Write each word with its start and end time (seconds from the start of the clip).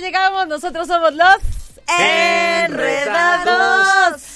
Llegamos, 0.00 0.46
nosotros 0.48 0.86
somos 0.88 1.14
los 1.14 1.36
Enredados. 1.98 2.70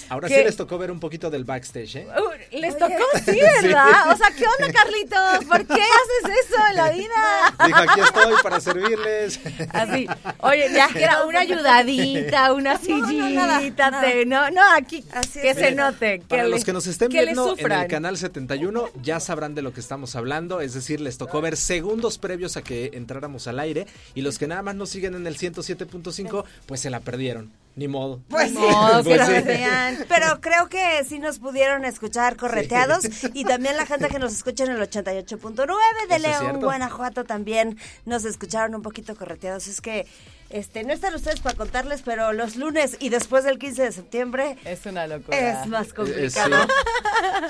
Ahora 0.08 0.28
sí 0.28 0.34
les 0.34 0.56
tocó 0.56 0.78
ver 0.78 0.90
un 0.90 1.00
poquito 1.00 1.30
del 1.30 1.44
backstage, 1.44 1.96
¿eh? 1.96 2.06
Uh, 2.16 2.56
les 2.58 2.76
tocó, 2.78 2.94
sí, 3.24 3.38
¿verdad? 3.62 4.12
O 4.12 4.16
sea, 4.16 4.30
¿qué 4.36 4.44
onda, 4.46 4.72
Carlitos? 4.72 5.44
¿Por 5.46 5.66
qué 5.66 5.82
haces 5.82 6.46
eso 6.46 6.56
en 6.70 6.76
la 6.76 6.90
vida? 6.90 7.66
Dijo, 7.66 7.78
aquí 7.78 8.00
estoy 8.00 8.34
para 8.42 8.60
servirles. 8.60 9.40
Así, 9.72 10.06
oye, 10.40 10.70
ya 10.72 10.88
que 10.88 11.02
era 11.04 11.24
una 11.24 11.40
ayudadita, 11.40 12.52
una 12.52 12.78
sillita, 12.78 13.90
nada, 13.90 14.00
te- 14.02 14.26
no, 14.26 14.50
no, 14.50 14.62
aquí 14.76 15.04
Así 15.12 15.40
que 15.40 15.50
es. 15.50 15.58
se 15.58 15.72
note. 15.72 16.22
Para 16.28 16.44
los 16.46 16.64
que 16.64 16.72
nos 16.72 16.86
estén 16.86 17.08
que 17.10 17.22
viendo 17.24 17.54
en 17.58 17.72
el 17.72 17.86
canal 17.88 18.16
71 18.16 18.88
ya 19.02 19.20
sabrán 19.20 19.54
de 19.54 19.62
lo 19.62 19.72
que 19.72 19.80
estamos 19.80 20.14
hablando, 20.16 20.60
es 20.60 20.74
decir, 20.74 21.00
les 21.00 21.18
tocó 21.18 21.40
ver 21.40 21.56
segundos 21.56 22.18
previos 22.18 22.56
a 22.56 22.62
que 22.62 22.90
entráramos 22.94 23.46
al 23.46 23.58
aire 23.58 23.86
y 24.14 24.22
los 24.22 24.38
que 24.38 24.46
nada 24.46 24.62
más 24.62 24.74
nos 24.74 24.90
siguen 24.90 25.14
en 25.14 25.26
el 25.26 25.36
107.5 25.36 26.44
pues 26.66 26.80
se 26.80 26.90
la 26.90 27.00
perdieron, 27.00 27.52
ni 27.76 27.88
modo. 27.88 28.22
Pues 28.28 28.52
Ni 28.52 28.58
sí. 28.60 28.62
modo, 28.66 29.02
que 29.02 29.08
Pues 29.16 29.18
lo 29.28 29.34
sí. 29.36 29.42
vean. 29.42 29.98
Pero 30.08 30.40
creo 30.40 30.68
que 30.68 31.04
sí 31.04 31.18
nos 31.18 31.38
pudieron 31.40 31.84
escuchar 31.84 32.36
correteados 32.36 33.04
y 33.34 33.44
también 33.44 33.76
la 33.76 33.84
gente 33.86 34.08
que 34.08 34.18
nos 34.18 34.32
escucha 34.32 34.64
en 34.64 34.70
el 34.72 34.80
88.9 34.80 35.66
de 36.08 36.16
Eso 36.16 36.42
León. 36.44 36.60
Guanajuato 36.60 37.24
también 37.24 37.76
nos 38.04 38.24
escucharon 38.24 38.74
un 38.74 38.82
poquito 38.82 39.16
correteados. 39.16 39.66
Es 39.66 39.80
que 39.80 40.06
este 40.54 40.84
no 40.84 40.92
están 40.92 41.14
ustedes 41.14 41.40
para 41.40 41.56
contarles, 41.56 42.02
pero 42.02 42.32
los 42.32 42.56
lunes 42.56 42.96
y 43.00 43.08
después 43.08 43.44
del 43.44 43.58
15 43.58 43.82
de 43.82 43.92
septiembre 43.92 44.56
Es 44.64 44.86
una 44.86 45.06
locura. 45.06 45.36
es 45.62 45.66
más 45.68 45.88
Eh, 45.88 45.94
complicado. 45.94 46.56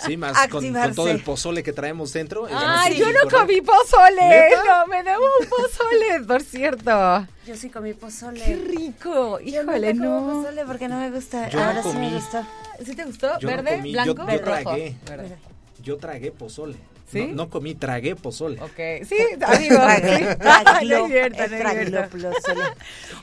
sí, 0.01 0.07
sí, 0.07 0.17
más 0.17 0.49
con, 0.49 0.73
con 0.73 0.95
todo 0.95 1.09
el 1.11 1.21
pozole 1.23 1.63
que 1.63 1.73
traemos 1.73 2.13
dentro. 2.13 2.47
Ay, 2.51 2.97
yo 2.99 3.07
no 3.13 3.29
comí 3.31 3.61
pozole. 3.61 4.23
¿Neta? 4.29 4.63
No, 4.67 4.87
me 4.87 5.03
debo 5.03 5.23
un 5.41 5.47
pozole, 5.49 6.25
por 6.27 6.43
cierto. 6.43 7.27
Yo 7.47 7.57
sí 7.57 7.69
comí 7.71 7.93
pozole. 7.93 8.43
Qué 8.45 8.57
rico. 8.57 9.39
Yo 9.41 9.63
Híjole, 9.63 9.93
como 9.99 10.21
no. 10.21 10.43
pozole 10.43 10.65
porque 10.65 10.89
no 10.89 10.99
me 10.99 11.11
gusta. 11.11 11.49
Yo 11.51 11.59
no 11.61 11.65
Ahora 11.67 11.83
sí 11.83 11.89
comí. 11.91 12.07
me 12.11 12.15
gustó. 12.17 12.47
¿Sí 12.85 12.95
te 12.97 13.05
gustó? 13.05 13.39
Yo 13.39 13.49
no 13.51 13.57
¿Verde, 13.57 13.77
comí, 13.77 13.93
blanco, 13.93 14.15
yo- 14.15 14.33
yo 14.33 14.39
rojo? 14.39 14.43
tragué. 14.63 14.97
Verde. 15.09 15.37
Yo 15.83 15.97
tragué 15.99 16.31
pozole. 16.33 16.77
¿Sí? 17.11 17.27
No, 17.29 17.35
no 17.35 17.51
comí, 17.51 17.75
tragué 17.75 18.17
pozole. 18.17 18.61
Ok, 18.61 19.07
sí, 19.07 19.17
amigo. 19.41 19.77
Tragué, 19.77 20.37
No 20.85 21.07
es 21.07 21.09
cierto, 21.09 21.39
no 22.17 22.31
es 22.31 22.45
cierto. 22.45 22.63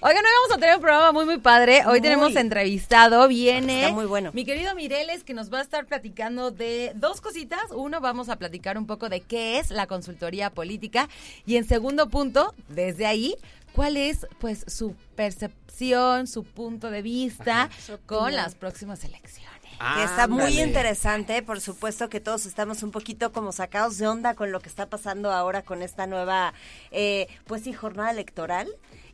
Oigan, 0.02 0.24
hoy 0.26 0.32
vamos 0.42 0.56
a 0.56 0.58
tener 0.60 0.76
un 0.76 0.82
programa 0.82 1.12
muy, 1.12 1.26
muy 1.26 1.38
padre. 1.40 1.80
Hoy 1.86 1.94
Muy. 1.94 2.02
tenemos 2.02 2.36
entrevistado, 2.36 3.28
viene 3.28 3.82
Está 3.82 3.94
muy 3.94 4.06
bueno. 4.06 4.32
mi 4.34 4.46
querido 4.46 4.74
Mireles, 4.76 5.24
que 5.24 5.34
nos 5.34 5.52
va 5.52 5.60
a 5.60 5.62
estar 5.62 5.86
platicando 5.86 6.52
de 6.52 6.92
dos 6.96 7.22
cositas. 7.22 7.60
Uno, 7.74 8.00
vamos 8.02 8.30
a 8.30 8.38
platicar 8.38 8.78
un 8.78 8.86
poco 8.88 9.10
de 9.10 9.22
qué 9.22 9.60
es 9.60 9.72
la 9.72 9.88
consultoría 9.88 10.52
política. 10.52 11.10
Y 11.46 11.58
en 11.58 11.66
segundo 11.68 12.08
punto, 12.10 12.54
desde 12.70 13.06
ahí, 13.06 13.36
cuál 13.74 13.98
es 13.98 14.28
pues 14.40 14.64
su 14.68 14.96
percepción, 15.16 16.28
su 16.28 16.44
punto 16.44 16.90
de 16.92 17.02
vista 17.02 17.70
con 18.06 18.36
las 18.36 18.56
próximas 18.56 19.04
elecciones. 19.04 19.61
Que 19.96 20.04
está 20.04 20.28
muy 20.28 20.60
interesante. 20.60 21.42
Por 21.42 21.62
supuesto 21.62 22.10
que 22.10 22.20
todos 22.20 22.46
estamos 22.46 22.84
un 22.84 22.92
poquito 22.92 23.32
como 23.32 23.52
sacados 23.52 23.98
de 23.98 24.08
onda 24.08 24.36
con 24.36 24.52
lo 24.52 24.60
que 24.60 24.70
está 24.70 24.88
pasando 24.88 25.32
ahora 25.32 25.62
con 25.64 25.82
esta 25.82 26.08
nueva, 26.08 26.54
eh, 26.92 27.28
pues 27.46 27.64
sí, 27.64 27.74
jornada 27.74 28.12
electoral. 28.12 28.68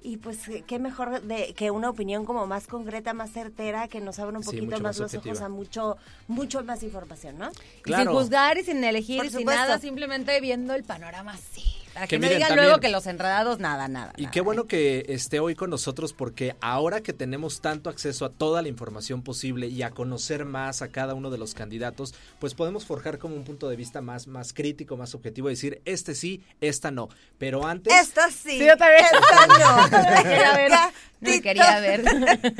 Y 0.04 0.18
pues 0.18 0.48
eh, 0.48 0.64
qué 0.66 0.80
mejor 0.80 1.22
de, 1.24 1.54
que 1.54 1.72
una 1.72 1.90
opinión 1.90 2.24
como 2.24 2.48
más 2.48 2.68
concreta, 2.68 3.14
más 3.14 3.32
certera, 3.32 3.88
que 3.88 4.00
nos 4.00 4.20
abra 4.20 4.38
un 4.38 4.44
poquito 4.44 4.72
más 4.72 4.82
más 4.82 5.00
los 5.00 5.14
ojos 5.16 5.42
a 5.42 5.50
mucho, 5.50 5.98
mucho 6.28 6.64
más 6.64 6.84
información, 6.84 7.38
¿no? 7.38 7.50
Y 7.86 7.94
sin 7.94 8.06
juzgar 8.06 8.58
y 8.58 8.64
sin 8.64 8.84
elegir 8.84 9.26
y 9.26 9.30
sin 9.30 9.46
nada, 9.46 9.80
simplemente 9.80 10.40
viendo 10.40 10.76
el 10.76 10.84
panorama 10.84 11.34
así. 11.34 11.64
Para 11.98 12.06
que, 12.08 12.16
Que 12.16 12.20
no 12.20 12.22
miren, 12.26 12.38
digan 12.38 12.50
también- 12.50 12.66
luego 12.68 12.80
que 12.80 12.90
los 12.90 13.08
enredados, 13.08 13.58
nada, 13.60 13.88
nada. 13.88 14.14
Y 14.18 14.24
nada. 14.24 14.32
qué 14.32 14.42
bueno 14.42 14.66
que 14.68 15.06
esté 15.10 15.40
hoy 15.40 15.56
con 15.56 15.72
nosotros 15.72 16.14
porque 16.14 16.56
ahora 16.62 17.02
que 17.02 17.12
tenemos 17.12 17.60
tanto 17.60 17.90
acceso 17.90 18.24
a 18.26 18.30
toda 18.30 18.62
la 18.62 18.68
información 18.68 19.24
posible 19.24 19.68
y 19.68 19.82
a 19.82 19.90
conocer 19.90 20.46
más 20.46 20.84
a 20.84 20.90
cada 20.90 21.16
uno 21.16 21.32
de 21.32 21.40
los 21.40 21.56
candidatos, 21.56 22.14
pues 22.40 22.54
podemos 22.54 22.86
forjar 22.86 23.18
como 23.18 23.36
un 23.36 23.44
punto 23.44 23.68
de 23.68 23.76
vista 23.76 24.02
más, 24.02 24.28
más 24.28 24.54
crítico, 24.54 24.96
más 24.96 25.16
objetivo 25.16 25.50
y 25.50 25.54
decir, 25.54 25.82
este 25.86 26.14
sí, 26.14 26.44
esta 26.62 26.92
no. 26.92 27.10
Pero 27.40 27.66
antes, 27.66 27.92
Esta 27.94 28.30
sí. 28.30 28.60
Sí, 28.60 28.66
yo 28.68 28.78
también. 28.78 29.06
Esta 29.06 29.48
no. 29.48 29.88
No 29.88 30.92
me 31.32 31.42
quería 31.42 31.80
ver. 31.80 32.04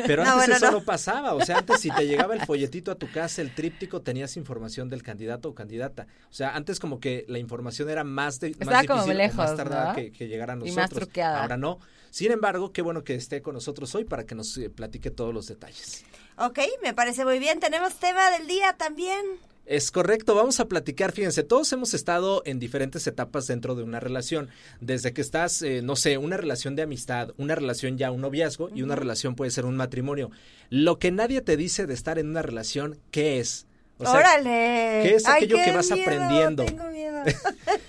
Pero 0.08 0.24
No, 0.24 0.32
antes 0.32 0.36
bueno, 0.48 0.56
eso 0.56 0.66
no. 0.72 0.80
no. 0.80 0.84
pasaba. 0.84 1.34
O 1.36 1.46
sea, 1.46 1.60
antes 1.60 1.80
si 1.80 1.92
te 1.92 2.08
llegaba 2.08 2.34
el 2.34 2.44
folletito 2.44 2.90
a 2.92 2.96
tu 2.96 3.10
casa, 3.12 3.44
el 3.44 3.54
tríptico, 3.54 4.02
tenías 4.02 4.36
información 4.36 4.90
del 4.90 5.04
candidato 5.04 5.50
o 5.50 5.54
candidata. 5.54 6.08
O 6.32 6.34
sea, 6.34 6.56
antes 6.56 6.80
como 6.80 7.00
que 7.00 7.24
la 7.28 7.38
información 7.38 7.88
era 7.90 8.04
más, 8.04 8.40
de, 8.40 8.48
Estaba 8.50 8.72
más 8.72 8.88
como 8.88 9.02
difícil 9.04 9.18
lejos, 9.28 9.38
más 9.38 9.56
tardada 9.56 9.90
¿no? 9.90 9.96
que, 9.96 10.12
que 10.12 10.28
llegar 10.28 10.50
a 10.52 10.54
Y 10.54 10.58
nosotros. 10.58 10.76
más 10.78 10.90
truqueada. 10.90 11.42
Ahora 11.42 11.58
no. 11.58 11.80
Sin 12.10 12.32
embargo, 12.32 12.72
qué 12.72 12.82
bueno 12.82 13.04
que 13.04 13.16
esté 13.16 13.42
con 13.42 13.54
nosotros 13.54 13.94
hoy 13.96 14.04
para 14.06 14.26
que 14.26 14.34
nos 14.36 14.58
eh, 14.58 14.70
platique 14.70 15.12
todos 15.12 15.34
los 15.34 15.48
detalles. 15.48 16.04
Ok, 16.38 16.60
me 16.84 16.94
parece 16.94 17.26
muy 17.26 17.40
bien. 17.40 17.60
Tenemos 17.60 17.96
tema 17.96 18.32
del 18.32 18.48
día 18.48 18.74
también. 18.78 19.24
Es 19.66 19.92
correcto, 19.92 20.34
vamos 20.34 20.62
a 20.62 20.70
platicar, 20.70 21.12
fíjense, 21.12 21.44
todos 21.44 21.74
hemos 21.74 21.94
estado 21.94 22.42
en 22.46 22.58
diferentes 22.58 23.06
etapas 23.06 23.48
dentro 23.48 23.76
de 23.76 23.84
una 23.84 24.00
relación, 24.00 24.48
desde 24.80 25.12
que 25.12 25.20
estás, 25.20 25.62
eh, 25.62 25.82
no 25.84 25.98
sé, 25.98 26.18
una 26.18 26.38
relación 26.38 26.78
de 26.78 26.84
amistad, 26.84 27.32
una 27.38 27.54
relación 27.54 27.98
ya 27.98 28.10
un 28.12 28.22
noviazgo 28.22 28.70
y 28.74 28.82
una 28.84 28.96
relación 28.96 29.36
puede 29.36 29.52
ser 29.52 29.66
un 29.66 29.76
matrimonio. 29.76 30.32
Lo 30.70 31.00
que 31.00 31.12
nadie 31.12 31.42
te 31.42 31.58
dice 31.58 31.86
de 31.86 31.94
estar 31.96 32.18
en 32.18 32.30
una 32.30 32.44
relación, 32.44 32.98
¿qué 33.12 33.42
es? 33.42 33.68
O 33.98 34.06
sea, 34.06 34.14
Órale. 34.14 35.02
¿qué 35.04 35.16
es 35.16 35.26
Ay, 35.26 35.34
aquello 35.44 35.58
qué 35.58 35.64
que 35.66 35.72
vas 35.74 35.92
miedo, 35.92 36.02
aprendiendo? 36.04 36.64
Tengo 36.64 36.90
miedo. 36.90 37.18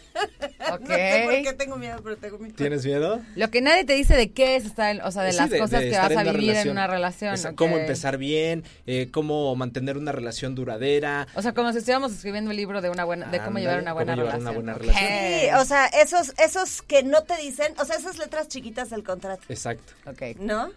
No 0.81 0.87
sé 0.87 1.21
por 1.25 1.43
qué 1.43 1.53
tengo 1.56 1.77
miedo, 1.77 2.00
pero 2.03 2.16
tengo 2.16 2.39
miedo. 2.39 2.55
¿Tienes 2.56 2.84
miedo? 2.84 3.21
Lo 3.37 3.50
que 3.50 3.61
nadie 3.61 3.84
te 3.84 3.94
dice 3.94 4.15
de 4.16 4.31
qué 4.31 4.56
es 4.56 4.65
estar, 4.65 4.94
en- 4.94 5.03
o 5.03 5.11
sea, 5.11 5.22
de 5.22 5.33
Sí, 5.33 5.39
las 5.39 5.50
de- 5.50 5.59
cosas 5.59 5.81
de 5.81 5.91
que 5.91 5.97
vas 5.99 6.16
a 6.16 6.22
vivir 6.25 6.55
en 6.56 6.71
una 6.71 6.87
relación. 6.87 7.34
Esa-. 7.34 7.53
Cómo 7.55 7.77
empezar 7.78 8.19
bien, 8.19 8.65
eh, 8.87 9.09
cómo 9.11 9.55
mantener 9.56 9.97
una 9.99 10.12
relación 10.12 10.55
duradera. 10.55 11.27
O 11.34 11.43
sea, 11.43 11.53
como 11.53 11.72
si 11.72 11.78
estuviéramos 11.78 12.12
escribiendo 12.12 12.50
el 12.50 12.56
libro 12.56 12.81
de 12.81 12.91
una 12.91 13.05
buena, 13.05 13.27
de 13.27 13.41
cómo 13.41 13.59
llevar 13.59 13.81
una 13.81 13.93
cómo 13.93 14.05
buena 14.05 14.15
llevar 14.17 14.33
relación. 14.38 14.43
una 14.43 14.75
buena 14.75 14.75
relación. 14.75 15.41
Sí, 15.41 15.47
o 15.61 15.65
sea, 15.65 15.87
esos, 15.87 16.33
esos 16.38 16.83
que 16.83 17.03
no 17.03 17.22
te 17.22 17.37
dicen, 17.38 17.75
o 17.78 17.84
sea, 17.84 17.97
esas 17.97 18.19
letras 18.19 18.49
chiquitas 18.49 18.91
del 18.91 19.03
contrato, 19.05 19.43
Exacto. 19.49 19.93
Ok. 20.06 20.38
¿no? 20.41 20.71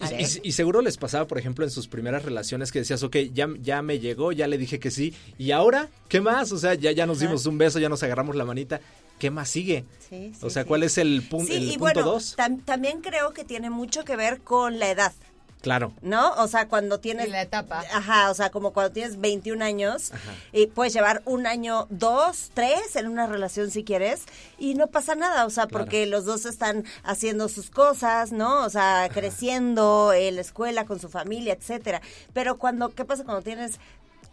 Y, 0.00 0.14
y- 0.22 0.40
y 0.44 0.52
seguro 0.52 0.80
les 0.80 0.96
pasaba, 0.96 1.26
por 1.26 1.38
ejemplo, 1.38 1.64
en 1.64 1.72
sus 1.72 1.88
primeras 1.88 2.24
relaciones 2.24 2.70
que 2.70 2.78
decías, 2.78 3.02
ok, 3.02 3.16
ya, 3.32 3.48
ya 3.60 3.82
me 3.82 3.98
llegó, 3.98 4.30
ya 4.30 4.46
le 4.46 4.56
dije 4.56 4.78
que 4.78 4.92
sí, 4.92 5.12
y 5.38 5.50
ahora, 5.50 5.88
¿qué 6.08 6.20
más? 6.20 6.52
O 6.52 6.58
sea, 6.58 6.74
ya, 6.74 6.92
ya 6.92 7.04
nos 7.04 7.18
dimos 7.18 7.46
un 7.46 7.58
beso, 7.58 7.80
ya 7.80 7.88
nos 7.88 8.00
agarramos 8.04 8.36
la 8.36 8.44
manita, 8.44 8.80
¿qué 9.18 9.30
más 9.30 9.48
sigue? 9.48 9.84
Sí, 10.08 10.32
sí, 10.38 10.46
o 10.46 10.50
sea, 10.50 10.62
sí. 10.62 10.68
¿cuál 10.68 10.82
es 10.82 10.98
el, 10.98 11.28
pun- 11.28 11.46
Sí, 11.46 11.54
el 11.54 11.62
y 11.64 11.78
punto 11.78 11.80
bueno, 11.80 12.02
dos? 12.02 12.36
tam- 12.36 12.64
también 12.64 13.00
creo 13.02 13.32
que 13.32 13.44
tiene 13.44 13.70
mucho 13.70 14.04
que 14.04 14.16
ver 14.16 14.40
con 14.40 14.78
la 14.78 14.90
edad. 14.90 15.12
Claro. 15.60 15.92
¿No? 16.02 16.34
O 16.34 16.46
sea, 16.46 16.68
cuando 16.68 17.00
tienes... 17.00 17.26
Y 17.26 17.30
la 17.30 17.42
etapa. 17.42 17.82
Ajá, 17.92 18.30
o 18.30 18.34
sea, 18.34 18.50
como 18.50 18.72
cuando 18.72 18.92
tienes 18.92 19.18
21 19.20 19.64
años 19.64 20.12
y 20.52 20.68
puedes 20.68 20.92
llevar 20.92 21.20
un 21.24 21.48
año, 21.48 21.88
dos, 21.90 22.52
tres 22.54 22.94
en 22.94 23.08
una 23.08 23.26
relación 23.26 23.68
si 23.72 23.82
quieres 23.82 24.22
y 24.56 24.74
no 24.76 24.86
pasa 24.86 25.16
nada, 25.16 25.44
o 25.46 25.50
sea, 25.50 25.66
Claro. 25.66 25.84
porque 25.84 26.06
los 26.06 26.24
dos 26.24 26.46
están 26.46 26.84
haciendo 27.02 27.48
sus 27.48 27.70
cosas, 27.70 28.30
¿no? 28.30 28.62
O 28.64 28.70
sea, 28.70 29.10
creciendo 29.12 30.12
en 30.12 30.36
la 30.36 30.42
escuela 30.42 30.84
con 30.86 31.00
su 31.00 31.08
familia, 31.08 31.54
etcétera. 31.54 32.02
Pero 32.32 32.56
cuando, 32.56 32.90
¿qué 32.94 33.04
pasa 33.04 33.24
cuando 33.24 33.42
tienes 33.42 33.80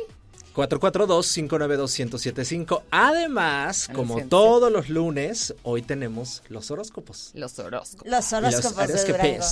442-592-1075. 0.56 2.84
Además, 2.92 3.90
como 3.94 4.22
todos 4.28 4.72
los 4.72 4.90
lunes, 4.90 5.54
hoy 5.64 5.82
tenemos 5.82 6.44
los 6.50 6.70
horóscopos. 6.72 7.32
Los 7.34 7.58
horóscopos. 7.60 8.10
Los 8.12 8.34
horóscopos 8.34 8.88
de 8.88 9.06
Durango. 9.06 9.46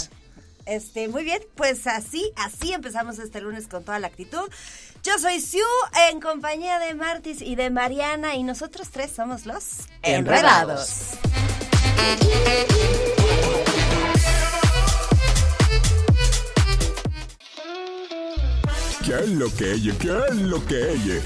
Este, 0.66 1.08
muy 1.08 1.24
bien, 1.24 1.42
pues 1.56 1.88
así, 1.88 2.32
así 2.36 2.74
empezamos 2.74 3.20
este 3.20 3.42
lunes 3.42 3.68
con 3.68 3.84
toda 3.84 4.00
la 4.00 4.08
actitud. 4.08 4.50
Yo 5.04 5.18
soy 5.18 5.42
Sue 5.42 5.62
en 6.10 6.22
compañía 6.22 6.80
de 6.80 6.94
Martis 6.94 7.42
y 7.42 7.56
de 7.56 7.70
Mariana 7.70 8.36
y 8.36 8.44
nosotros 8.44 8.90
tres 8.92 9.12
somos 9.12 9.46
los 9.46 9.88
Enredados. 10.04 11.18
¿Qué 19.06 19.16
es 19.16 19.30
lo 19.30 19.54
que 19.56 19.74
ella? 19.74 19.94
¿Qué 20.00 20.22
es 20.30 20.36
lo 20.36 20.66
que 20.66 20.92
ella? 20.92 21.22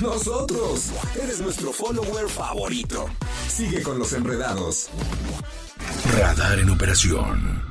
Nosotros. 0.00 0.90
Eres 1.22 1.40
nuestro 1.40 1.72
follower 1.72 2.28
favorito. 2.28 3.08
Sigue 3.48 3.82
con 3.82 3.98
los 3.98 4.12
enredados. 4.14 4.88
Radar 6.16 6.58
en 6.58 6.70
operación. 6.70 7.63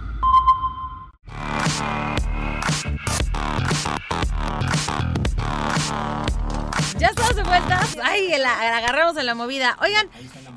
Ya 6.98 7.08
estamos 7.10 7.36
de 7.36 7.44
vuelta. 7.44 7.82
Ay, 8.02 8.30
la, 8.38 8.78
agarramos 8.78 9.18
en 9.18 9.26
la 9.26 9.36
movida. 9.36 9.78
Oigan, 9.82 10.08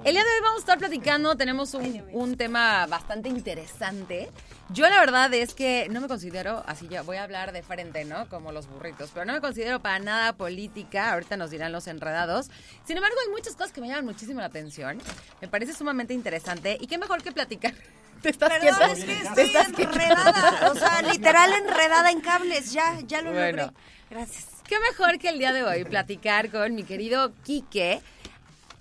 el 0.04 0.14
día 0.14 0.22
de 0.22 0.30
hoy 0.30 0.40
vamos 0.42 0.58
a 0.58 0.60
estar 0.60 0.78
platicando, 0.78 1.34
tenemos 1.36 1.74
un, 1.74 2.04
un, 2.12 2.36
tema 2.36 2.86
bastante 2.86 3.28
interesante. 3.28 4.30
Yo 4.68 4.88
la 4.88 5.00
verdad 5.00 5.34
es 5.34 5.54
que 5.54 5.88
no 5.90 6.00
me 6.00 6.06
considero, 6.06 6.62
así 6.68 6.86
ya 6.86 7.02
voy 7.02 7.16
a 7.16 7.24
hablar 7.24 7.50
de 7.50 7.62
frente, 7.62 8.04
¿no? 8.04 8.28
Como 8.28 8.52
los 8.52 8.68
burritos, 8.68 9.10
pero 9.12 9.26
no 9.26 9.32
me 9.32 9.40
considero 9.40 9.80
para 9.80 9.98
nada 9.98 10.34
política, 10.34 11.12
ahorita 11.12 11.36
nos 11.36 11.50
dirán 11.50 11.72
los 11.72 11.88
enredados. 11.88 12.50
Sin 12.84 12.96
embargo, 12.96 13.16
hay 13.24 13.32
muchas 13.32 13.56
cosas 13.56 13.72
que 13.72 13.80
me 13.80 13.88
llaman 13.88 14.04
muchísimo 14.04 14.38
la 14.38 14.46
atención. 14.46 14.98
Me 15.40 15.48
parece 15.48 15.72
sumamente 15.72 16.14
interesante 16.14 16.78
y 16.80 16.86
qué 16.86 16.98
mejor 16.98 17.22
que 17.24 17.32
platicar. 17.32 17.74
¿Te 18.22 18.30
estás 18.30 18.50
Perdón, 18.50 18.90
es 18.92 19.04
que 19.04 19.12
estoy 19.12 19.84
enredada, 19.84 20.70
o 20.72 20.74
sea, 20.74 21.02
literal 21.12 21.52
enredada 21.52 22.10
en 22.10 22.20
cables, 22.20 22.72
ya, 22.72 23.00
ya 23.06 23.22
lo 23.22 23.32
bueno, 23.32 23.66
logré. 23.66 23.76
Gracias. 24.10 24.46
Qué 24.66 24.76
mejor 24.80 25.18
que 25.18 25.28
el 25.28 25.38
día 25.38 25.52
de 25.52 25.62
hoy 25.62 25.84
platicar 25.84 26.50
con 26.50 26.74
mi 26.74 26.82
querido 26.82 27.32
Quique. 27.44 28.00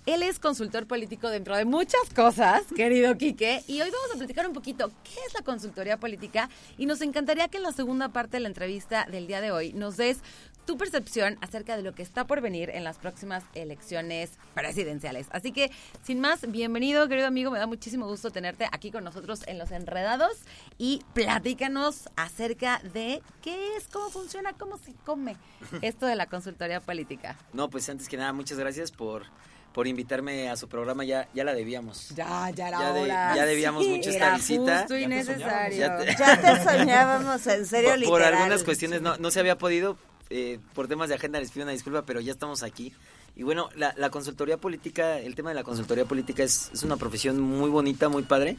Él 0.04 0.22
es 0.22 0.38
consultor 0.38 0.86
político 0.86 1.28
dentro 1.30 1.56
de 1.56 1.64
muchas 1.64 2.08
cosas, 2.14 2.62
querido 2.76 3.16
Quique, 3.18 3.62
y 3.66 3.80
hoy 3.80 3.90
vamos 3.90 4.14
a 4.14 4.18
platicar 4.18 4.46
un 4.46 4.52
poquito 4.52 4.90
qué 5.02 5.18
es 5.26 5.34
la 5.34 5.42
consultoría 5.42 5.96
política 5.96 6.48
y 6.78 6.86
nos 6.86 7.00
encantaría 7.00 7.48
que 7.48 7.56
en 7.56 7.64
la 7.64 7.72
segunda 7.72 8.08
parte 8.08 8.36
de 8.36 8.40
la 8.40 8.48
entrevista 8.48 9.06
del 9.10 9.26
día 9.26 9.40
de 9.40 9.50
hoy 9.50 9.72
nos 9.72 9.96
des 9.96 10.18
tu 10.66 10.76
percepción 10.76 11.38
acerca 11.40 11.76
de 11.76 11.82
lo 11.82 11.94
que 11.94 12.02
está 12.02 12.26
por 12.26 12.40
venir 12.40 12.70
en 12.70 12.84
las 12.84 12.98
próximas 12.98 13.44
elecciones 13.54 14.32
presidenciales. 14.54 15.28
Así 15.30 15.52
que, 15.52 15.70
sin 16.02 16.20
más, 16.20 16.50
bienvenido, 16.50 17.08
querido 17.08 17.28
amigo, 17.28 17.50
me 17.50 17.58
da 17.58 17.66
muchísimo 17.66 18.06
gusto 18.06 18.30
tenerte 18.30 18.68
aquí 18.72 18.90
con 18.90 19.04
nosotros 19.04 19.42
en 19.46 19.58
Los 19.58 19.70
Enredados 19.70 20.36
y 20.76 21.02
platícanos 21.14 22.08
acerca 22.16 22.80
de 22.92 23.22
qué 23.42 23.76
es, 23.76 23.86
cómo 23.88 24.10
funciona, 24.10 24.52
cómo 24.54 24.76
se 24.76 24.92
come 25.04 25.36
esto 25.82 26.06
de 26.06 26.16
la 26.16 26.26
consultoría 26.26 26.80
política. 26.80 27.36
No, 27.52 27.70
pues 27.70 27.88
antes 27.88 28.08
que 28.08 28.16
nada, 28.16 28.32
muchas 28.32 28.58
gracias 28.58 28.90
por 28.90 29.24
por 29.72 29.86
invitarme 29.86 30.48
a 30.48 30.56
su 30.56 30.70
programa. 30.70 31.04
Ya, 31.04 31.28
ya 31.34 31.44
la 31.44 31.52
debíamos. 31.52 32.08
Ya, 32.16 32.48
ya 32.48 32.68
era 32.68 32.78
ya 32.78 32.92
hora. 32.94 33.36
ya 33.36 33.44
debíamos 33.44 33.86
mucho 33.86 34.08
esta 34.08 34.34
visita. 34.34 34.78
Justo 34.78 34.96
y 34.96 35.06
necesario. 35.06 35.78
Ya 35.78 35.98
te, 35.98 36.16
ya 36.16 36.40
te 36.40 36.64
soñábamos, 36.64 37.46
en 37.46 37.66
serio, 37.66 37.90
por, 37.90 37.98
literal. 37.98 38.10
Por 38.10 38.22
algunas 38.22 38.64
cuestiones 38.64 39.02
no, 39.02 39.18
no 39.18 39.30
se 39.30 39.38
había 39.38 39.58
podido. 39.58 39.98
Eh, 40.30 40.58
por 40.74 40.88
temas 40.88 41.08
de 41.08 41.14
agenda 41.14 41.38
les 41.38 41.50
pido 41.50 41.64
una 41.64 41.72
disculpa, 41.72 42.04
pero 42.04 42.20
ya 42.20 42.32
estamos 42.32 42.62
aquí. 42.62 42.92
Y 43.36 43.42
bueno, 43.42 43.68
la, 43.76 44.10
consultoría 44.10 44.56
política, 44.56 45.18
el 45.18 45.34
tema 45.34 45.50
de 45.50 45.56
la 45.56 45.64
consultoría 45.64 46.06
política 46.06 46.42
es, 46.42 46.70
es, 46.72 46.82
una 46.82 46.96
profesión 46.96 47.38
muy 47.40 47.68
bonita, 47.68 48.08
muy 48.08 48.22
padre, 48.22 48.56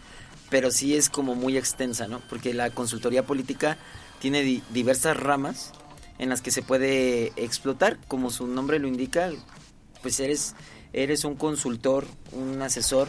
pero 0.50 0.70
sí 0.70 0.96
es 0.96 1.10
como 1.10 1.34
muy 1.34 1.58
extensa, 1.58 2.08
¿no? 2.08 2.22
Porque 2.30 2.54
la 2.54 2.70
consultoría 2.70 3.26
política 3.26 3.78
tiene 4.20 4.44
di 4.44 4.62
diversas 4.70 5.18
ramas 5.18 5.74
en 6.20 6.30
las 6.30 6.42
que 6.42 6.52
se 6.52 6.62
puede 6.62 7.34
explotar, 7.36 7.98
como 8.08 8.30
su 8.30 8.46
nombre 8.48 8.78
lo 8.78 8.88
indica, 8.88 9.32
pues 10.04 10.20
eres 10.20 10.56
eres 10.94 11.26
un 11.26 11.36
consultor, 11.36 12.06
un 12.32 12.62
asesor 12.62 13.08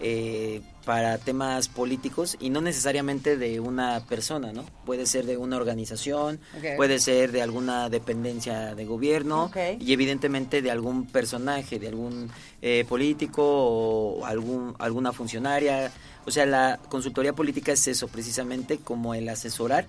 eh, 0.00 0.60
para 0.84 1.18
temas 1.18 1.68
políticos 1.68 2.36
y 2.38 2.50
no 2.50 2.60
necesariamente 2.60 3.36
de 3.36 3.58
una 3.60 4.00
persona, 4.00 4.52
¿no? 4.52 4.64
Puede 4.84 5.06
ser 5.06 5.26
de 5.26 5.36
una 5.36 5.56
organización, 5.56 6.38
okay. 6.56 6.76
puede 6.76 7.00
ser 7.00 7.32
de 7.32 7.42
alguna 7.42 7.88
dependencia 7.88 8.74
de 8.74 8.84
gobierno 8.84 9.46
okay. 9.46 9.78
y 9.80 9.92
evidentemente 9.92 10.62
de 10.62 10.70
algún 10.70 11.06
personaje, 11.06 11.78
de 11.78 11.88
algún 11.88 12.30
eh, 12.62 12.84
político 12.88 13.42
o 13.42 14.26
algún, 14.26 14.76
alguna 14.78 15.12
funcionaria. 15.12 15.90
O 16.24 16.30
sea, 16.30 16.46
la 16.46 16.78
consultoría 16.88 17.32
política 17.32 17.72
es 17.72 17.88
eso, 17.88 18.06
precisamente 18.06 18.78
como 18.78 19.14
el 19.14 19.28
asesorar 19.28 19.86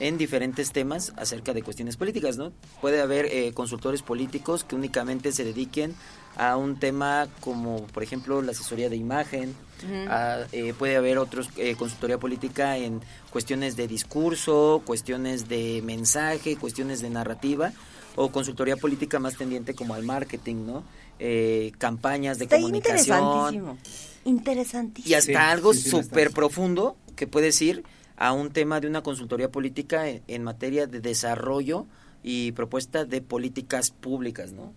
en 0.00 0.16
diferentes 0.16 0.72
temas 0.72 1.12
acerca 1.16 1.52
de 1.52 1.62
cuestiones 1.62 1.96
políticas, 1.96 2.36
¿no? 2.36 2.52
Puede 2.80 3.00
haber 3.00 3.26
eh, 3.26 3.52
consultores 3.52 4.02
políticos 4.02 4.64
que 4.64 4.76
únicamente 4.76 5.32
se 5.32 5.44
dediquen 5.44 5.94
a 6.38 6.56
un 6.56 6.78
tema 6.78 7.28
como, 7.40 7.84
por 7.88 8.02
ejemplo, 8.02 8.40
la 8.42 8.52
asesoría 8.52 8.88
de 8.88 8.96
imagen, 8.96 9.50
uh 9.50 9.86
-huh. 9.86 10.08
a, 10.08 10.46
eh, 10.52 10.72
puede 10.72 10.96
haber 10.96 11.18
otros 11.18 11.50
eh, 11.56 11.74
consultoría 11.74 12.18
política 12.18 12.76
en 12.78 13.00
cuestiones 13.30 13.76
de 13.76 13.88
discurso, 13.88 14.80
cuestiones 14.86 15.48
de 15.48 15.82
mensaje, 15.84 16.56
cuestiones 16.56 17.02
de 17.02 17.10
narrativa, 17.10 17.72
o 18.14 18.30
consultoría 18.30 18.76
política 18.76 19.18
más 19.18 19.36
tendiente 19.36 19.74
como 19.74 19.94
al 19.94 20.04
marketing, 20.04 20.64
¿no? 20.64 20.84
Eh, 21.18 21.72
campañas 21.78 22.38
de 22.38 22.44
Está 22.44 22.56
comunicación. 22.56 23.18
Interesantísimo. 23.18 23.78
Interesantísimo. 24.24 25.10
Y 25.10 25.14
hasta 25.14 25.32
sí, 25.32 25.34
algo 25.34 25.74
sí, 25.74 25.82
sí, 25.82 25.90
súper 25.90 26.30
profundo 26.30 26.96
que 27.16 27.26
puedes 27.26 27.60
ir 27.60 27.82
a 28.16 28.32
un 28.32 28.50
tema 28.50 28.80
de 28.80 28.86
una 28.86 29.02
consultoría 29.02 29.50
política 29.50 30.08
en, 30.08 30.22
en, 30.28 30.44
materia 30.44 30.86
de 30.86 31.00
desarrollo 31.00 31.86
y 32.22 32.52
propuesta 32.52 33.04
de 33.04 33.22
políticas 33.22 33.90
públicas, 33.90 34.52
¿no? 34.52 34.72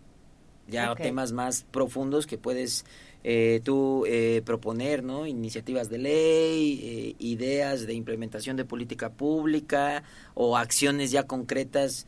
Ya 0.72 0.92
okay. 0.92 1.08
temas 1.08 1.32
más 1.34 1.64
profundos 1.70 2.26
que 2.26 2.38
puedes 2.38 2.86
eh, 3.24 3.62
tú 3.64 4.06
eh, 4.08 4.42
proponer, 4.44 5.04
¿no? 5.04 5.28
Iniciativas 5.28 5.90
de 5.90 6.00
ley, 6.00 6.82
eh, 6.84 7.16
ideas 7.20 7.86
de 7.86 7.94
implementación 7.94 8.58
de 8.58 8.66
política 8.66 9.12
pública 9.12 10.04
o 10.34 10.58
acciones 10.58 11.12
ya 11.12 11.28
concretas 11.28 12.08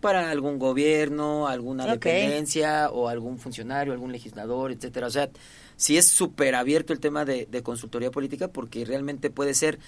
para 0.00 0.30
algún 0.30 0.58
gobierno, 0.58 1.48
alguna 1.48 1.84
okay. 1.84 1.94
dependencia 1.94 2.90
o 2.90 3.08
algún 3.08 3.38
funcionario, 3.38 3.92
algún 3.92 4.12
legislador, 4.12 4.70
etcétera. 4.70 5.08
O 5.08 5.10
sea, 5.10 5.30
sí 5.76 5.96
es 5.96 6.06
súper 6.06 6.54
abierto 6.54 6.92
el 6.92 7.00
tema 7.00 7.24
de, 7.24 7.46
de 7.50 7.62
consultoría 7.62 8.10
política 8.10 8.48
porque 8.48 8.84
realmente 8.84 9.30
puede 9.30 9.54
ser 9.54 9.78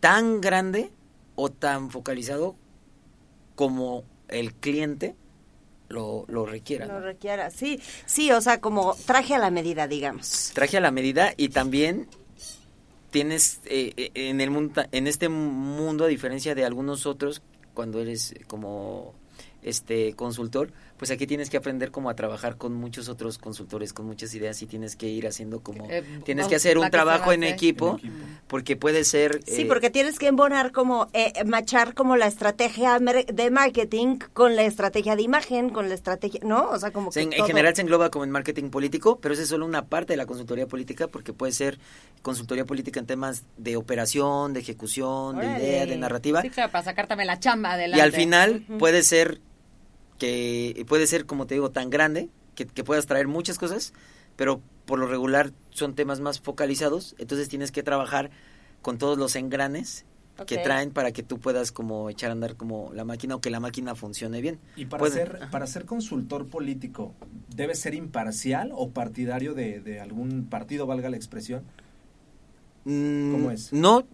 tan 0.00 0.40
grande 0.40 0.90
o 1.36 1.50
tan 1.50 1.90
focalizado 1.90 2.56
como 3.54 4.04
el 4.28 4.52
cliente 4.54 5.16
lo, 5.88 6.24
lo 6.28 6.46
requiera. 6.46 6.86
Lo 6.86 7.00
requiera, 7.00 7.50
sí, 7.50 7.80
sí, 8.06 8.30
o 8.32 8.40
sea, 8.40 8.60
como 8.60 8.94
traje 9.06 9.34
a 9.34 9.38
la 9.38 9.50
medida, 9.50 9.86
digamos. 9.86 10.52
Traje 10.54 10.76
a 10.76 10.80
la 10.80 10.90
medida 10.90 11.32
y 11.36 11.50
también 11.50 12.08
tienes 13.10 13.60
eh, 13.66 14.10
en 14.14 14.40
el 14.40 14.50
mundo, 14.50 14.84
en 14.92 15.06
este 15.06 15.28
mundo, 15.28 16.04
a 16.04 16.08
diferencia 16.08 16.54
de 16.54 16.64
algunos 16.64 17.06
otros, 17.06 17.42
cuando 17.74 18.00
eres 18.00 18.34
como 18.46 19.14
este 19.62 20.14
consultor, 20.14 20.72
pues 20.96 21.10
aquí 21.10 21.26
tienes 21.26 21.50
que 21.50 21.56
aprender 21.56 21.90
como 21.90 22.10
a 22.10 22.14
trabajar 22.14 22.56
con 22.56 22.74
muchos 22.74 23.08
otros 23.08 23.38
consultores, 23.38 23.92
con 23.92 24.06
muchas 24.06 24.34
ideas 24.34 24.60
y 24.62 24.66
tienes 24.66 24.96
que 24.96 25.06
ir 25.08 25.26
haciendo 25.26 25.60
como 25.60 25.88
eh, 25.90 26.02
tienes 26.24 26.46
que 26.46 26.56
hacer 26.56 26.78
un 26.78 26.90
trabajo 26.90 27.32
en 27.32 27.42
equipo, 27.42 27.98
en 28.02 28.08
equipo, 28.10 28.26
porque 28.46 28.76
puede 28.76 29.04
ser 29.04 29.40
Sí, 29.46 29.62
eh, 29.62 29.66
porque 29.66 29.90
tienes 29.90 30.18
que 30.18 30.26
embonar 30.28 30.72
como 30.72 31.08
eh, 31.12 31.32
machar 31.44 31.94
como 31.94 32.16
la 32.16 32.26
estrategia 32.26 32.98
de 32.98 33.50
marketing 33.50 34.18
con 34.32 34.56
la 34.56 34.62
estrategia 34.62 35.16
de 35.16 35.22
imagen, 35.22 35.70
con 35.70 35.88
la 35.88 35.94
estrategia, 35.94 36.40
¿no? 36.44 36.70
O 36.70 36.78
sea, 36.78 36.90
como 36.90 37.10
que 37.10 37.20
en, 37.20 37.30
todo... 37.30 37.40
en 37.40 37.46
general 37.46 37.74
se 37.74 37.82
engloba 37.82 38.10
como 38.10 38.24
en 38.24 38.30
marketing 38.30 38.70
político, 38.70 39.18
pero 39.20 39.34
esa 39.34 39.42
es 39.42 39.48
solo 39.48 39.66
una 39.66 39.86
parte 39.86 40.14
de 40.14 40.16
la 40.16 40.26
consultoría 40.26 40.66
política 40.66 41.08
porque 41.08 41.32
puede 41.32 41.52
ser 41.52 41.78
consultoría 42.22 42.64
política 42.64 43.00
en 43.00 43.06
temas 43.06 43.44
de 43.56 43.76
operación, 43.76 44.54
de 44.54 44.60
ejecución, 44.60 45.36
Órale. 45.36 45.58
de 45.60 45.68
idea, 45.68 45.86
de 45.86 45.96
narrativa. 45.96 46.42
Sí, 46.42 46.50
claro, 46.50 46.72
para 46.72 46.84
sacar 46.84 47.06
también 47.06 47.26
la 47.26 47.38
chamba 47.38 47.72
adelante. 47.72 47.98
Y 47.98 48.00
al 48.00 48.12
final 48.12 48.64
uh 48.68 48.72
-huh. 48.72 48.78
puede 48.78 49.02
ser 49.02 49.40
que 50.18 50.84
puede 50.88 51.06
ser, 51.06 51.26
como 51.26 51.46
te 51.46 51.54
digo, 51.54 51.70
tan 51.70 51.90
grande 51.90 52.28
que, 52.54 52.66
que, 52.66 52.84
puedas 52.84 53.06
traer 53.06 53.28
muchas 53.28 53.58
cosas, 53.58 53.92
pero 54.36 54.60
por 54.84 54.98
lo 54.98 55.06
regular 55.06 55.52
son 55.70 55.94
temas 55.94 56.20
más 56.20 56.40
focalizados, 56.40 57.14
entonces 57.18 57.48
tienes 57.48 57.72
que 57.72 57.82
trabajar 57.82 58.30
con 58.82 58.98
todos 58.98 59.18
los 59.18 59.36
engranes 59.36 60.04
okay. 60.38 60.58
que 60.58 60.62
traen 60.62 60.90
para 60.90 61.12
que 61.12 61.22
tú 61.22 61.38
puedas 61.38 61.72
como 61.72 62.10
echar 62.10 62.30
a 62.30 62.32
andar 62.32 62.56
como 62.56 62.92
la 62.94 63.04
máquina 63.04 63.36
o 63.36 63.40
que 63.40 63.50
la 63.50 63.60
máquina 63.60 63.94
funcione 63.94 64.40
bien. 64.40 64.58
Y 64.76 64.86
para, 64.86 65.08
ser, 65.10 65.48
para 65.50 65.66
ser 65.66 65.84
consultor 65.84 66.46
político, 66.46 67.14
¿debe 67.54 67.74
ser 67.74 67.94
imparcial 67.94 68.70
o 68.74 68.90
partidario 68.90 69.54
de, 69.54 69.80
de 69.80 70.00
algún 70.00 70.46
partido, 70.46 70.86
valga 70.86 71.10
la 71.10 71.16
expresión? 71.16 71.64
Mm, 72.84 73.32
¿Cómo 73.32 73.50
es? 73.50 73.72
No, 73.72 74.06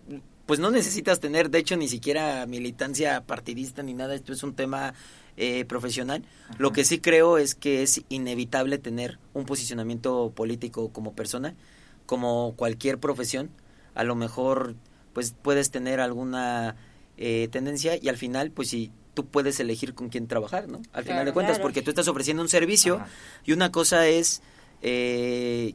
pues 0.47 0.61
no 0.61 0.71
necesitas 0.71 1.21
tener, 1.21 1.51
de 1.51 1.59
hecho, 1.59 1.77
ni 1.77 1.89
siquiera 1.89 2.47
militancia 2.47 3.23
partidista 3.23 3.83
ni 3.83 3.95
nada. 3.95 4.15
Esto 4.15 4.33
es 4.33 4.43
un 4.43 4.55
tema 4.55 4.95
eh, 5.37 5.65
profesional. 5.65 6.25
Lo 6.59 6.73
que 6.73 6.85
sí 6.85 6.99
creo 6.99 7.39
es 7.39 7.55
que 7.55 7.83
es 7.83 8.03
inevitable 8.09 8.79
tener 8.79 9.19
un 9.33 9.47
posicionamiento 9.47 10.33
político 10.35 10.91
como 10.93 11.15
persona, 11.15 11.55
como 12.07 12.55
cualquier 12.57 12.99
profesión. 12.99 13.51
A 13.95 14.05
lo 14.05 14.15
mejor, 14.15 14.75
pues 15.13 15.35
puedes 15.41 15.71
tener 15.71 16.01
alguna 16.01 16.77
eh, 17.17 17.49
tendencia 17.51 17.97
y 18.01 18.09
al 18.09 18.17
final, 18.17 18.51
pues 18.51 18.69
si 18.69 18.91
tú 19.15 19.27
puedes 19.27 19.61
elegir 19.61 19.95
con 19.95 20.09
quién 20.09 20.27
trabajar, 20.27 20.69
¿no? 20.69 20.81
Al 20.93 21.05
final 21.05 21.25
de 21.25 21.33
cuentas, 21.33 21.59
porque 21.59 21.83
tú 21.83 21.91
estás 21.91 22.09
ofreciendo 22.09 22.43
un 22.43 22.49
servicio 22.49 23.01
y 23.45 23.53
una 23.53 23.71
cosa 23.71 24.07
es 24.09 24.43
eh, 24.83 25.75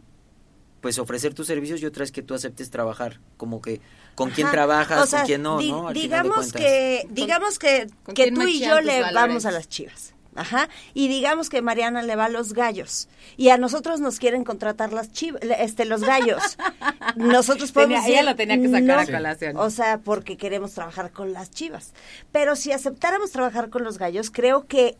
pues 0.87 0.99
ofrecer 0.99 1.33
tus 1.33 1.47
servicios 1.47 1.81
y 1.81 1.85
otra 1.85 2.05
es 2.05 2.13
que 2.13 2.21
tú 2.21 2.33
aceptes 2.33 2.69
trabajar 2.69 3.19
como 3.35 3.61
que 3.61 3.81
con 4.15 4.29
quién 4.29 4.49
trabajas 4.49 5.09
con 5.09 5.25
quién 5.25 5.41
no, 5.41 5.59
¿no? 5.59 5.91
digamos 5.91 6.53
que 6.53 7.05
digamos 7.09 7.59
que, 7.59 7.89
que 8.15 8.31
tú 8.31 8.43
y 8.43 8.61
yo 8.61 8.79
le 8.79 9.01
vamos 9.11 9.45
a 9.45 9.51
las 9.51 9.67
chivas 9.67 10.13
Ajá. 10.37 10.69
Y 10.93 11.07
digamos 11.07 11.49
que 11.49 11.63
Mariana 11.63 12.03
le 12.03 12.15
va 12.15 12.25
a 12.25 12.29
los 12.29 12.53
gallos. 12.53 13.09
Y 13.37 13.49
a 13.49 13.57
nosotros 13.57 13.99
nos 13.99 14.19
quieren 14.19 14.43
contratar 14.43 14.93
las 14.93 15.11
chivas, 15.11 15.41
este, 15.41 15.83
los 15.83 16.01
gallos. 16.01 16.59
Nosotros 17.15 17.71
podemos 17.71 18.05
ella 18.05 18.21
lo 18.21 18.35
tenía 18.35 18.61
que 18.61 18.69
sacar 18.69 18.99
a 18.99 19.05
colación. 19.07 19.57
O 19.57 19.71
sea, 19.71 19.97
porque 19.97 20.37
queremos 20.37 20.73
trabajar 20.73 21.11
con 21.11 21.33
las 21.33 21.49
chivas. 21.49 21.93
Pero 22.31 22.55
si 22.55 22.71
aceptáramos 22.71 23.31
trabajar 23.31 23.71
con 23.71 23.83
los 23.83 23.97
gallos, 23.97 24.29
creo 24.29 24.67
que 24.67 24.95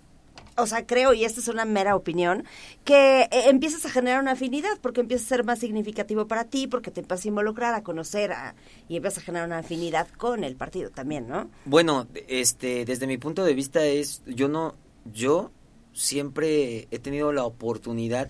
o 0.57 0.67
sea, 0.67 0.85
creo, 0.85 1.13
y 1.13 1.23
esta 1.23 1.39
es 1.39 1.47
una 1.47 1.65
mera 1.65 1.95
opinión, 1.95 2.43
que 2.83 3.21
eh, 3.21 3.49
empiezas 3.49 3.85
a 3.85 3.89
generar 3.89 4.21
una 4.21 4.31
afinidad, 4.31 4.77
porque 4.81 5.01
empieza 5.01 5.23
a 5.23 5.27
ser 5.27 5.43
más 5.43 5.59
significativo 5.59 6.27
para 6.27 6.45
ti, 6.45 6.67
porque 6.67 6.91
te 6.91 7.01
empiezas 7.01 7.25
a 7.25 7.27
involucrar, 7.29 7.73
a 7.75 7.83
conocer, 7.83 8.31
a, 8.31 8.55
y 8.89 8.97
empiezas 8.97 9.23
a 9.23 9.25
generar 9.25 9.47
una 9.47 9.59
afinidad 9.59 10.07
con 10.17 10.43
el 10.43 10.55
partido 10.55 10.89
también, 10.89 11.27
¿no? 11.27 11.49
Bueno, 11.65 12.07
este, 12.27 12.85
desde 12.85 13.07
mi 13.07 13.17
punto 13.17 13.45
de 13.45 13.53
vista 13.53 13.85
es, 13.85 14.23
yo 14.25 14.47
no, 14.47 14.75
yo 15.05 15.51
siempre 15.93 16.87
he 16.91 16.99
tenido 16.99 17.31
la 17.31 17.43
oportunidad 17.43 18.29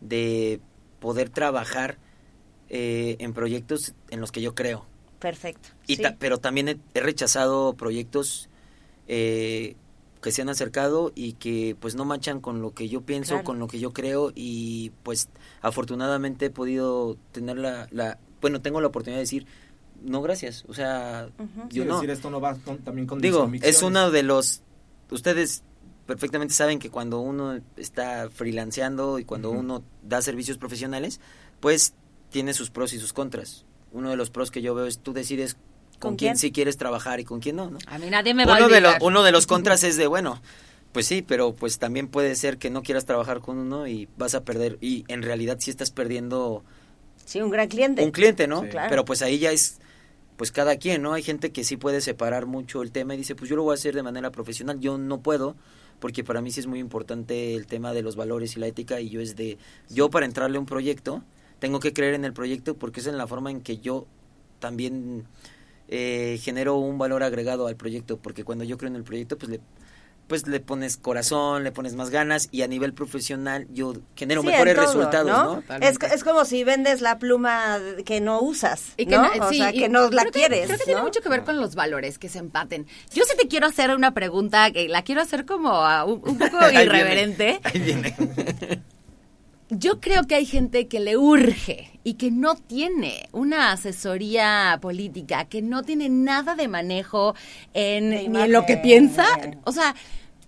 de 0.00 0.60
poder 1.00 1.30
trabajar 1.30 1.98
eh, 2.68 3.16
en 3.20 3.32
proyectos 3.32 3.94
en 4.10 4.20
los 4.20 4.32
que 4.32 4.40
yo 4.40 4.54
creo. 4.54 4.86
Perfecto. 5.18 5.70
Y 5.86 5.98
pero 6.18 6.38
también 6.38 6.80
he, 6.94 7.00
rechazado 7.00 7.74
proyectos 7.74 8.48
eh, 9.08 9.76
que 10.26 10.32
se 10.32 10.42
han 10.42 10.48
acercado 10.48 11.12
y 11.14 11.34
que 11.34 11.76
pues 11.78 11.94
no 11.94 12.04
manchan 12.04 12.40
con 12.40 12.60
lo 12.60 12.74
que 12.74 12.88
yo 12.88 13.02
pienso, 13.02 13.44
con 13.44 13.60
lo 13.60 13.68
que 13.68 13.78
yo 13.78 13.92
creo 13.92 14.32
y 14.34 14.90
pues 15.04 15.28
afortunadamente 15.62 16.46
he 16.46 16.50
podido 16.50 17.16
tener 17.30 17.58
la, 17.58 17.86
la 17.92 18.18
bueno, 18.40 18.60
tengo 18.60 18.80
la 18.80 18.88
oportunidad 18.88 19.18
de 19.18 19.22
decir 19.22 19.46
no 20.02 20.22
gracias, 20.22 20.64
o 20.66 20.74
sea, 20.74 21.28
yo 21.70 21.84
no. 21.84 21.94
Decir 21.94 22.10
esto 22.10 22.28
no 22.28 22.40
va 22.40 22.56
también 22.56 23.06
con 23.06 23.20
Digo, 23.20 23.48
es 23.62 23.84
uno 23.84 24.10
de 24.10 24.24
los 24.24 24.62
ustedes 25.12 25.62
perfectamente 26.06 26.54
saben 26.54 26.80
que 26.80 26.90
cuando 26.90 27.20
uno 27.20 27.60
está 27.76 28.28
freelanceando 28.28 29.20
y 29.20 29.24
cuando 29.24 29.52
uno 29.52 29.84
da 30.02 30.22
servicios 30.22 30.58
profesionales, 30.58 31.20
pues 31.60 31.94
tiene 32.30 32.52
sus 32.52 32.70
pros 32.70 32.92
y 32.94 32.98
sus 32.98 33.12
contras. 33.12 33.64
Uno 33.92 34.10
de 34.10 34.16
los 34.16 34.30
pros 34.30 34.50
que 34.50 34.60
yo 34.60 34.74
veo 34.74 34.86
es 34.86 34.98
tú 34.98 35.12
decides 35.12 35.56
con, 35.98 36.16
quién? 36.16 36.36
sí 36.36 36.52
quieres 36.52 36.76
trabajar 36.76 37.20
y 37.20 37.24
con 37.24 37.40
quién 37.40 37.56
no, 37.56 37.70
¿no? 37.70 37.78
A 37.86 37.98
mí 37.98 38.10
nadie 38.10 38.34
me 38.34 38.44
uno 38.44 38.52
va 38.52 38.58
a 38.58 38.68
de 38.68 38.98
Uno 39.00 39.22
de 39.22 39.32
los 39.32 39.46
contras 39.48 39.82
es 39.84 39.96
de, 39.96 40.06
bueno, 40.06 40.40
pues 40.92 41.06
sí, 41.06 41.22
pero 41.22 41.54
pues 41.54 41.78
también 41.78 42.08
puede 42.08 42.34
ser 42.34 42.58
que 42.58 42.70
no 42.70 42.82
quieras 42.82 43.04
trabajar 43.04 43.40
con 43.40 43.58
uno 43.58 43.86
y 43.86 44.08
vas 44.16 44.34
a 44.34 44.44
perder, 44.44 44.78
y 44.80 45.04
en 45.08 45.22
realidad 45.22 45.58
sí 45.60 45.70
estás 45.70 45.90
perdiendo... 45.90 46.64
Sí, 47.24 47.40
un 47.40 47.50
gran 47.50 47.68
cliente. 47.68 48.04
Un 48.04 48.12
cliente, 48.12 48.46
¿no? 48.46 48.62
Pero 48.88 49.04
pues 49.04 49.20
ahí 49.22 49.38
ya 49.38 49.50
es 49.50 49.78
pues 50.36 50.52
cada 50.52 50.76
quien, 50.76 51.02
¿no? 51.02 51.14
Hay 51.14 51.22
gente 51.22 51.50
que 51.50 51.64
sí 51.64 51.76
puede 51.76 52.00
separar 52.00 52.46
mucho 52.46 52.82
el 52.82 52.92
tema 52.92 53.14
y 53.14 53.18
dice, 53.18 53.34
pues 53.34 53.48
yo 53.48 53.56
lo 53.56 53.62
voy 53.62 53.72
a 53.72 53.74
hacer 53.74 53.94
de 53.94 54.02
manera 54.02 54.30
profesional, 54.30 54.78
yo 54.80 54.98
no 54.98 55.20
puedo, 55.20 55.56
porque 55.98 56.24
para 56.24 56.42
mí 56.42 56.50
sí 56.50 56.60
es 56.60 56.66
muy 56.66 56.78
importante 56.78 57.54
el 57.54 57.66
tema 57.66 57.92
de 57.92 58.02
los 58.02 58.16
valores 58.16 58.56
y 58.56 58.60
la 58.60 58.66
ética 58.66 59.00
y 59.00 59.08
yo 59.08 59.20
es 59.20 59.34
de, 59.36 59.58
yo 59.88 60.10
para 60.10 60.26
entrarle 60.26 60.58
a 60.58 60.60
un 60.60 60.66
proyecto, 60.66 61.22
tengo 61.58 61.80
que 61.80 61.92
creer 61.92 62.14
en 62.14 62.24
el 62.24 62.32
proyecto 62.32 62.76
porque 62.76 63.00
es 63.00 63.06
en 63.06 63.16
la 63.16 63.26
forma 63.26 63.50
en 63.50 63.62
que 63.62 63.78
yo 63.78 64.06
también 64.58 65.26
eh, 65.88 66.38
genero 66.42 66.76
un 66.76 66.98
valor 66.98 67.22
agregado 67.22 67.66
al 67.66 67.76
proyecto, 67.76 68.18
porque 68.18 68.44
cuando 68.44 68.64
yo 68.64 68.78
creo 68.78 68.90
en 68.90 68.96
el 68.96 69.04
proyecto, 69.04 69.38
pues 69.38 69.50
le 69.50 69.60
pues 70.26 70.46
le 70.46 70.60
pones 70.60 70.96
corazón, 70.96 71.62
le 71.62 71.72
pones 71.72 71.94
más 71.94 72.10
ganas 72.10 72.48
y 72.50 72.62
a 72.62 72.68
nivel 72.68 72.92
profesional 72.92 73.66
yo 73.70 73.94
genero 74.16 74.42
mejores 74.42 74.76
resultados, 74.76 75.30
¿no? 75.30 75.76
Es, 75.80 75.98
es, 76.12 76.24
como 76.24 76.44
si 76.44 76.64
vendes 76.64 77.00
la 77.00 77.18
pluma 77.18 77.78
que 78.04 78.20
no 78.20 78.40
usas, 78.40 78.92
y 78.96 79.06
que 79.06 79.16
¿no? 79.16 79.30
o 79.40 79.52
sea, 79.52 79.72
que 79.72 79.88
no 79.88 80.10
la 80.10 80.24
quieres. 80.24 80.66
creo 80.66 80.78
que 80.78 80.84
tiene 80.84 81.02
mucho 81.02 81.20
que 81.20 81.28
ver 81.28 81.44
con 81.44 81.58
los 81.58 81.74
valores 81.74 82.18
que 82.18 82.28
se 82.28 82.38
empaten. 82.38 82.86
Yo 83.14 83.24
sí 83.24 83.36
te 83.40 83.46
quiero 83.46 83.66
hacer 83.66 83.94
una 83.94 84.14
pregunta 84.14 84.70
que 84.72 84.88
la 84.88 85.02
quiero 85.02 85.20
hacer 85.20 85.46
como 85.46 85.70
un, 86.06 86.22
un, 86.28 86.38
poco 86.38 86.58
irreverente. 86.72 87.60
ahí 87.62 87.80
viene. 87.80 88.16
Yo 89.70 90.00
creo 90.00 90.24
que 90.24 90.34
hay 90.34 90.46
gente 90.46 90.88
que 90.88 91.00
le 91.00 91.16
urge 91.16 91.95
y 92.06 92.14
que 92.14 92.30
no 92.30 92.54
tiene 92.54 93.28
una 93.32 93.72
asesoría 93.72 94.78
política, 94.80 95.46
que 95.46 95.60
no 95.60 95.82
tiene 95.82 96.08
nada 96.08 96.54
de 96.54 96.68
manejo 96.68 97.34
en, 97.74 98.10
ni 98.10 98.42
en 98.42 98.52
lo 98.52 98.64
que 98.64 98.76
piensa. 98.76 99.26
O 99.64 99.72
sea, 99.72 99.92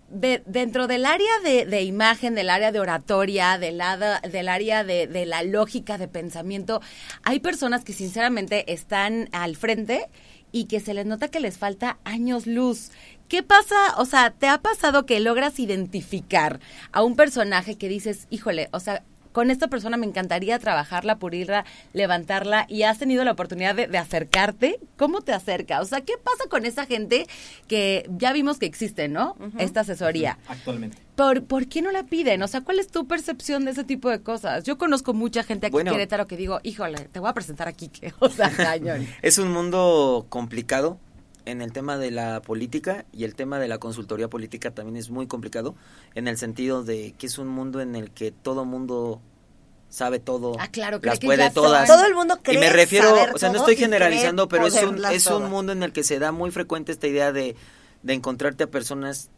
dentro 0.08 0.86
del 0.86 1.04
área 1.04 1.32
de, 1.42 1.82
imagen, 1.82 2.36
del 2.36 2.50
área 2.50 2.70
de 2.70 2.78
oratoria, 2.78 3.58
del, 3.58 3.82
del 4.30 4.48
área 4.48 4.84
de, 4.84 5.08
de, 5.08 5.26
la 5.26 5.42
lógica 5.42 5.98
de 5.98 6.06
pensamiento, 6.06 6.80
hay 7.24 7.40
personas 7.40 7.84
que 7.84 7.92
sinceramente 7.92 8.72
están 8.72 9.28
al 9.32 9.56
frente 9.56 10.06
y 10.52 10.66
que 10.66 10.78
se 10.78 10.94
les 10.94 11.06
nota 11.06 11.26
que 11.26 11.40
les 11.40 11.58
falta 11.58 11.98
años 12.04 12.46
luz. 12.46 12.92
¿Qué 13.26 13.42
pasa? 13.42 13.96
O 13.96 14.04
sea, 14.04 14.30
¿te 14.30 14.46
ha 14.46 14.58
pasado 14.58 15.06
que 15.06 15.18
logras 15.18 15.58
identificar 15.58 16.60
a 16.92 17.02
un 17.02 17.16
personaje 17.16 17.76
que 17.76 17.88
dices, 17.88 18.28
híjole, 18.30 18.68
o 18.70 18.78
sea, 18.78 19.02
con 19.38 19.52
esta 19.52 19.68
persona 19.68 19.96
me 19.96 20.04
encantaría 20.04 20.58
trabajarla, 20.58 21.20
pulirla, 21.20 21.64
levantarla 21.92 22.66
y 22.68 22.82
has 22.82 22.98
tenido 22.98 23.22
la 23.22 23.30
oportunidad 23.30 23.72
de, 23.76 23.96
acercarte? 23.96 24.80
¿Cómo 24.96 25.20
te 25.20 25.32
acerca? 25.32 25.80
O 25.80 25.84
sea, 25.84 26.00
¿qué 26.00 26.14
pasa 26.20 26.48
con 26.50 26.64
esa 26.64 26.86
gente 26.86 27.24
que 27.68 28.10
ya 28.18 28.32
vimos 28.32 28.58
que 28.58 28.66
existe, 28.66 29.06
¿no? 29.06 29.36
Esta 29.56 29.82
asesoría. 29.82 30.38
Actualmente. 30.48 30.98
¿Por, 31.14 31.44
¿Por 31.44 31.68
qué 31.68 31.82
no 31.82 31.92
la 31.92 32.02
piden? 32.02 32.42
O 32.42 32.48
sea, 32.48 32.62
¿cuál 32.62 32.80
es 32.80 32.88
tu 32.88 33.06
percepción 33.06 33.64
de 33.64 33.70
ese 33.70 33.84
tipo 33.84 34.10
de 34.10 34.20
cosas? 34.22 34.64
Yo 34.64 34.76
conozco 34.76 35.14
mucha 35.14 35.44
gente 35.44 35.68
aquí 35.68 35.78
en 35.78 35.86
Querétaro 35.86 36.26
que 36.26 36.36
digo, 36.36 36.58
híjole, 36.64 36.98
te 37.12 37.20
voy 37.20 37.30
a 37.30 37.32
presentar 37.32 37.68
aquí 37.68 37.86
que, 37.86 38.12
o 38.18 38.28
sea, 38.28 38.50
cañón. 38.50 39.06
es 39.22 39.38
un 39.38 39.52
mundo 39.52 40.26
complicado 40.30 40.98
en 41.48 41.62
el 41.62 41.72
tema 41.72 41.96
de 41.96 42.10
la 42.10 42.42
política 42.42 43.06
y 43.12 43.24
el 43.24 43.34
tema 43.34 43.58
de 43.58 43.68
la 43.68 43.78
consultoría 43.78 44.28
política 44.28 44.70
también 44.70 44.96
es 44.96 45.10
muy 45.10 45.26
complicado 45.26 45.74
en 46.14 46.28
el 46.28 46.36
sentido 46.36 46.84
de 46.84 47.14
que 47.16 47.26
es 47.26 47.38
un 47.38 47.48
mundo 47.48 47.80
en 47.80 47.96
el 47.96 48.10
que 48.10 48.32
todo 48.32 48.66
mundo 48.66 49.22
sabe 49.88 50.18
todo, 50.18 50.56
ah, 50.58 50.68
claro, 50.68 51.00
las 51.02 51.18
puede 51.20 51.50
todas. 51.50 51.88
Todo 51.88 52.06
el 52.06 52.14
mundo 52.14 52.38
cree 52.42 52.56
Y 52.56 52.60
me 52.60 52.70
refiero, 52.70 53.14
o 53.34 53.38
sea, 53.38 53.50
no 53.50 53.58
estoy 53.58 53.76
generalizando, 53.76 54.48
pero 54.48 54.66
es 54.66 54.82
un, 54.82 55.04
es 55.06 55.26
un 55.26 55.50
mundo 55.50 55.72
en 55.72 55.82
el 55.82 55.92
que 55.92 56.02
se 56.02 56.18
da 56.18 56.32
muy 56.32 56.50
frecuente 56.50 56.92
esta 56.92 57.06
idea 57.06 57.32
de, 57.32 57.56
de 58.02 58.12
encontrarte 58.12 58.64
a 58.64 58.70
personas 58.70 59.30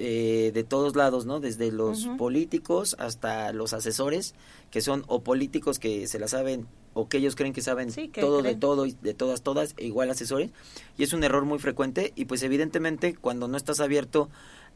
eh, 0.00 0.52
de 0.54 0.62
todos 0.62 0.94
lados, 0.94 1.26
¿no? 1.26 1.40
Desde 1.40 1.72
los 1.72 2.06
políticos 2.18 2.94
hasta 3.00 3.52
los 3.52 3.72
asesores, 3.72 4.34
que 4.70 4.80
son 4.80 5.04
o 5.08 5.22
políticos 5.24 5.80
que 5.80 6.06
se 6.06 6.20
la 6.20 6.28
saben 6.28 6.68
o 6.94 7.08
que 7.08 7.18
ellos 7.18 7.34
creen 7.34 7.52
que 7.52 7.62
saben 7.62 7.92
todo 8.12 8.42
de 8.42 8.54
todo 8.54 8.86
y 8.86 8.96
de 9.02 9.14
todas, 9.14 9.42
todas, 9.42 9.74
e 9.76 9.86
igual 9.86 10.08
asesores. 10.10 10.50
Y 10.96 11.02
es 11.02 11.12
un 11.12 11.24
error 11.24 11.44
muy 11.44 11.58
frecuente 11.58 12.12
y 12.14 12.26
pues 12.26 12.44
evidentemente 12.44 13.14
cuando 13.14 13.48
no 13.48 13.56
estás 13.56 13.80
abierto 13.80 14.30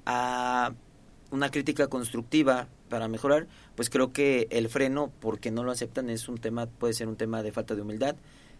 a 0.06 0.72
una 1.32 1.50
crítica 1.50 1.88
constructiva 1.88 2.68
para 2.88 3.08
mejorar, 3.08 3.48
pues 3.74 3.90
creo 3.90 4.12
que 4.12 4.46
el 4.50 4.68
freno, 4.68 5.10
porque 5.18 5.50
no 5.50 5.64
lo 5.64 5.72
aceptan, 5.72 6.10
es 6.10 6.28
un 6.28 6.38
tema, 6.38 6.66
puede 6.66 6.92
ser 6.92 7.08
un 7.08 7.16
tema 7.16 7.42
de 7.42 7.52
falta 7.52 7.74
de 7.74 7.80
humildad, 7.80 8.16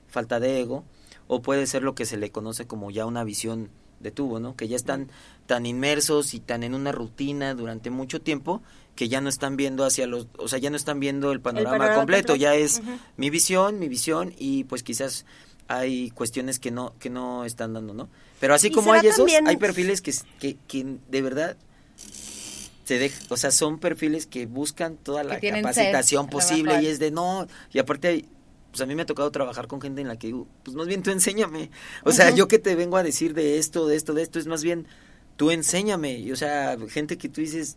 falta 0.09 0.41
de 0.41 0.61
ego, 0.61 0.85
o 1.29 1.43
puede 1.43 1.67
ser 1.67 1.83
lo 1.83 1.95
que 1.95 2.07
se 2.07 2.17
le 2.17 2.31
conoce 2.31 2.67
como 2.67 2.91
ya 2.91 3.07
una 3.07 3.25
visión 3.25 3.71
de 4.01 4.11
tubo, 4.11 4.41
¿no? 4.41 4.57
Que 4.57 4.69
ya 4.69 4.77
están 4.77 5.11
tan 5.47 5.67
inmersos 5.67 6.35
y 6.35 6.41
tan 6.41 6.63
en 6.63 6.75
una 6.75 6.93
rutina 6.93 7.55
durante 7.55 7.91
mucho 7.91 8.21
tiempo 8.21 8.63
que 8.97 9.09
ya 9.09 9.21
no 9.21 9.29
están 9.29 9.57
viendo 9.57 9.85
hacia 9.85 10.07
los, 10.07 10.29
o 10.39 10.49
sea, 10.49 10.59
ya 10.59 10.71
no 10.71 10.77
están 10.77 10.99
viendo 10.99 11.31
el 11.31 11.41
panorama, 11.41 11.95
completo, 11.95 12.35
ya 12.35 12.55
es 12.55 12.83
mi 13.17 13.31
visión, 13.31 13.79
mi 13.79 13.89
visión 13.89 14.35
y 14.39 14.65
pues 14.65 14.83
quizás 14.83 15.25
hay 15.69 16.11
cuestiones 16.11 16.59
que 16.59 16.71
no 16.71 16.95
que 16.99 17.11
no 17.11 17.45
están 17.45 17.75
dando, 17.75 17.95
¿no? 17.95 18.09
Pero 18.41 18.55
así 18.55 18.71
como 18.71 18.93
hay 18.93 19.07
esos, 19.07 19.31
hay 19.47 19.57
perfiles 19.57 20.01
que, 20.03 20.13
que, 20.41 20.57
que 20.67 20.97
de 21.09 21.23
verdad 21.23 21.57
se 22.85 22.99
de, 22.99 23.13
o 23.29 23.37
sea, 23.37 23.51
son 23.51 23.79
perfiles 23.79 24.27
que 24.27 24.47
buscan 24.47 24.97
toda 24.97 25.25
la 25.25 25.39
capacitación 25.39 26.29
posible 26.29 26.83
y 26.83 26.87
es 26.87 26.99
de 26.99 27.11
no, 27.11 27.47
y 27.73 27.79
aparte 27.79 28.09
hay, 28.09 28.29
pues 28.71 28.81
a 28.81 28.87
mí 28.87 28.95
me 28.95 29.03
ha 29.03 29.07
tocado 29.07 29.31
trabajar 29.31 29.69
con 29.69 29.81
gente 29.81 30.01
en 30.01 30.09
la 30.09 30.17
que 30.17 30.29
digo, 30.29 30.49
pues 30.63 30.75
más 30.77 30.87
bien 30.87 31.03
tú 31.03 31.11
enséñame. 31.11 31.71
O 32.05 32.13
sea, 32.13 32.31
yo 32.31 32.49
que 32.49 32.59
te 32.59 32.75
vengo 32.75 32.97
a 32.97 33.03
decir 33.03 33.35
de 33.35 33.59
esto, 33.59 33.87
de 33.87 33.97
esto, 33.97 34.15
de 34.15 34.23
esto, 34.23 34.39
es 34.39 34.47
más 34.47 34.65
bien 34.65 34.87
tú 35.37 35.51
enséñame. 35.51 36.15
Y, 36.15 36.33
o 36.33 36.37
sea, 36.37 36.77
gente 36.89 37.19
que 37.19 37.29
tú 37.29 37.41
dices, 37.41 37.77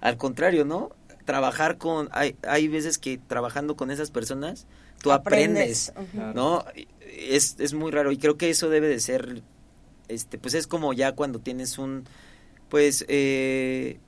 al 0.00 0.16
contrario, 0.16 0.64
¿no? 0.64 0.90
Trabajar 1.24 1.78
con, 1.78 2.08
hay, 2.12 2.36
hay 2.42 2.68
veces 2.68 2.98
que 2.98 3.18
trabajando 3.18 3.76
con 3.76 3.90
esas 3.90 4.10
personas, 4.10 4.66
tú 5.00 5.12
aprendes, 5.12 5.92
¿no? 6.34 6.64
Es, 7.04 7.56
es 7.58 7.72
muy 7.72 7.90
raro 7.90 8.12
y 8.12 8.18
creo 8.18 8.36
que 8.36 8.50
eso 8.50 8.68
debe 8.68 8.88
de 8.88 9.00
ser, 9.00 9.42
este, 10.08 10.38
pues 10.38 10.54
es 10.54 10.66
como 10.66 10.92
ya 10.92 11.12
cuando 11.12 11.38
tienes 11.38 11.78
un 11.78 12.04
pues, 12.68 13.04
eh, 13.08 13.98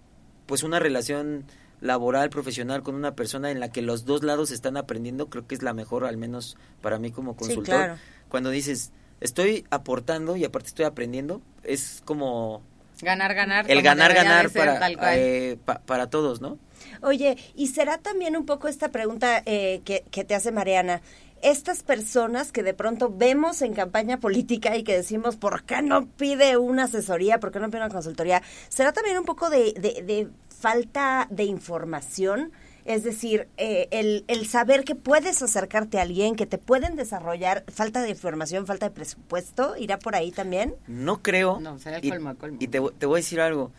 pues 0.49 0.63
una 0.63 0.79
relación 0.79 1.45
laboral, 1.81 2.31
profesional 2.31 2.83
con 2.83 2.95
una 2.95 3.15
persona 3.15 3.51
en 3.51 3.61
la 3.61 3.71
que 3.71 3.83
los 3.83 4.07
dos 4.07 4.25
lados 4.25 4.51
están 4.51 4.77
aprendiendo, 4.79 5.29
creo 5.29 5.47
que 5.47 5.55
es 5.55 5.63
la 5.63 5.75
mejor, 5.75 6.07
al 6.07 6.17
menos 6.17 6.57
para 6.81 6.99
mí 6.99 7.13
como 7.13 7.37
consultor. 7.37 7.97
Cuando 8.31 8.51
dices, 8.51 8.91
estoy 9.21 9.67
aportando 9.71 10.37
y 10.37 10.45
aparte 10.45 10.69
estoy 10.69 10.87
aprendiendo, 10.87 11.43
es 11.63 12.03
como... 12.07 12.63
Ganar, 13.03 13.35
ganar. 13.35 13.71
El 13.71 13.83
ganar, 13.83 14.13
ganar 14.13 14.51
para, 14.51 14.91
eh, 15.17 15.57
para 15.87 16.11
todos, 16.11 16.41
¿no? 16.41 16.59
Oye, 17.03 17.37
y 17.55 17.69
será 17.69 17.99
también 17.99 18.37
un 18.37 18.45
poco 18.45 18.67
esta 18.67 18.89
pregunta 18.89 19.43
eh, 19.47 19.83
que, 19.85 20.05
que 20.11 20.25
te 20.25 20.35
hace 20.35 20.51
Mariana 20.51 21.03
estas 21.43 21.83
personas 21.83 22.53
que 22.53 22.63
de 22.63 22.75
pronto 22.75 23.13
vemos 23.15 23.63
en 23.63 23.75
campaña 23.75 24.21
política 24.21 24.77
y 24.77 24.83
que 24.83 24.97
decimos, 24.97 25.37
¿por 25.37 25.65
qué 25.65 25.83
no 25.83 26.07
pide 26.07 26.57
una 26.57 26.85
asesoría? 26.85 27.41
¿Por 27.41 27.51
qué 27.51 27.61
no 27.61 27.69
pide 27.69 27.81
una 27.81 27.91
consultoría? 27.91 28.43
¿Será 28.69 28.93
también 28.93 29.19
un 29.19 29.25
poco 29.25 29.51
de, 29.51 29.73
de, 29.73 30.29
falta 30.49 31.27
de 31.31 31.45
información? 31.45 32.53
Es 32.85 33.05
decir, 33.05 33.49
eh, 33.59 33.89
el, 33.91 34.25
el, 34.29 34.47
saber 34.47 34.85
que 34.85 34.95
puedes 34.95 35.43
acercarte 35.43 35.99
a 35.99 36.03
alguien, 36.03 36.37
que 36.37 36.47
te 36.47 36.57
pueden 36.57 36.97
desarrollar, 36.97 37.65
falta 37.71 38.01
de 38.03 38.09
información, 38.09 38.67
falta 38.67 38.87
de 38.87 38.95
presupuesto, 38.95 39.77
¿irá 39.77 39.99
por 39.99 40.15
ahí 40.15 40.33
también? 40.33 40.75
No 40.87 41.23
creo. 41.23 41.61
No, 41.61 41.79
será 41.79 41.99
y, 42.01 42.09
colmo, 42.09 42.35
colmo. 42.37 42.57
Y 42.61 42.69
te, 42.69 42.81
te, 42.99 43.07
voy 43.07 43.19
a 43.19 43.21
decir 43.21 43.41
algo 43.41 43.73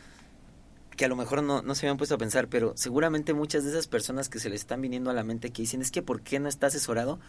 que 0.99 1.05
a 1.05 1.07
lo 1.07 1.15
mejor 1.15 1.41
no, 1.41 1.61
no 1.61 1.75
se 1.75 1.85
habían 1.85 1.95
puesto 1.95 2.15
a 2.15 2.17
pensar, 2.17 2.49
pero 2.49 2.73
seguramente 2.75 3.33
muchas 3.33 3.63
de 3.63 3.69
esas 3.69 3.87
personas 3.87 4.27
que 4.27 4.37
se 4.37 4.49
les 4.49 4.59
están 4.59 4.81
viniendo 4.81 5.09
a 5.09 5.13
la 5.13 5.23
mente 5.23 5.49
que 5.49 5.61
dicen, 5.61 5.81
es 5.81 5.91
que 5.91 6.01
¿por 6.01 6.23
qué 6.23 6.41
no 6.41 6.49
está 6.49 6.67
asesorado? 6.67 7.21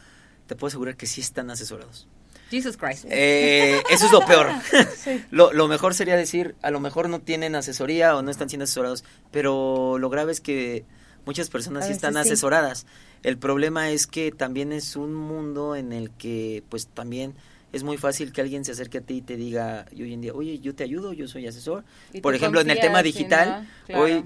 te 0.50 0.56
puedo 0.56 0.66
asegurar 0.66 0.96
que 0.96 1.06
sí 1.06 1.20
están 1.20 1.48
asesorados. 1.48 2.08
Jesus 2.50 2.76
Christ. 2.76 3.04
Eh, 3.08 3.80
eso 3.88 4.06
es 4.06 4.10
lo 4.10 4.26
peor. 4.26 4.48
lo, 5.30 5.52
lo, 5.52 5.68
mejor 5.68 5.94
sería 5.94 6.16
decir, 6.16 6.56
a 6.60 6.72
lo 6.72 6.80
mejor 6.80 7.08
no 7.08 7.20
tienen 7.20 7.54
asesoría 7.54 8.16
o 8.16 8.22
no 8.22 8.32
están 8.32 8.48
siendo 8.48 8.64
asesorados, 8.64 9.04
pero 9.30 9.96
lo 9.98 10.10
grave 10.10 10.32
es 10.32 10.40
que 10.40 10.84
muchas 11.24 11.50
personas 11.50 11.86
sí 11.86 11.92
están 11.92 12.16
asesoradas. 12.16 12.84
El 13.22 13.38
problema 13.38 13.90
es 13.90 14.08
que 14.08 14.32
también 14.32 14.72
es 14.72 14.96
un 14.96 15.14
mundo 15.14 15.76
en 15.76 15.92
el 15.92 16.10
que 16.10 16.64
pues 16.68 16.88
también 16.88 17.36
es 17.72 17.82
muy 17.82 17.96
fácil 17.96 18.32
que 18.32 18.40
alguien 18.40 18.64
se 18.64 18.72
acerque 18.72 18.98
a 18.98 19.00
ti 19.00 19.14
y 19.14 19.22
te 19.22 19.36
diga 19.36 19.86
y 19.92 20.02
hoy 20.02 20.12
en 20.12 20.20
día, 20.20 20.32
oye, 20.32 20.58
yo 20.58 20.74
te 20.74 20.84
ayudo, 20.84 21.12
yo 21.12 21.28
soy 21.28 21.46
asesor. 21.46 21.84
Por 22.22 22.34
ejemplo, 22.34 22.60
en 22.60 22.70
el 22.70 22.80
tema 22.80 23.02
digital, 23.02 23.68
hoy 23.94 24.24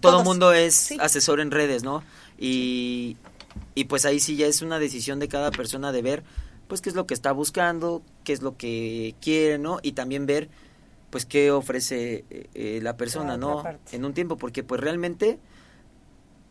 todo 0.00 0.24
mundo 0.24 0.52
es 0.52 0.94
asesor 0.98 1.40
en 1.40 1.50
redes, 1.50 1.82
¿no? 1.82 2.02
Y, 2.38 3.16
y 3.74 3.84
pues 3.84 4.04
ahí 4.04 4.20
sí 4.20 4.36
ya 4.36 4.46
es 4.46 4.62
una 4.62 4.78
decisión 4.78 5.18
de 5.18 5.28
cada 5.28 5.50
persona 5.50 5.92
de 5.92 6.02
ver 6.02 6.22
pues 6.68 6.80
qué 6.80 6.88
es 6.88 6.96
lo 6.96 7.06
que 7.06 7.14
está 7.14 7.32
buscando, 7.32 8.02
qué 8.24 8.32
es 8.32 8.42
lo 8.42 8.56
que 8.56 9.14
quiere, 9.20 9.58
¿no? 9.58 9.78
Y 9.82 9.92
también 9.92 10.26
ver 10.26 10.48
pues 11.10 11.24
qué 11.24 11.50
ofrece 11.50 12.24
eh, 12.30 12.48
eh, 12.54 12.80
la 12.82 12.96
persona, 12.96 13.36
¿no? 13.36 13.62
En 13.92 14.04
un 14.04 14.12
tiempo, 14.12 14.36
porque 14.36 14.64
pues 14.64 14.80
realmente 14.80 15.38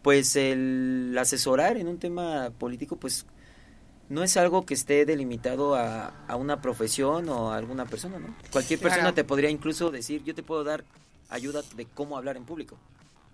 pues 0.01 0.36
el 0.36 1.15
asesorar 1.19 1.77
en 1.77 1.88
un 1.88 1.98
tema 1.98 2.51
político 2.57 2.95
pues 2.95 3.25
no 4.09 4.24
es 4.24 4.38
algo 4.38 4.65
que 4.65 4.74
esté 4.74 5.05
delimitado 5.05 5.75
a, 5.75 6.13
a 6.27 6.35
una 6.35 6.62
profesión 6.62 7.29
o 7.29 7.51
a 7.51 7.57
alguna 7.57 7.85
persona, 7.85 8.19
¿no? 8.19 8.35
Cualquier 8.51 8.79
persona 8.79 9.13
te 9.13 9.24
podría 9.24 9.50
incluso 9.50 9.91
decir, 9.91 10.24
yo 10.24 10.35
te 10.35 10.43
puedo 10.43 10.63
dar 10.63 10.83
ayuda 11.29 11.62
de 11.75 11.85
cómo 11.85 12.17
hablar 12.17 12.38
en 12.38 12.45
público. 12.45 12.77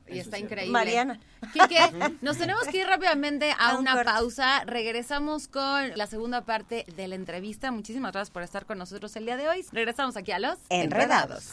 Y 0.07 0.19
está 0.19 0.37
increíble. 0.37 0.71
Mariana. 0.71 1.19
Quique, 1.53 1.79
nos 2.21 2.37
tenemos 2.37 2.63
que 2.65 2.79
ir 2.79 2.87
rápidamente 2.87 3.53
a, 3.57 3.77
una 3.77 4.03
pausa. 4.03 4.63
Regresamos 4.65 5.47
con 5.47 5.97
la 5.97 6.07
segunda 6.07 6.41
parte 6.41 6.85
de 6.95 7.07
la 7.07 7.15
entrevista. 7.15 7.71
Muchísimas 7.71 8.11
gracias 8.11 8.31
por 8.31 8.43
estar 8.43 8.65
con 8.65 8.77
nosotros 8.77 9.15
el 9.15 9.25
día 9.25 9.37
de 9.37 9.47
hoy. 9.47 9.65
Regresamos 9.71 10.17
aquí 10.17 10.31
a 10.31 10.39
los 10.39 10.57
Enredados. 10.69 11.51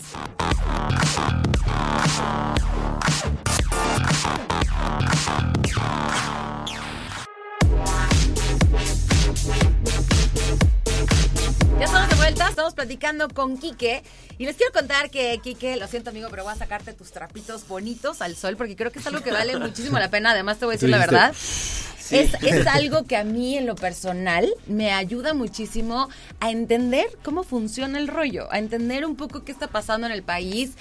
Ya 11.79 11.85
estamos 11.85 12.09
de 12.09 12.17
vuelta, 12.17 12.49
estamos 12.49 12.75
platicando 12.75 13.29
con 13.29 13.57
Quique 13.57 14.03
y 14.37 14.47
les 14.47 14.57
quiero 14.57 14.73
contar 14.73 15.11
que 15.11 15.39
Quique, 15.43 15.77
lo 15.77 15.87
siento 15.87 16.11
amigo, 16.11 16.29
pero 16.31 16.43
voy 16.43 16.53
a 16.53 16.57
sacarte 16.57 16.93
tus 16.93 17.13
trapitos 17.13 17.69
bonitos 17.69 18.21
al 18.21 18.35
sol 18.35 18.57
porque 18.57 18.75
creo 18.75 18.91
que 18.91 18.99
es 18.99 19.07
algo 19.07 19.23
que 19.23 19.31
vale 19.31 19.57
muchísimo 19.61 19.99
la 19.99 20.11
pena, 20.11 20.33
además 20.33 20.59
te 20.59 20.65
voy 20.65 20.73
a 20.73 20.77
decir 20.77 20.89
la 20.89 20.99
verdad. 20.99 21.31
Es, 21.31 22.35
es 22.43 22.67
algo 22.67 23.05
que 23.05 23.17
a 23.17 23.23
mí 23.23 23.57
en 23.59 23.67
lo 23.67 23.77
personal 23.77 24.49
me 24.67 24.93
ayuda 24.93 25.35
muchísimo 25.35 26.09
a 26.41 26.51
entender 26.51 27.07
cómo 27.23 27.45
funciona 27.45 27.99
el 27.99 28.09
rollo, 28.09 28.51
a 28.51 28.59
entender 28.59 29.05
un 29.05 29.15
poco 29.15 29.45
qué 29.45 29.53
está 29.53 29.69
pasando 29.69 30.07
en 30.07 30.13
el 30.13 30.23
país 30.23 30.73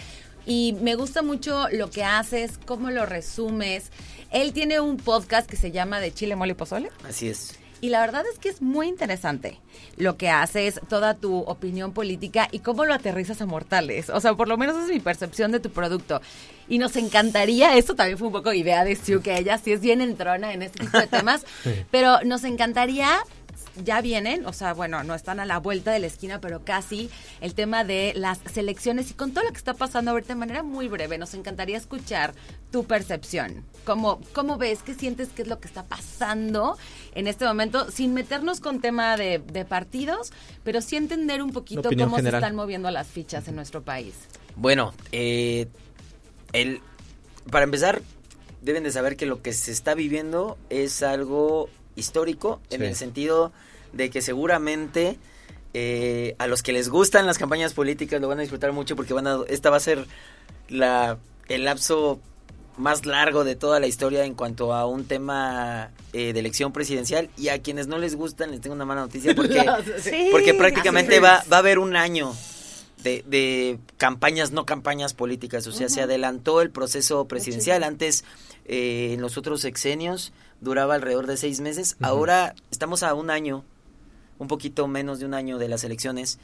y 0.48 0.78
me 0.82 0.96
gusta 0.96 1.22
mucho 1.22 1.68
lo 1.74 1.90
que 1.92 2.06
haces, 2.06 2.58
cómo 2.66 2.90
lo 2.90 3.06
resumes. 3.06 3.92
Él 4.32 4.54
tiene 4.54 4.80
un 4.80 4.98
podcast 4.98 5.48
que 5.50 5.58
se 5.58 5.72
llama 5.72 6.00
De 6.00 6.14
Chile, 6.14 6.38
Mole 6.38 6.54
y 6.54 6.56
Pozole. 6.56 6.90
Así 7.08 7.28
es. 7.28 7.56
Y 7.80 7.90
la 7.90 8.02
verdad 8.02 8.24
es 8.32 8.40
que 8.40 8.50
es 8.50 8.62
muy 8.62 8.88
interesante 8.88 9.60
lo 9.98 10.18
que 10.18 10.30
haces, 10.30 10.82
toda 10.90 11.14
tu 11.14 11.40
opinión 11.40 11.94
política 11.94 12.48
y 12.52 12.60
cómo 12.60 12.86
lo 12.86 12.94
aterrizas 12.94 13.42
a 13.42 13.46
mortales. 13.46 14.10
O 14.10 14.20
sea, 14.20 14.34
por 14.34 14.48
lo 14.48 14.58
menos 14.58 14.76
es 14.84 14.90
mi 14.90 15.00
percepción 15.00 15.52
de 15.52 15.60
tu 15.60 15.70
producto. 15.70 16.22
Y 16.68 16.80
nos 16.80 16.96
encantaría, 16.96 17.78
esto 17.78 17.96
también 17.96 18.18
fue 18.18 18.28
un 18.28 18.34
poco 18.34 18.52
idea 18.52 18.84
de 18.84 18.96
Stu, 18.96 19.22
que 19.22 19.38
ella 19.38 19.58
sí 19.58 19.72
es 19.72 19.82
bien 19.82 20.02
entrona 20.02 20.54
en 20.54 20.64
este 20.64 20.86
tipo 20.86 20.98
de 20.98 21.08
temas, 21.08 21.46
pero 21.92 22.22
nos 22.26 22.44
encantaría 22.44 23.20
ya 23.84 24.02
vienen, 24.02 24.46
o 24.46 24.54
sea, 24.54 24.74
bueno, 24.74 25.04
no 25.04 25.16
están 25.16 25.40
a 25.40 25.46
la 25.46 25.60
vuelta 25.60 25.92
de 25.92 26.00
la 26.00 26.08
esquina, 26.08 26.40
pero 26.42 26.64
casi 26.64 27.10
el 27.42 27.54
tema 27.54 27.84
de 27.84 28.14
las 28.16 28.40
selecciones 28.52 29.12
y 29.12 29.14
con 29.14 29.34
todo 29.34 29.44
lo 29.44 29.52
que 29.52 29.58
está 29.58 29.74
pasando 29.74 30.12
ahorita 30.12 30.34
de 30.34 30.40
manera 30.40 30.64
muy 30.64 30.88
breve, 30.88 31.18
nos 31.18 31.34
encantaría 31.34 31.78
escuchar 31.78 32.34
tu 32.72 32.86
percepción. 32.86 33.64
¿Cómo, 33.86 34.20
cómo 34.34 34.58
ves? 34.58 34.84
¿Qué 34.84 34.94
sientes? 34.94 35.30
¿Qué 35.30 35.44
es 35.44 35.48
lo 35.48 35.60
que 35.60 35.68
está 35.68 35.84
pasando 35.84 36.78
en 37.16 37.28
este 37.28 37.46
momento? 37.46 37.90
Sin 37.92 38.14
meternos 38.14 38.60
con 38.60 38.82
tema 38.82 39.18
de, 39.18 39.40
partidos, 39.68 40.32
pero 40.64 40.82
sí 40.82 40.96
entender 40.96 41.42
un 41.42 41.52
poquito 41.52 41.90
cómo 41.98 42.20
se 42.20 42.30
están 42.30 42.56
moviendo 42.56 42.92
las 42.92 43.08
fichas 43.08 43.48
en 43.48 43.56
nuestro 43.56 43.82
país. 43.82 44.14
Bueno, 44.56 44.94
eh, 45.12 45.68
el, 46.54 46.82
para 47.50 47.64
empezar, 47.64 48.02
deben 48.62 48.84
de 48.84 48.92
saber 48.92 49.16
que 49.18 49.26
lo 49.26 49.42
que 49.42 49.54
se 49.54 49.72
está 49.72 49.94
viviendo 49.94 50.58
es 50.70 51.04
algo 51.04 51.70
histórico 51.98 52.62
en 52.70 52.84
el 52.84 52.96
sentido 52.96 53.52
de 53.92 54.10
que 54.10 54.22
seguramente 54.22 55.18
eh, 55.74 56.36
a 56.40 56.48
los 56.48 56.64
que 56.64 56.72
les 56.72 56.90
gustan 56.90 57.26
las 57.26 57.38
campañas 57.38 57.74
políticas 57.74 58.22
lo 58.22 58.28
van 58.28 58.40
a 58.40 58.42
disfrutar 58.42 58.72
mucho 58.72 58.96
porque 58.96 59.14
van 59.14 59.28
a, 59.28 59.40
esta 59.50 59.70
va 59.70 59.78
a 59.78 59.82
ser 59.82 60.06
la, 60.70 61.18
el 61.50 61.66
lapso 61.66 62.20
más 62.78 63.06
largo 63.06 63.44
de 63.44 63.56
toda 63.56 63.80
la 63.80 63.88
historia 63.88 64.24
en 64.24 64.36
cuanto 64.36 64.74
a 64.74 64.86
un 64.86 65.06
tema 65.06 65.92
eh, 66.14 66.32
de 66.32 66.40
elección 66.40 66.72
presidencial. 66.72 67.30
Y 67.38 67.50
a 67.50 67.62
quienes 67.62 67.88
no 67.88 67.98
les 67.98 68.16
gustan 68.16 68.52
les 68.52 68.62
tengo 68.62 68.76
una 68.76 68.86
mala 68.86 69.02
noticia 69.02 69.36
porque, 69.36 69.66
porque 70.32 70.54
prácticamente 70.54 71.20
va, 71.20 71.44
va 71.52 71.58
a 71.58 71.60
haber 71.60 71.80
un 71.80 71.96
año 71.96 72.34
de, 73.08 73.24
de, 73.28 73.80
campañas, 73.98 74.52
no 74.52 74.66
campañas 74.66 75.14
políticas. 75.14 75.66
O 75.68 75.72
sea, 75.72 75.90
se 75.90 76.02
adelantó 76.02 76.62
el 76.62 76.72
proceso 76.72 77.28
presidencial. 77.28 77.84
Antes, 77.84 78.26
eh, 78.66 79.14
en 79.14 79.22
los 79.22 79.38
otros 79.38 79.62
sexenios, 79.62 80.34
duraba 80.60 80.96
alrededor 80.96 81.28
de 81.28 81.38
seis 81.38 81.62
meses. 81.62 81.96
Ahora 82.02 82.56
estamos 82.72 83.04
a 83.04 83.14
un 83.14 83.30
año, 83.30 83.64
un 84.40 84.48
poquito 84.48 84.88
menos 84.88 85.20
de 85.20 85.26
un 85.26 85.34
año 85.34 85.58
de 85.58 85.70
las 85.70 85.84
elecciones, 85.84 86.40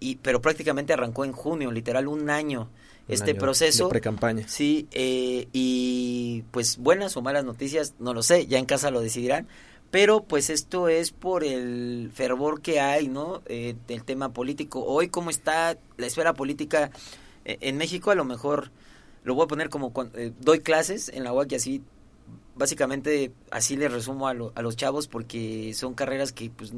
y, 0.00 0.16
pero 0.16 0.40
prácticamente 0.40 0.92
arrancó 0.92 1.24
en 1.24 1.32
junio, 1.32 1.72
literal 1.72 2.06
un 2.06 2.30
año. 2.30 2.68
este 3.08 3.34
proceso. 3.34 3.84
De 3.84 3.90
pre-campaña. 3.90 4.46
Sí, 4.46 4.86
eh, 4.92 5.48
y 5.52 6.44
pues 6.50 6.76
buenas 6.76 7.16
o 7.16 7.22
malas 7.22 7.44
noticias, 7.44 7.94
no 7.98 8.14
lo 8.14 8.22
sé, 8.22 8.46
ya 8.46 8.58
en 8.58 8.66
casa 8.66 8.90
lo 8.90 9.00
decidirán 9.00 9.48
pero 9.90 10.22
pues 10.22 10.50
esto 10.50 10.88
es 10.88 11.12
por 11.12 11.44
el 11.44 12.10
fervor 12.12 12.60
que 12.60 12.80
hay, 12.80 13.08
¿no? 13.08 13.42
Eh, 13.46 13.74
del 13.86 14.04
tema 14.04 14.32
político. 14.32 14.84
Hoy, 14.84 15.08
¿cómo 15.08 15.30
está 15.30 15.78
la 15.96 16.06
esfera 16.06 16.34
política 16.34 16.90
eh, 17.44 17.58
en 17.62 17.78
México? 17.78 18.10
A 18.10 18.14
lo 18.14 18.24
mejor 18.24 18.70
lo 19.24 19.34
voy 19.34 19.44
a 19.44 19.48
poner 19.48 19.70
como 19.70 19.92
cuando, 19.92 20.18
eh, 20.18 20.32
doy 20.40 20.60
clases 20.60 21.08
en 21.08 21.24
la 21.24 21.32
UAC 21.32 21.52
y 21.52 21.54
así, 21.54 21.82
básicamente 22.54 23.32
así 23.50 23.76
le 23.76 23.88
resumo 23.88 24.28
a, 24.28 24.32
a 24.32 24.62
los 24.62 24.76
chavos 24.76 25.08
porque 25.08 25.72
son 25.74 25.94
carreras 25.94 26.32
que 26.32 26.50
pues 26.50 26.72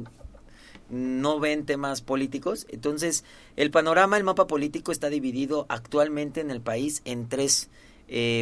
no 0.89 1.39
ven 1.39 1.65
temas 1.65 2.01
políticos. 2.01 2.65
Entonces, 2.69 3.25
el 3.57 3.71
panorama, 3.71 4.17
el 4.17 4.23
mapa 4.23 4.47
político 4.47 4.93
está 4.93 5.09
dividido 5.09 5.65
actualmente 5.67 6.39
en 6.39 6.49
el 6.49 6.61
país 6.61 7.01
en 7.05 7.27
tres, 7.27 7.69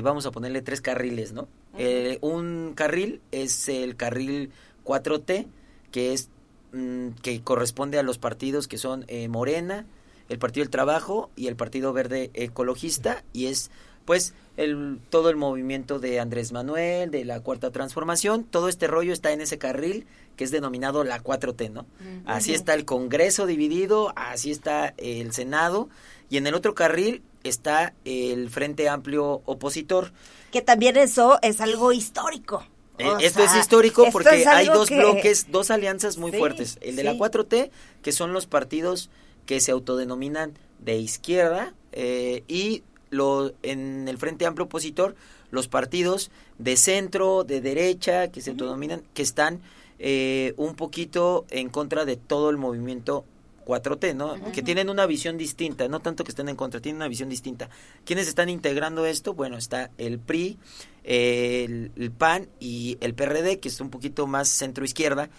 vamos 0.02 0.26
a 0.26 0.32
ponerle 0.32 0.64
tres 0.64 0.82
carriles, 0.82 1.32
¿no? 1.32 1.48
Eh, 1.78 2.18
un 2.22 2.74
carril 2.76 3.22
es 3.32 3.70
el 3.70 3.96
carril 3.96 4.52
4T, 4.86 5.48
que 5.92 6.14
es 6.14 6.30
mm, 6.74 7.10
que 7.22 7.42
corresponde 7.42 8.00
a 8.00 8.04
los 8.04 8.18
partidos 8.18 8.68
que 8.68 8.78
son 8.78 9.06
eh, 9.08 9.28
Morena, 9.28 9.86
el 10.30 10.40
Partido 10.40 10.64
del 10.64 10.72
Trabajo 10.72 11.30
y 11.36 11.48
el 11.48 11.56
Partido 11.56 11.94
Verde 11.94 12.32
Ecologista, 12.34 13.24
y 13.34 13.48
es 13.48 13.72
pues 14.06 14.34
el, 14.58 15.00
todo 15.10 15.30
el 15.30 15.36
movimiento 15.36 16.00
de 16.00 16.20
Andrés 16.20 16.52
Manuel, 16.52 17.12
de 17.12 17.24
la 17.26 17.40
Cuarta 17.40 17.72
Transformación, 17.72 18.44
todo 18.44 18.68
este 18.68 18.88
rollo 18.88 19.14
está 19.14 19.32
en 19.32 19.42
ese 19.42 19.58
carril 19.58 20.06
que 20.36 20.44
es 20.46 20.52
denominado 20.52 21.04
la 21.04 21.22
4T, 21.22 21.70
¿no? 21.70 21.86
Así 22.26 22.54
está 22.54 22.74
el 22.74 22.86
Congreso 22.86 23.46
dividido, 23.46 24.14
así 24.16 24.52
está 24.52 24.94
el 24.98 25.34
Senado, 25.34 25.90
y 26.30 26.38
en 26.38 26.48
el 26.48 26.54
otro 26.54 26.76
carril 26.76 27.24
está 27.44 27.94
el 28.06 28.50
Frente 28.50 28.88
Amplio 28.88 29.42
opositor. 29.46 30.14
Que 30.52 30.62
también 30.62 30.96
eso 30.96 31.40
es 31.42 31.60
algo 31.60 31.92
histórico. 31.92 32.66
Eh, 33.00 33.08
esto 33.22 33.44
es 33.44 33.56
histórico 33.56 34.08
porque 34.12 34.46
hay 34.48 34.68
dos 34.68 34.90
bloques, 34.90 35.52
dos 35.52 35.72
alianzas 35.72 36.18
muy 36.18 36.32
fuertes. 36.32 36.78
El 36.82 36.96
de 36.96 37.04
la 37.04 37.16
4T, 37.16 37.70
que 38.02 38.12
son 38.12 38.34
los 38.34 38.46
partidos 38.46 39.10
que 39.46 39.60
se 39.60 39.72
autodenominan 39.72 40.54
de 40.80 40.98
izquierda, 40.98 41.74
eh, 41.92 42.44
y 42.48 42.84
lo, 43.10 43.54
en 43.64 44.08
el 44.08 44.18
Frente 44.18 44.46
Amplio 44.46 44.66
Opositor, 44.66 45.16
los 45.52 45.68
partidos 45.68 46.32
de 46.58 46.78
centro, 46.78 47.44
de 47.44 47.62
derecha, 47.62 48.30
que 48.30 48.42
se 48.42 48.52
autodenominan, 48.52 49.04
que 49.14 49.22
están 49.22 49.62
eh, 49.98 50.54
un 50.58 50.76
poquito 50.76 51.46
en 51.50 51.70
contra 51.70 52.06
de 52.06 52.16
todo 52.16 52.50
el 52.50 52.58
movimiento 52.58 53.26
4T, 53.70 54.16
¿no? 54.16 54.36
Que 54.52 54.64
tienen 54.64 54.90
una 54.90 55.06
visión 55.06 55.38
distinta, 55.38 55.88
no 55.88 56.00
tanto 56.00 56.24
que 56.24 56.32
estén 56.32 56.50
en 56.50 56.56
contra, 56.56 56.82
tienen 56.82 56.98
una 56.98 57.08
visión 57.08 57.30
distinta. 57.30 57.70
¿Quiénes 58.04 58.28
están 58.28 58.50
integrando 58.50 59.06
esto? 59.06 59.36
Bueno, 59.36 59.58
está 59.58 59.92
el 60.00 60.18
PRI, 60.18 60.58
el, 61.04 62.12
PAN 62.18 62.50
y 62.60 62.98
el 63.00 63.14
PRD, 63.14 63.60
que 63.60 63.70
es 63.70 63.80
un 63.80 63.92
poquito 63.92 64.26
más 64.26 64.50
centro-izquierda. 64.50 65.30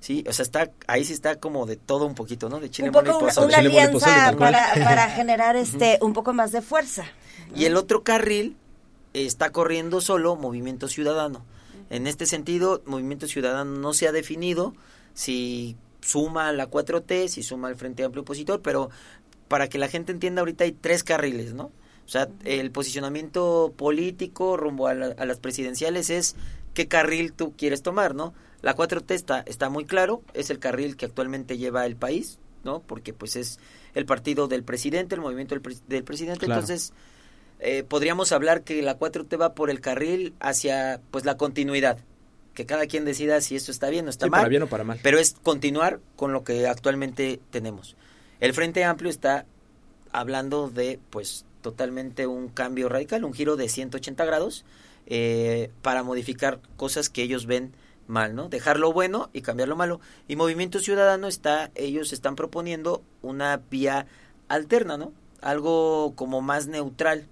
Sí, 0.00 0.24
o 0.26 0.32
sea, 0.32 0.44
está 0.44 0.70
ahí 0.86 1.04
sí 1.04 1.12
está 1.12 1.36
como 1.36 1.66
de 1.66 1.76
todo 1.76 2.06
un 2.06 2.14
poquito, 2.14 2.48
¿no? 2.48 2.58
De 2.58 2.70
Chile, 2.70 2.88
un 2.88 2.94
poco 2.94 3.18
una, 3.18 3.40
una 3.44 3.58
alianza 3.58 4.34
para, 4.38 4.72
para 4.74 5.10
generar 5.14 5.56
este 5.56 5.98
un 6.00 6.14
poco 6.14 6.32
más 6.32 6.52
de 6.52 6.62
fuerza. 6.62 7.04
Y 7.54 7.66
el 7.66 7.76
otro 7.76 8.02
carril 8.02 8.56
está 9.12 9.50
corriendo 9.50 10.00
solo 10.00 10.36
Movimiento 10.36 10.88
Ciudadano. 10.88 11.44
En 11.90 12.06
este 12.06 12.24
sentido, 12.24 12.82
Movimiento 12.86 13.26
Ciudadano 13.26 13.78
no 13.78 13.92
se 13.92 14.08
ha 14.08 14.12
definido 14.12 14.74
si 15.12 15.76
suma 16.00 16.52
la 16.52 16.70
4T, 16.70 17.28
si 17.28 17.42
suma 17.42 17.68
el 17.68 17.76
Frente 17.76 18.04
Amplio 18.04 18.22
Opositor, 18.22 18.62
pero 18.62 18.90
para 19.48 19.68
que 19.68 19.78
la 19.78 19.88
gente 19.88 20.12
entienda, 20.12 20.40
ahorita 20.40 20.64
hay 20.64 20.72
tres 20.72 21.02
carriles, 21.02 21.54
¿no? 21.54 21.72
O 22.06 22.12
sea, 22.12 22.28
el 22.44 22.70
posicionamiento 22.70 23.72
político 23.76 24.56
rumbo 24.56 24.88
a, 24.88 24.94
las 24.94 25.38
presidenciales 25.38 26.10
es 26.10 26.36
qué 26.74 26.88
carril 26.88 27.32
tú 27.32 27.54
quieres 27.56 27.82
tomar, 27.82 28.14
¿no? 28.14 28.34
La 28.62 28.76
4T 28.76 29.14
está, 29.14 29.40
está 29.40 29.70
muy 29.70 29.84
claro, 29.84 30.22
es 30.34 30.50
el 30.50 30.58
carril 30.58 30.96
que 30.96 31.06
actualmente 31.06 31.56
lleva 31.56 31.86
el 31.86 31.96
país, 31.96 32.38
¿no? 32.62 32.80
Porque 32.80 33.12
pues 33.12 33.36
es 33.36 33.58
el 33.94 34.04
partido 34.04 34.48
del 34.48 34.64
presidente, 34.64 35.14
el 35.14 35.20
movimiento 35.20 35.54
del, 35.54 36.04
presidente, 36.04 36.46
entonces 36.46 36.92
eh, 37.58 37.84
podríamos 37.86 38.32
hablar 38.32 38.62
que 38.62 38.82
la 38.82 38.98
4T 38.98 39.40
va 39.40 39.54
por 39.54 39.70
el 39.70 39.80
carril 39.80 40.34
hacia 40.40 41.00
pues 41.10 41.24
la 41.24 41.36
continuidad, 41.36 41.98
que 42.54 42.66
cada 42.66 42.86
quien 42.86 43.04
decida 43.04 43.40
si 43.40 43.56
esto 43.56 43.70
está 43.70 43.88
bien 43.88 44.06
o 44.06 44.10
está 44.10 44.26
mal. 44.26 44.40
Para 44.40 44.48
bien 44.48 44.62
o 44.62 44.66
para 44.66 44.84
mal. 44.84 45.00
Pero 45.02 45.18
es 45.18 45.36
continuar 45.42 46.00
con 46.16 46.32
lo 46.32 46.44
que 46.44 46.66
actualmente 46.66 47.40
tenemos. 47.50 47.96
El 48.40 48.52
Frente 48.54 48.84
Amplio 48.84 49.10
está 49.10 49.46
hablando 50.12 50.68
de, 50.68 50.98
pues, 51.10 51.44
totalmente 51.62 52.26
un 52.26 52.48
cambio 52.48 52.88
radical, 52.88 53.24
un 53.24 53.34
giro 53.34 53.56
de 53.56 53.68
180 53.68 54.24
grados 54.24 54.64
eh, 55.10 55.70
para 55.82 56.02
modificar 56.02 56.60
cosas 56.76 57.10
que 57.10 57.22
ellos 57.22 57.46
ven 57.46 57.72
mal, 58.06 58.34
¿no? 58.34 58.48
Dejar 58.48 58.78
lo 58.78 58.92
bueno 58.92 59.28
y 59.32 59.42
cambiar 59.42 59.68
lo 59.68 59.76
malo. 59.76 60.00
Y 60.28 60.36
Movimiento 60.36 60.78
Ciudadano 60.78 61.26
está, 61.26 61.70
ellos 61.74 62.12
están 62.12 62.36
proponiendo 62.36 63.02
una 63.20 63.60
vía 63.70 64.06
alterna, 64.48 64.96
¿no? 64.96 65.12
algo 65.42 66.12
como 66.16 66.42
más 66.42 66.66
neutral, 66.66 67.26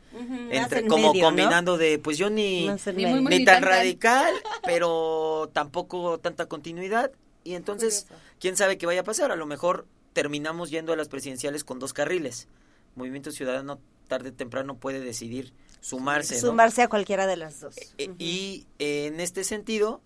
entre 0.51 0.87
como 0.87 1.13
combinando 1.13 1.77
de 1.77 1.99
pues 1.99 2.17
yo 2.17 2.31
ni 2.31 2.69
ni, 2.95 3.45
tan 3.45 3.63
radical, 3.63 4.33
pero 4.65 5.51
tampoco 5.53 6.19
tanta 6.19 6.47
continuidad 6.47 7.13
y 7.45 7.55
entonces 7.55 8.07
quién 8.41 8.57
sabe 8.57 8.79
qué 8.79 8.87
vaya 8.87 9.03
a 9.03 9.05
pasar, 9.05 9.31
a 9.31 9.37
lo 9.37 9.45
mejor 9.45 9.87
terminamos 10.15 10.71
yendo 10.71 10.93
a 10.93 10.97
las 10.97 11.09
presidenciales 11.09 11.65
con 11.65 11.79
dos 11.79 11.93
carriles. 11.93 12.49
Movimiento 12.95 13.31
Ciudadano 13.31 13.79
tarde 14.09 14.31
o 14.31 14.33
temprano 14.33 14.77
puede 14.79 15.01
decidir 15.01 15.53
sumarse, 15.81 16.41
sumarse 16.41 16.83
a 16.83 16.89
cualquiera 16.89 17.27
de 17.27 17.37
las 17.37 17.61
dos. 17.61 17.77
E, 17.99 18.11
y 18.19 18.67
en 18.79 19.21
este 19.21 19.45
sentido, 19.45 20.01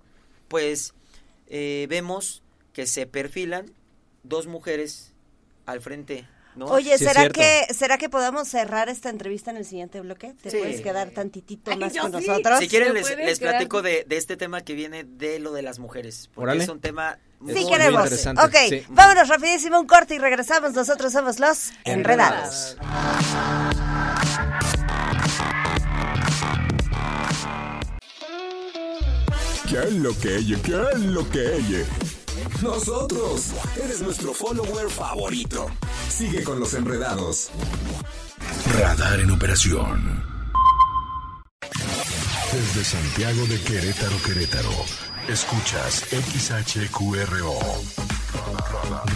pues 0.49 0.95
eh, 1.47 1.87
vemos 1.88 2.43
que 2.73 2.87
se 2.87 3.07
perfilan 3.07 3.73
dos 4.23 4.47
mujeres 4.47 5.15
al 5.65 5.81
frente 5.81 6.27
Oye, 6.61 6.99
¿será 6.99 7.29
que 7.31 7.67
será 7.75 7.99
que 7.99 8.09
podamos 8.09 8.49
cerrar 8.49 8.88
esta 8.88 9.09
entrevista 9.09 9.51
en 9.51 9.57
el 9.57 9.65
siguiente 9.65 10.01
bloque? 10.01 10.35
¿Te 10.43 10.51
puedes 10.51 10.81
quedar 10.81 11.11
tantitito 11.11 11.75
más 11.77 11.97
con 11.97 12.12
nosotros? 12.12 12.59
Si 12.59 12.69
quieren 12.69 12.95
les, 12.95 13.38
platico 13.38 13.83
de, 13.83 14.07
este 14.11 14.37
tema 14.37 14.61
que 14.61 14.75
viene 14.75 15.05
de 15.05 15.38
lo 15.38 15.53
de 15.53 15.62
las 15.62 15.79
mujeres, 15.79 16.29
porque 16.35 16.59
es 16.59 16.69
un 16.69 16.81
tema 16.81 17.19
muy, 17.41 17.55
sí, 17.55 17.67
queremos. 17.69 18.05
interesante. 18.05 18.43
Ok, 18.43 18.87
vámonos 18.91 19.29
rapidísimo 19.29 19.81
un 19.81 19.87
corte 19.87 20.15
y 20.15 20.19
regresamos. 20.19 20.73
Nosotros 20.75 21.12
somos 21.12 21.38
los 21.38 21.73
Enredados. 21.85 22.77
¿Qué 29.72 29.78
es 29.78 29.94
lo 29.94 30.18
que 30.18 30.37
ella? 30.37 30.58
¿Qué 30.62 30.85
es 30.92 31.00
lo 31.00 31.26
que 31.30 31.56
ella? 31.56 31.87
Nosotros. 32.62 33.52
Eres 33.82 34.02
nuestro 34.02 34.35
follower 34.35 34.90
favorito. 34.90 35.66
Sigue 36.11 36.44
con 36.44 36.61
los 36.61 36.74
enredados. 36.74 37.48
Radar 38.78 39.18
en 39.20 39.30
operación. 39.30 40.22
Desde 42.52 42.85
Santiago 42.85 43.46
de 43.46 43.58
Querétaro, 43.62 44.16
Querétaro. 44.22 44.68
Escuchas 45.26 46.04
XHQRO. 46.11 47.58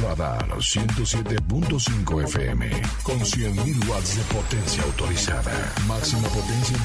Radar 0.01 0.49
107.5 0.49 2.25
FM. 2.25 2.71
Con 3.03 3.19
100.000 3.19 3.89
watts 3.91 4.17
de 4.17 4.23
potencia 4.35 4.83
autorizada. 4.85 5.75
Máxima 5.87 6.27
potencia 6.29 6.79
en 6.79 6.85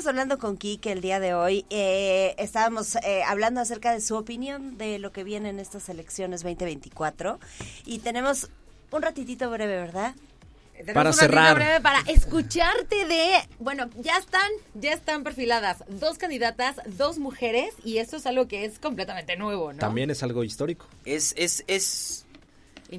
Estamos 0.00 0.14
hablando 0.14 0.38
con 0.38 0.56
Kike 0.56 0.92
el 0.92 1.02
día 1.02 1.20
de 1.20 1.34
hoy. 1.34 1.66
Eh, 1.68 2.34
estábamos 2.38 2.96
eh, 3.04 3.22
hablando 3.22 3.60
acerca 3.60 3.92
de 3.92 4.00
su 4.00 4.16
opinión 4.16 4.78
de 4.78 4.98
lo 4.98 5.12
que 5.12 5.24
viene 5.24 5.50
en 5.50 5.60
estas 5.60 5.90
elecciones 5.90 6.42
2024. 6.42 7.38
Y 7.84 7.98
tenemos 7.98 8.48
un 8.92 9.02
ratitito 9.02 9.50
breve, 9.50 9.76
¿verdad? 9.76 10.14
para 10.94 11.12
cerrar. 11.12 11.54
Breve 11.54 11.82
para 11.82 12.00
escucharte 12.10 13.04
de, 13.04 13.46
bueno, 13.58 13.90
ya 13.98 14.16
están, 14.16 14.50
ya 14.72 14.94
están 14.94 15.22
perfiladas 15.22 15.84
dos 15.86 16.16
candidatas, 16.16 16.76
dos 16.86 17.18
mujeres 17.18 17.74
y 17.84 17.98
esto 17.98 18.16
es 18.16 18.24
algo 18.24 18.48
que 18.48 18.64
es 18.64 18.78
completamente 18.78 19.36
nuevo, 19.36 19.74
¿no? 19.74 19.80
También 19.80 20.08
es 20.08 20.22
algo 20.22 20.44
histórico. 20.44 20.86
Es, 21.04 21.34
es, 21.36 21.62
es, 21.66 22.24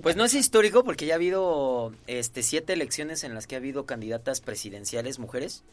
pues 0.03 0.15
no 0.15 0.23
es 0.23 0.35
histórico 0.35 0.83
porque 0.83 1.07
ya 1.07 1.15
ha 1.15 1.15
habido, 1.15 1.95
este, 2.05 2.43
siete 2.43 2.73
elecciones 2.73 3.23
en 3.23 3.33
las 3.33 3.47
que 3.47 3.55
ha 3.55 3.57
habido 3.57 3.87
candidatas 3.87 4.39
presidenciales 4.39 5.17
mujeres 5.17 5.63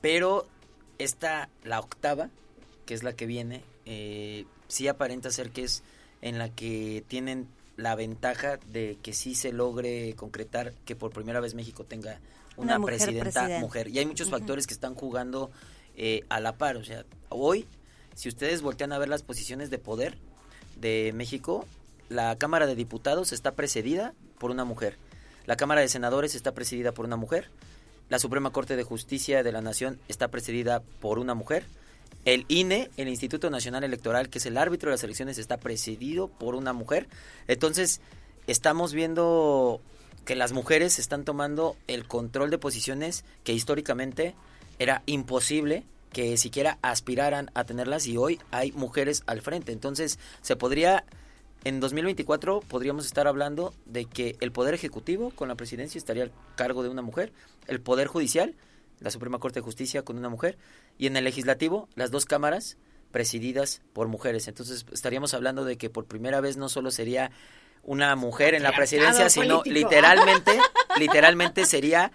pero 0.00 0.46
esta, 1.04 1.48
la 1.64 1.80
octava, 1.80 2.30
que 2.86 2.94
es 2.94 3.02
la 3.02 3.12
que 3.14 3.26
viene, 3.26 3.62
eh, 3.86 4.44
sí 4.68 4.88
aparenta 4.88 5.30
ser 5.30 5.50
que 5.50 5.64
es 5.64 5.82
en 6.22 6.38
la 6.38 6.48
que 6.50 7.04
tienen 7.08 7.48
la 7.76 7.94
ventaja 7.94 8.58
de 8.70 8.98
que 9.02 9.12
sí 9.12 9.34
se 9.34 9.52
logre 9.52 10.14
concretar 10.14 10.74
que 10.84 10.94
por 10.94 11.12
primera 11.12 11.40
vez 11.40 11.54
México 11.54 11.84
tenga 11.84 12.20
una, 12.56 12.78
presidenta 12.78 13.48
mujer. 13.60 13.88
Y 13.88 13.98
hay 13.98 14.06
muchos 14.06 14.28
factores 14.28 14.66
que 14.66 14.74
están 14.74 14.94
jugando 14.94 15.50
eh, 15.96 16.24
a 16.28 16.40
la 16.40 16.56
par. 16.58 16.76
O 16.76 16.84
sea, 16.84 17.04
hoy, 17.30 17.66
si 18.14 18.28
ustedes 18.28 18.60
voltean 18.60 18.92
a 18.92 18.98
ver 18.98 19.08
las 19.08 19.22
posiciones 19.22 19.70
de 19.70 19.78
poder 19.78 20.18
de 20.76 21.12
México, 21.14 21.66
la 22.10 22.36
Cámara 22.36 22.66
de 22.66 22.74
Diputados 22.74 23.32
está 23.32 23.52
precedida 23.52 24.12
por 24.38 24.50
una 24.50 24.64
mujer. 24.64 24.98
La 25.46 25.56
Cámara 25.56 25.80
de 25.80 25.88
Senadores 25.88 26.34
está 26.34 26.52
presidida 26.52 26.92
por 26.92 27.06
una 27.06 27.16
mujer. 27.16 27.48
La 28.10 28.18
Suprema 28.18 28.50
Corte 28.50 28.74
de 28.74 28.82
Justicia 28.82 29.44
de 29.44 29.52
la 29.52 29.62
Nación 29.62 30.00
está 30.08 30.28
presidida 30.28 30.82
por 31.00 31.20
una 31.20 31.34
mujer. 31.34 31.64
El 32.24 32.44
INE, 32.48 32.90
el 32.96 33.06
Instituto 33.06 33.50
Nacional 33.50 33.84
Electoral, 33.84 34.28
que 34.28 34.38
es 34.38 34.46
el 34.46 34.58
árbitro 34.58 34.90
de 34.90 34.94
las 34.94 35.04
elecciones, 35.04 35.38
está 35.38 35.58
presidido 35.58 36.26
por 36.26 36.56
una 36.56 36.72
mujer. 36.72 37.06
Entonces, 37.46 38.00
estamos 38.48 38.92
viendo 38.92 39.80
que 40.24 40.34
las 40.34 40.50
mujeres 40.52 40.98
están 40.98 41.24
tomando 41.24 41.76
el 41.86 42.08
control 42.08 42.50
de 42.50 42.58
posiciones 42.58 43.24
que 43.44 43.52
históricamente 43.52 44.34
era 44.80 45.04
imposible 45.06 45.84
que 46.12 46.36
siquiera 46.36 46.78
aspiraran 46.82 47.52
a 47.54 47.62
tenerlas 47.62 48.08
y 48.08 48.16
hoy 48.16 48.40
hay 48.50 48.72
mujeres 48.72 49.22
al 49.26 49.40
frente. 49.40 49.70
Entonces, 49.70 50.18
se 50.42 50.56
podría 50.56 51.04
en 51.64 51.80
2024 51.80 52.60
podríamos 52.60 53.06
estar 53.06 53.26
hablando 53.26 53.74
de 53.86 54.06
que 54.06 54.36
el 54.40 54.52
poder 54.52 54.74
ejecutivo 54.74 55.30
con 55.30 55.48
la 55.48 55.54
presidencia 55.54 55.98
estaría 55.98 56.24
al 56.24 56.32
cargo 56.56 56.82
de 56.82 56.88
una 56.88 57.02
mujer, 57.02 57.32
el 57.66 57.80
poder 57.80 58.06
judicial 58.06 58.54
la 59.00 59.10
Suprema 59.10 59.38
Corte 59.38 59.60
de 59.60 59.64
Justicia 59.64 60.02
con 60.02 60.18
una 60.18 60.28
mujer, 60.28 60.58
y 60.98 61.06
en 61.06 61.16
el 61.16 61.24
legislativo, 61.24 61.88
las 61.96 62.10
dos 62.10 62.26
cámaras 62.26 62.76
presididas 63.10 63.82
por 63.92 64.06
mujeres. 64.06 64.46
Entonces 64.46 64.86
estaríamos 64.92 65.34
hablando 65.34 65.64
de 65.64 65.76
que 65.76 65.90
por 65.90 66.04
primera 66.04 66.40
vez 66.40 66.56
no 66.56 66.68
solo 66.68 66.90
sería 66.90 67.32
una 67.82 68.14
mujer 68.14 68.54
en 68.54 68.62
la 68.62 68.72
presidencia, 68.72 69.30
sino 69.30 69.62
literalmente, 69.64 70.60
literalmente 70.98 71.64
sería 71.64 72.12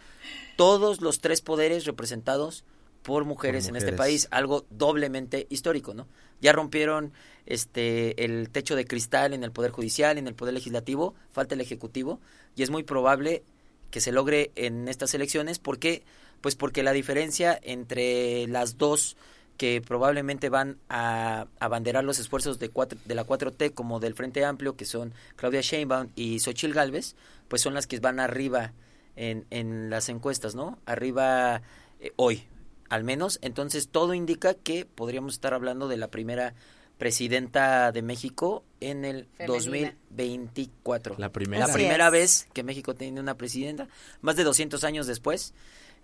todos 0.56 1.02
los 1.02 1.20
tres 1.20 1.42
poderes 1.42 1.86
representados 1.86 2.64
por 3.06 3.24
mujeres, 3.24 3.68
en 3.68 3.76
este 3.76 3.94
país, 3.94 4.28
algo 4.32 4.66
doblemente 4.72 5.46
histórico, 5.52 5.94
¿no? 5.94 6.08
Ya 6.42 6.54
rompieron 6.54 7.14
este 7.46 8.26
el 8.26 8.50
techo 8.50 8.76
de 8.76 8.88
cristal 8.88 9.36
en 9.36 9.44
el 9.44 9.52
poder 9.52 9.70
judicial, 9.70 10.18
en 10.18 10.28
el 10.28 10.34
poder 10.34 10.56
legislativo, 10.56 11.14
falta 11.32 11.54
el 11.54 11.62
ejecutivo 11.62 12.20
y 12.56 12.64
es 12.64 12.72
muy 12.72 12.82
probable 12.82 13.44
que 13.92 14.02
se 14.02 14.12
logre 14.12 14.52
en 14.56 14.88
estas 14.88 15.14
elecciones 15.14 15.60
porque 15.60 16.02
pues 16.42 16.56
porque 16.56 16.82
la 16.82 16.94
diferencia 16.94 17.60
entre 17.62 18.48
las 18.48 18.80
dos 18.80 19.18
que 19.58 19.82
probablemente 19.82 20.50
van 20.50 20.80
a 20.90 21.46
abanderar 21.60 22.04
los 22.04 22.18
esfuerzos 22.18 22.58
de, 22.58 22.72
de 23.06 23.16
la 23.16 23.28
4T 23.28 23.72
como 23.76 24.00
del 24.00 24.16
Frente 24.16 24.44
Amplio, 24.44 24.76
que 24.76 24.86
son 24.86 25.14
Claudia 25.36 25.62
Sheinbaum 25.62 26.10
y 26.16 26.40
Xochil 26.40 26.74
Gálvez, 26.74 27.16
pues 27.50 27.62
son 27.62 27.76
las 27.76 27.86
que 27.86 28.00
van 28.00 28.20
arriba 28.20 28.74
en, 29.16 29.46
en 29.52 29.92
las 29.92 30.10
encuestas, 30.10 30.56
¿no? 30.56 30.80
Arriba 30.88 31.62
eh, 32.02 32.12
hoy, 32.16 32.48
al 32.90 33.04
menos. 33.04 33.40
Entonces 33.42 33.90
todo 33.90 34.14
indica 34.14 34.54
que 34.54 34.86
podríamos 34.86 35.34
estar 35.34 35.54
hablando 35.54 35.88
de 35.88 35.98
la 35.98 36.10
primera 36.10 36.54
presidenta 36.98 37.92
de 37.92 38.02
México 38.02 38.64
en 38.80 39.06
el 39.06 39.28
2024. 39.46 41.16
La 41.18 41.32
primera. 41.32 41.68
La 41.68 41.74
primera 41.74 42.10
vez 42.10 42.48
que 42.54 42.64
México 42.64 42.96
tiene 42.96 43.20
una 43.20 43.36
presidenta, 43.36 43.88
más 44.22 44.36
de 44.36 44.44
200 44.44 44.84
años 44.84 45.08
después 45.08 45.54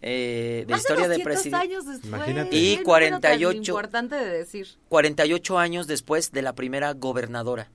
eh, 0.02 0.65
de 0.67 0.76
historia 0.76 1.08
de, 1.08 1.20
presidente. 1.20 1.58
años 1.58 1.86
después. 1.86 2.08
Imagínate. 2.08 2.56
Y 2.56 2.78
48 2.78 3.58
importante 3.58 4.15
de 4.15 4.30
decir. 4.30 4.67
48 4.89 5.60
años 5.60 5.88
después 5.88 6.32
de 6.32 6.41
la 6.41 6.54
primera 6.54 6.94
gobernadora. 6.94 7.70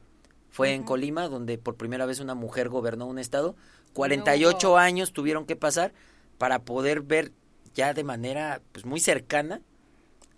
Fue 0.51 0.73
en 0.73 0.83
Colima 0.85 1.29
donde 1.29 1.59
por 1.59 1.77
primera 1.77 2.07
vez 2.07 2.19
una 2.19 2.35
mujer 2.35 2.69
gobernó 2.69 3.07
un 3.07 3.19
estado. 3.19 3.55
48 3.93 4.77
años 4.77 5.13
tuvieron 5.13 5.47
que 5.47 5.55
pasar 5.55 5.93
para 6.39 6.61
poder 6.61 7.03
ver 7.03 7.33
ya 7.77 7.95
de 7.95 8.03
manera 8.03 8.61
pues 8.73 8.85
muy 8.85 8.99
cercana 8.99 9.61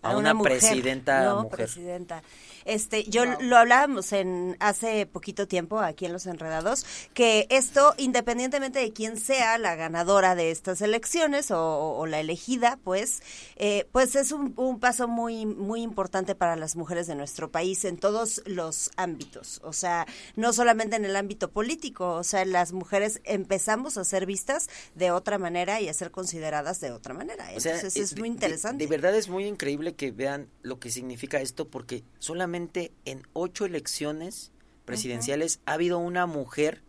a, 0.03 0.17
una, 0.17 0.39
presidenta 0.39 1.25
no, 1.25 1.43
mujer. 1.45 1.57
Presidenta. 1.57 2.23
Este, 2.69 3.05
yo 3.05 3.25
lo 3.25 3.57
hablábamos 3.57 4.13
en 4.13 4.55
hace 4.61 5.07
poquito 5.07 5.49
tiempo 5.49 5.79
aquí 5.79 6.05
en 6.05 6.13
Los 6.13 6.27
Enredados, 6.27 6.85
que 7.15 7.47
esto, 7.49 7.95
independientemente 7.97 8.79
de 8.79 8.93
quién 8.93 9.17
sea 9.17 9.57
la 9.57 9.75
ganadora 9.75 10.35
de 10.35 10.51
estas 10.51 10.83
elecciones 10.83 11.51
o, 11.51 12.05
la 12.07 12.21
elegida, 12.21 12.79
pues, 12.85 13.23
eh, 13.57 13.87
pues 13.91 14.15
es 14.17 14.33
un, 14.33 14.79
paso 14.81 15.09
muy, 15.09 15.47
muy 15.47 15.81
importante 15.81 16.35
para 16.35 16.57
las 16.57 16.77
mujeres 16.77 17.07
de 17.07 17.15
nuestro 17.15 17.51
país 17.51 17.87
en 17.87 17.97
todos 17.97 18.43
los 18.45 18.91
ámbitos. 18.97 19.63
O 19.65 19.73
sea, 19.73 20.07
no 20.37 20.53
solamente 20.53 20.97
en 20.97 21.07
el 21.07 21.17
ámbito 21.17 21.51
político, 21.51 22.17
o 22.17 22.25
sea, 22.25 22.45
las 22.45 22.73
mujeres 22.75 23.23
empezamos 23.25 23.97
a 23.97 24.05
ser 24.05 24.27
vistas 24.27 24.69
de 24.95 25.11
otra 25.11 25.39
manera 25.39 25.81
y 25.81 25.89
a 25.89 25.95
ser 25.95 26.11
consideradas 26.11 26.81
de 26.81 26.91
otra 26.91 27.15
manera. 27.15 27.51
Entonces 27.51 27.97
es 27.97 28.19
muy 28.19 28.29
interesante. 28.29 28.85
de 28.85 28.91
verdad 28.91 29.17
es 29.17 29.31
muy 29.31 29.47
increíble 29.47 29.95
que 29.95 30.11
vean 30.11 30.51
lo 30.61 30.79
que 30.79 30.91
significa 30.91 31.41
esto 31.41 31.67
porque 31.67 32.05
solamente 32.19 32.58
en 33.05 33.23
ocho 33.33 33.65
elecciones 33.65 34.53
presidenciales 34.85 35.61
ha 35.67 35.75
habido 35.75 35.99
una 35.99 36.27
mujer 36.27 36.83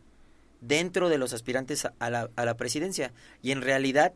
dentro 0.62 1.10
de 1.10 1.17
los 1.17 1.34
aspirantes 1.34 1.86
a 1.86 2.10
la, 2.10 2.29
a 2.36 2.45
la, 2.45 2.58
presidencia. 2.58 3.13
Y 3.41 3.51
en 3.51 3.62
realidad, 3.62 4.13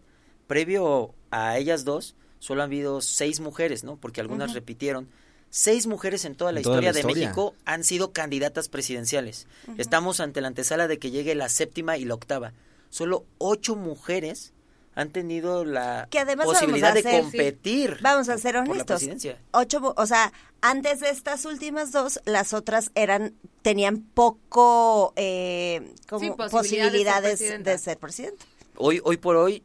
previo 0.47 1.13
a 1.31 1.57
ellas 1.57 1.85
dos, 1.85 2.15
solo 2.39 2.63
han 2.63 2.69
habido 2.69 3.01
seis 3.01 3.39
mujeres, 3.39 3.83
¿no? 3.83 3.97
Porque 3.97 4.21
algunas 4.21 4.53
repitieron. 4.53 5.07
Seis 5.49 5.85
mujeres 5.85 6.25
en 6.25 6.35
toda 6.35 6.51
la, 6.51 6.61
historia, 6.61 6.93
de 6.93 7.03
México 7.03 7.53
han 7.65 7.83
sido 7.83 8.11
candidatas 8.11 8.69
presidenciales. 8.69 9.47
Estamos 9.77 10.19
ante 10.19 10.41
la 10.41 10.47
antesala 10.47 10.87
de 10.87 10.97
que 10.97 11.11
llegue 11.11 11.35
la 11.35 11.47
séptima 11.47 11.97
y 11.97 12.05
la 12.05 12.15
octava. 12.15 12.53
Solo 12.89 13.25
ocho 13.37 13.75
mujeres 13.75 14.53
han 14.95 15.09
tenido 15.09 15.65
la 15.65 16.07
posibilidad 16.43 16.93
de 16.93 17.03
competir. 17.03 17.97
Vamos 18.01 18.29
a 18.29 18.37
ser 18.37 18.57
honestos. 18.57 19.03
Ocho, 19.51 19.93
o 19.95 20.05
sea, 20.05 20.31
antes 20.61 20.99
de 20.99 21.09
estas 21.09 21.45
últimas 21.45 21.91
dos, 21.91 22.19
las 22.25 22.53
otras 22.53 22.91
eran 22.95 23.33
tenían 23.61 24.01
poco 24.01 25.13
eh, 25.15 25.93
como 26.07 26.37
posibilidades, 26.37 27.39
de, 27.39 27.77
ser 27.77 27.97
presidente. 27.97 28.45
Hoy, 28.75 29.01
hoy 29.03 29.17
por 29.17 29.35
hoy, 29.35 29.63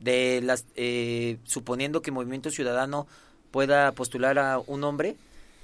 de 0.00 0.40
las 0.42 0.66
eh, 0.76 1.38
suponiendo 1.44 2.02
que 2.02 2.10
Movimiento 2.10 2.50
Ciudadano 2.50 3.06
pueda 3.50 3.92
postular 3.92 4.38
a 4.38 4.58
un 4.58 4.84
hombre, 4.84 5.16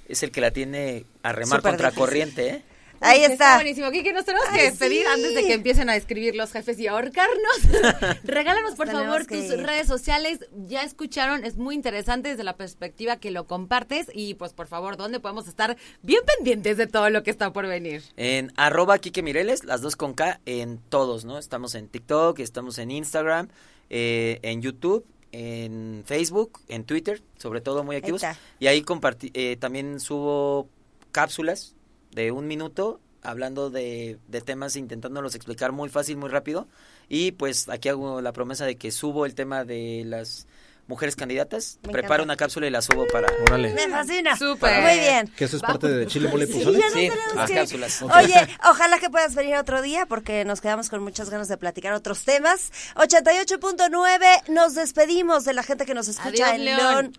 es 0.07 0.23
el 0.23 0.31
que 0.31 0.41
la 0.41 0.51
tiene 0.51 1.05
a 1.23 1.31
remar 1.31 1.61
contra 1.61 1.91
corriente, 1.91 2.49
¿eh? 2.49 2.63
Ahí 3.01 3.21
está. 3.21 3.33
está. 3.33 3.55
buenísimo. 3.55 3.91
Kiki, 3.91 4.13
nos 4.13 4.25
tenemos 4.25 4.47
que 4.49 4.63
despedir 4.63 5.05
antes 5.07 5.33
de 5.33 5.43
que 5.43 5.53
empiecen 5.53 5.89
a 5.89 5.95
escribir 5.95 6.35
los 6.35 6.51
jefes 6.51 6.79
y 6.79 6.87
ahorcarnos. 6.87 8.21
Regálanos, 8.23 8.75
por 8.75 8.89
favor, 8.89 9.25
tus 9.25 9.49
redes 9.49 9.87
sociales. 9.87 10.39
Ya 10.67 10.83
escucharon, 10.83 11.43
es 11.43 11.57
muy 11.57 11.75
interesante 11.75 12.29
desde 12.29 12.43
la 12.43 12.55
perspectiva 12.55 13.17
que 13.17 13.31
lo 13.31 13.47
compartes. 13.47 14.07
Y 14.13 14.35
pues, 14.35 14.53
por 14.53 14.67
favor, 14.67 14.97
¿dónde 14.97 15.19
podemos 15.19 15.47
estar 15.47 15.77
bien 16.03 16.21
pendientes 16.37 16.77
de 16.77 16.87
todo 16.87 17.09
lo 17.09 17.23
que 17.23 17.31
está 17.31 17.51
por 17.51 17.67
venir? 17.67 18.03
En 18.17 18.53
arroba 18.55 18.99
Kike 18.99 19.23
Mireles, 19.23 19.63
las 19.63 19.81
dos 19.81 19.95
con 19.95 20.13
K, 20.13 20.39
en 20.45 20.77
todos, 20.77 21.25
¿no? 21.25 21.39
Estamos 21.39 21.73
en 21.75 21.87
TikTok, 21.87 22.39
estamos 22.39 22.77
en 22.77 22.91
Instagram, 22.91 23.49
eh, 23.89 24.39
en 24.43 24.61
YouTube 24.61 25.05
en 25.33 26.03
Facebook, 26.05 26.59
en 26.67 26.83
Twitter, 26.83 27.21
sobre 27.37 27.61
todo 27.61 27.85
muy 27.85 27.95
activos. 27.95 28.21
y 28.59 28.67
ahí 28.67 28.81
compartí, 28.81 29.31
eh, 29.33 29.55
también 29.57 30.01
subo 30.01 30.67
cápsulas 31.13 31.73
de 32.11 32.31
un 32.31 32.47
minuto 32.47 32.99
hablando 33.23 33.69
de, 33.69 34.17
de 34.27 34.41
temas, 34.41 34.75
intentándolos 34.75 35.35
explicar 35.35 35.71
muy 35.71 35.89
fácil, 35.89 36.17
muy 36.17 36.29
rápido. 36.29 36.67
Y 37.07 37.33
pues 37.33 37.69
aquí 37.69 37.89
hago 37.89 38.21
la 38.21 38.31
promesa 38.31 38.65
de 38.65 38.77
que 38.77 38.91
subo 38.91 39.25
el 39.25 39.35
tema 39.35 39.63
de 39.63 40.03
las 40.05 40.47
mujeres 40.87 41.15
candidatas. 41.15 41.79
Preparo 41.81 42.23
una 42.23 42.35
cápsula 42.35 42.67
y 42.67 42.69
la 42.69 42.81
subo 42.81 43.07
para. 43.07 43.27
Me 43.57 43.89
fascina. 43.89 44.37
Súper. 44.37 44.81
Muy 44.81 44.99
bien. 44.99 45.27
Que 45.35 45.45
eso 45.45 45.57
es 45.57 45.63
parte 45.63 45.87
de 45.87 46.07
Chile 46.07 46.29
Mole. 46.29 46.47
Sí, 46.47 47.09
las 47.35 47.49
cápsulas. 47.49 48.01
Oye, 48.01 48.47
ojalá 48.69 48.99
que 48.99 49.09
puedas 49.09 49.35
venir 49.35 49.55
otro 49.55 49.81
día 49.81 50.05
porque 50.05 50.45
nos 50.45 50.61
quedamos 50.61 50.89
con 50.89 51.01
muchas 51.01 51.29
ganas 51.29 51.47
de 51.47 51.57
platicar 51.57 51.93
otros 51.93 52.23
temas. 52.23 52.71
88.9, 52.95 54.49
nos 54.49 54.75
despedimos 54.75 55.45
de 55.45 55.53
la 55.53 55.63
gente 55.63 55.85
que 55.85 55.93
nos 55.93 56.07
escucha 56.07 56.55
en 56.55 56.65
León. 56.65 57.13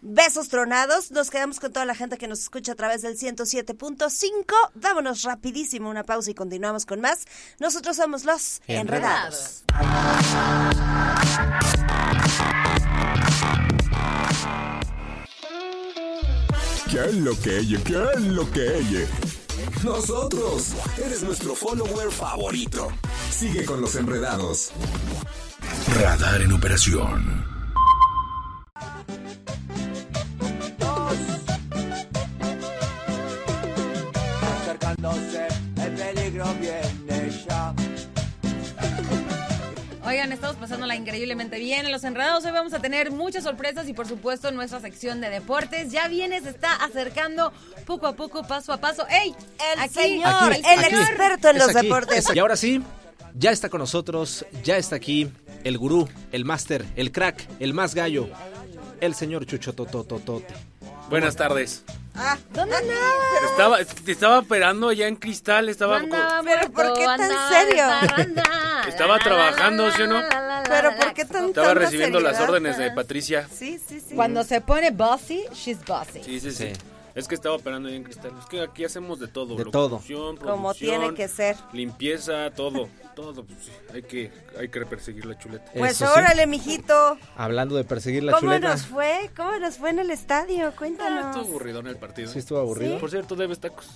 Besos 0.00 0.48
tronados. 0.48 1.10
Nos 1.10 1.30
quedamos 1.30 1.58
con 1.58 1.72
toda 1.72 1.84
la 1.84 1.94
gente 1.94 2.18
que 2.18 2.28
nos 2.28 2.40
escucha 2.40 2.72
a 2.72 2.74
través 2.76 3.02
del 3.02 3.18
107.5. 3.18 4.44
Vámonos 4.74 5.22
rapidísimo 5.22 5.90
una 5.90 6.04
pausa 6.04 6.30
y 6.30 6.34
continuamos 6.34 6.86
con 6.86 7.00
más. 7.00 7.24
Nosotros 7.58 7.96
somos 7.96 8.24
los 8.24 8.60
Enredados. 8.68 9.64
¿Qué 16.90 17.04
es 17.04 17.14
lo 17.14 17.38
que 17.40 17.58
ella? 17.58 17.78
¿Qué 17.84 18.04
es 18.14 18.20
lo 18.22 18.50
que 18.50 18.78
ella? 18.78 19.06
Nosotros. 19.84 20.74
Eres 20.96 21.22
nuestro 21.22 21.54
follower 21.54 22.10
favorito. 22.10 22.88
Sigue 23.30 23.64
con 23.64 23.80
los 23.80 23.94
enredados. 23.96 24.72
Radar 26.00 26.40
en 26.40 26.52
operación. 26.52 27.47
Increíblemente 40.98 41.58
bien 41.58 41.86
en 41.86 41.92
Los 41.92 42.04
Enredados. 42.04 42.44
Hoy 42.44 42.52
vamos 42.52 42.74
a 42.74 42.80
tener 42.80 43.10
muchas 43.10 43.44
sorpresas 43.44 43.88
y, 43.88 43.94
por 43.94 44.06
supuesto, 44.06 44.50
nuestra 44.50 44.80
sección 44.80 45.20
de 45.20 45.30
deportes. 45.30 45.90
Ya 45.90 46.08
viene, 46.08 46.40
se 46.40 46.50
está 46.50 46.74
acercando 46.74 47.52
poco 47.86 48.06
a 48.06 48.14
poco, 48.14 48.46
paso 48.46 48.72
a 48.72 48.78
paso. 48.78 49.06
¡Ey! 49.08 49.34
El 49.76 49.90
señor, 49.90 50.52
el 50.52 50.84
experto 50.84 51.48
en 51.50 51.58
los 51.58 51.72
deportes. 51.72 52.26
Y 52.34 52.38
ahora 52.38 52.56
sí, 52.56 52.82
ya 53.34 53.50
está 53.50 53.68
con 53.68 53.80
nosotros, 53.80 54.44
ya 54.62 54.76
está 54.76 54.96
aquí 54.96 55.30
el 55.64 55.78
gurú, 55.78 56.08
el 56.32 56.44
máster, 56.44 56.84
el 56.96 57.12
crack, 57.12 57.46
el 57.60 57.74
más 57.74 57.94
gallo, 57.94 58.28
el 59.00 59.14
señor 59.14 59.46
Chucho 59.46 59.72
Totototote. 59.72 60.54
Buenas 61.08 61.36
tardes. 61.36 61.84
Ah, 62.20 62.36
¿dónde 62.52 62.76
andabas? 62.76 63.50
Estaba, 63.50 63.78
te 63.84 64.12
estaba 64.12 64.38
operando 64.40 64.88
allá 64.88 65.06
en 65.06 65.16
cristal, 65.16 65.68
estaba... 65.68 66.00
Pero 66.44 66.70
¿por 66.72 66.94
qué 66.94 67.04
tan 67.04 67.30
serio? 67.48 67.84
estaba 68.88 69.18
trabajando, 69.18 69.90
¿sí 69.92 70.02
o 70.02 70.06
no? 70.08 70.20
Pero 70.68 70.96
¿por 70.96 71.14
qué 71.14 71.24
tan 71.24 71.46
Estaba 71.46 71.74
recibiendo 71.74 72.20
las 72.20 72.40
órdenes 72.40 72.76
de 72.76 72.90
Patricia. 72.90 73.48
Sí, 73.52 73.80
sí, 73.86 74.00
sí. 74.00 74.14
Cuando 74.14 74.42
se 74.42 74.60
pone 74.60 74.90
bossy, 74.90 75.44
she's 75.52 75.84
bossy. 75.84 76.22
Sí, 76.24 76.40
sí, 76.40 76.50
sí. 76.50 76.72
Es 77.14 77.26
que 77.26 77.34
estaba 77.34 77.56
operando 77.56 77.88
ahí 77.88 77.96
en 77.96 78.04
Cristal. 78.04 78.32
Es 78.38 78.46
que 78.46 78.60
aquí 78.62 78.84
hacemos 78.84 79.18
de 79.18 79.26
todo. 79.28 79.56
De 79.56 79.64
todo. 79.64 80.00
Como 80.40 80.74
tiene 80.74 81.14
que 81.14 81.26
ser. 81.28 81.56
Limpieza, 81.72 82.50
todo. 82.54 82.88
Todo. 83.16 83.44
pues, 83.44 83.58
sí, 83.64 83.72
hay, 83.92 84.02
que, 84.02 84.30
hay 84.58 84.68
que 84.68 84.86
perseguir 84.86 85.26
la 85.26 85.36
chuleta. 85.36 85.72
Pues 85.74 85.92
Eso 85.92 86.06
sí. 86.06 86.12
órale, 86.20 86.46
mijito. 86.46 87.18
Hablando 87.36 87.74
de 87.76 87.82
perseguir 87.84 88.22
la 88.22 88.32
¿Cómo 88.32 88.42
chuleta. 88.52 88.68
nos 88.68 88.86
fue? 88.86 89.30
¿Cómo 89.36 89.58
nos 89.58 89.76
fue 89.78 89.90
en 89.90 89.98
el 89.98 90.10
estadio? 90.10 90.68
Ah, 90.68 90.72
Cuéntanos. 90.76 91.26
estuvo 91.36 91.48
aburrido 91.48 91.80
en 91.80 91.86
el 91.88 91.96
partido. 91.96 92.30
Sí, 92.30 92.38
estuvo 92.38 92.60
aburrido. 92.60 92.98
Por 92.98 93.10
cierto, 93.10 93.34
debes 93.34 93.58
tacos. 93.58 93.86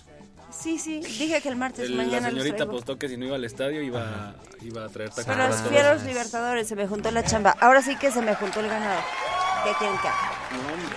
Sí, 0.51 0.79
sí. 0.79 1.01
Dije 1.01 1.41
que 1.41 1.49
el 1.49 1.57
martes, 1.57 1.85
El- 1.87 1.97
la 1.97 2.03
mañana 2.05 2.31
los 2.31 2.43
señorita 2.43 2.65
apostó 2.65 2.99
que 2.99 3.09
si 3.09 3.17
no 3.17 3.27
iba 3.27 3.37
al 3.37 3.45
estadio 3.45 3.81
iba, 3.83 4.35
iba 4.61 4.85
a 4.85 4.89
traer 4.89 5.11
tacos. 5.11 5.25
Pero 5.27 5.47
los 5.47 5.57
todos. 5.57 5.69
fui 5.69 5.77
a 5.79 5.93
los 5.95 6.03
Libertadores, 6.03 6.67
se 6.69 6.77
me 6.77 6.87
juntó 6.89 7.11
la 7.11 7.25
chamba. 7.25 7.57
Ahora 7.61 7.81
sí 7.83 7.97
que 7.97 8.11
se 8.11 8.21
me 8.21 8.35
juntó 8.35 8.61
el 8.61 8.69
ganado. 8.69 9.01
¿Qué 9.65 9.71
quieren 9.79 9.97
que 9.99 10.09
haga? 10.09 10.33
No, 10.51 10.59
hombre, 10.75 10.97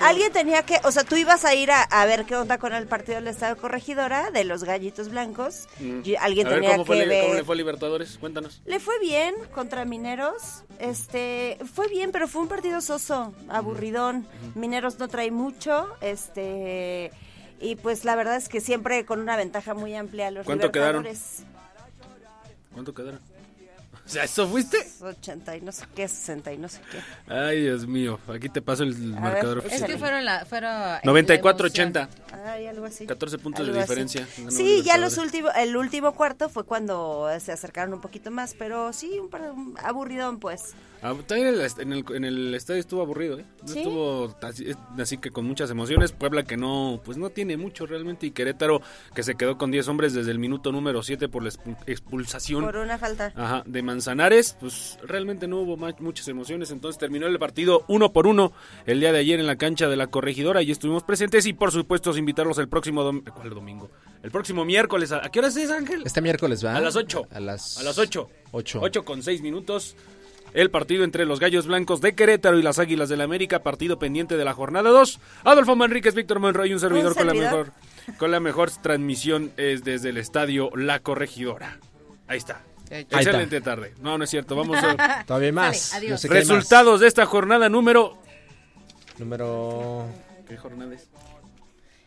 Alguien 0.00 0.32
tenía 0.32 0.62
que, 0.64 0.80
o 0.84 0.90
sea, 0.90 1.04
tú 1.04 1.16
ibas 1.16 1.44
a 1.44 1.54
ir 1.54 1.70
a, 1.70 1.82
a 1.82 2.04
ver 2.06 2.24
qué 2.24 2.34
onda 2.36 2.58
con 2.58 2.72
el 2.72 2.86
partido 2.86 3.16
del 3.16 3.28
Estado 3.28 3.56
Corregidora 3.56 4.30
de 4.30 4.44
los 4.44 4.64
Gallitos 4.64 5.08
Blancos. 5.08 5.68
Mm. 5.78 6.00
Y 6.04 6.16
alguien 6.16 6.46
A 6.46 6.50
ver, 6.50 6.58
tenía 6.60 6.72
¿cómo 6.72 6.84
fue, 6.84 6.98
que 6.98 7.06
li- 7.06 7.14
¿Cómo 7.20 7.28
ver. 7.30 7.38
le 7.38 7.44
fue 7.44 7.54
a 7.54 7.56
Libertadores? 7.58 8.18
Cuéntanos. 8.18 8.60
Le 8.66 8.80
fue 8.80 8.98
bien 8.98 9.34
contra 9.54 9.84
Mineros. 9.84 10.64
Este, 10.78 11.58
fue 11.74 11.88
bien, 11.88 12.10
pero 12.12 12.26
fue 12.28 12.42
un 12.42 12.48
partido 12.48 12.80
soso, 12.80 13.34
aburridón. 13.48 14.26
Mineros 14.54 14.98
no 14.98 15.08
trae 15.08 15.30
mucho, 15.30 15.88
este, 16.00 17.10
y 17.60 17.76
pues 17.76 18.04
la 18.04 18.14
verdad 18.16 18.36
es 18.36 18.48
que 18.48 18.60
siempre 18.60 19.04
con 19.04 19.20
una 19.20 19.36
ventaja 19.36 19.74
muy 19.74 19.94
amplia 19.94 20.30
los 20.30 20.44
¿Cuánto 20.46 20.70
quedaron? 20.72 21.02
Libertadores. 21.04 21.44
¿Cuánto 22.72 22.94
quedaron? 22.94 23.20
O 24.08 24.10
sea, 24.10 24.24
¿eso 24.24 24.48
fuiste? 24.48 24.78
80 25.02 25.56
y 25.58 25.60
no 25.60 25.70
sé 25.70 25.84
qué, 25.94 26.08
60 26.08 26.52
y 26.54 26.56
no 26.58 26.68
sé 26.70 26.80
qué. 26.90 26.98
Ay, 27.30 27.60
Dios 27.60 27.86
mío. 27.86 28.18
Aquí 28.26 28.48
te 28.48 28.62
paso 28.62 28.82
el 28.84 29.14
A 29.14 29.20
marcador 29.20 29.56
ver, 29.56 29.66
Es 29.66 29.72
oficial. 29.72 29.90
que 29.90 29.98
fueron 29.98 30.24
la... 30.24 30.46
Fueron 30.46 30.70
la 30.72 31.02
94-80. 31.02 32.08
Ay, 32.46 32.66
algo 32.66 32.86
así. 32.86 33.06
14 33.06 33.36
puntos 33.38 33.66
de 33.66 33.72
Algo 33.72 33.82
así. 33.82 33.88
diferencia. 33.90 34.26
Sí, 34.50 34.82
ya 34.82 34.96
los 34.96 35.18
últimos, 35.18 35.52
el 35.56 35.76
último 35.76 36.14
cuarto 36.14 36.48
fue 36.48 36.64
cuando 36.64 37.28
se 37.38 37.52
acercaron 37.52 37.92
un 37.92 38.00
poquito 38.00 38.30
más, 38.30 38.54
pero 38.58 38.94
sí, 38.94 39.18
un, 39.18 39.28
par- 39.28 39.50
un 39.50 39.76
aburridón 39.82 40.38
pues. 40.40 40.72
Ah, 41.02 41.14
también 41.26 41.48
el 41.48 41.60
en 41.78 41.92
el, 41.92 42.04
en 42.14 42.24
el 42.24 42.54
estadio 42.54 42.80
estuvo 42.80 43.02
aburrido, 43.02 43.38
¿eh? 43.38 43.44
No 43.62 43.68
¿Sí? 43.72 43.78
Estuvo 43.78 44.34
así, 44.42 44.66
así 44.98 45.18
que 45.18 45.30
con 45.30 45.44
muchas 45.46 45.70
emociones. 45.70 46.12
Puebla 46.12 46.42
que 46.42 46.56
no, 46.56 47.00
pues 47.04 47.16
no 47.18 47.30
tiene 47.30 47.56
mucho 47.56 47.86
realmente. 47.86 48.26
Y 48.26 48.30
Querétaro 48.32 48.82
que 49.14 49.22
se 49.22 49.36
quedó 49.36 49.56
con 49.58 49.70
10 49.70 49.86
hombres 49.88 50.12
desde 50.14 50.30
el 50.32 50.38
minuto 50.38 50.72
número 50.72 51.02
7 51.02 51.28
por 51.28 51.42
la 51.44 51.50
expu- 51.50 51.76
expulsación. 51.86 52.64
Por 52.64 52.76
una 52.76 52.98
falta. 52.98 53.32
Ajá, 53.36 53.62
de 53.66 53.82
Manzanares, 53.82 54.56
pues 54.58 54.98
realmente 55.04 55.46
no 55.46 55.58
hubo 55.60 55.76
ma- 55.76 55.94
muchas 56.00 56.26
emociones, 56.28 56.70
entonces 56.70 56.98
terminó 56.98 57.26
el 57.26 57.38
partido 57.38 57.84
uno 57.88 58.12
por 58.12 58.26
uno 58.26 58.52
el 58.86 58.98
día 59.00 59.12
de 59.12 59.18
ayer 59.20 59.38
en 59.38 59.46
la 59.46 59.56
cancha 59.56 59.88
de 59.88 59.96
la 59.96 60.08
corregidora 60.08 60.62
y 60.62 60.70
estuvimos 60.70 61.04
presentes 61.04 61.46
y 61.46 61.52
por 61.52 61.70
supuesto 61.70 62.16
invitarlos 62.16 62.58
el 62.58 62.68
próximo 62.68 63.04
dom- 63.04 63.22
¿cuál 63.32 63.50
domingo? 63.50 63.90
El 64.22 64.30
próximo 64.32 64.64
miércoles, 64.64 65.12
¿a, 65.12 65.24
¿a 65.24 65.28
qué 65.30 65.38
hora 65.38 65.48
es 65.48 65.70
Ángel? 65.70 66.02
Este 66.04 66.20
miércoles 66.20 66.64
va. 66.64 66.74
A 66.74 66.80
las 66.80 66.96
8. 66.96 67.28
A 67.30 67.38
las, 67.38 67.78
A 67.78 67.82
las 67.84 67.98
8. 67.98 68.28
Ocho. 68.50 68.80
8 68.82 69.04
con 69.04 69.22
6 69.22 69.42
minutos. 69.42 69.94
El 70.54 70.70
partido 70.70 71.04
entre 71.04 71.24
los 71.24 71.40
Gallos 71.40 71.66
Blancos 71.66 72.00
de 72.00 72.14
Querétaro 72.14 72.58
y 72.58 72.62
las 72.62 72.78
Águilas 72.78 73.08
del 73.08 73.18
la 73.18 73.24
América, 73.24 73.62
partido 73.62 73.98
pendiente 73.98 74.36
de 74.36 74.44
la 74.44 74.54
jornada 74.54 74.90
2. 74.90 75.20
Adolfo 75.44 75.76
Manríquez, 75.76 76.14
Víctor 76.14 76.40
Monroy, 76.40 76.72
un 76.72 76.80
servidor, 76.80 77.14
con 77.14 77.26
la 77.26 77.32
servidor? 77.32 77.66
mejor 77.66 77.72
con 78.16 78.30
la 78.30 78.40
mejor 78.40 78.70
transmisión 78.70 79.52
es 79.56 79.84
desde 79.84 80.10
el 80.10 80.16
estadio 80.16 80.70
La 80.74 81.00
Corregidora. 81.00 81.78
Ahí 82.26 82.38
está. 82.38 82.62
Ahí 82.90 83.02
está. 83.02 83.18
Excelente 83.18 83.60
tarde. 83.60 83.92
No, 84.00 84.16
no 84.16 84.24
es 84.24 84.30
cierto. 84.30 84.56
Vamos 84.56 84.78
a 84.82 85.24
Todavía 85.26 85.52
más. 85.52 85.92
Más. 85.92 86.24
resultados 86.24 87.00
de 87.00 87.08
esta 87.08 87.26
jornada 87.26 87.68
número 87.68 88.18
Número. 89.18 90.06
¿Qué 90.46 90.56
jornada 90.56 90.94
es? 90.94 91.08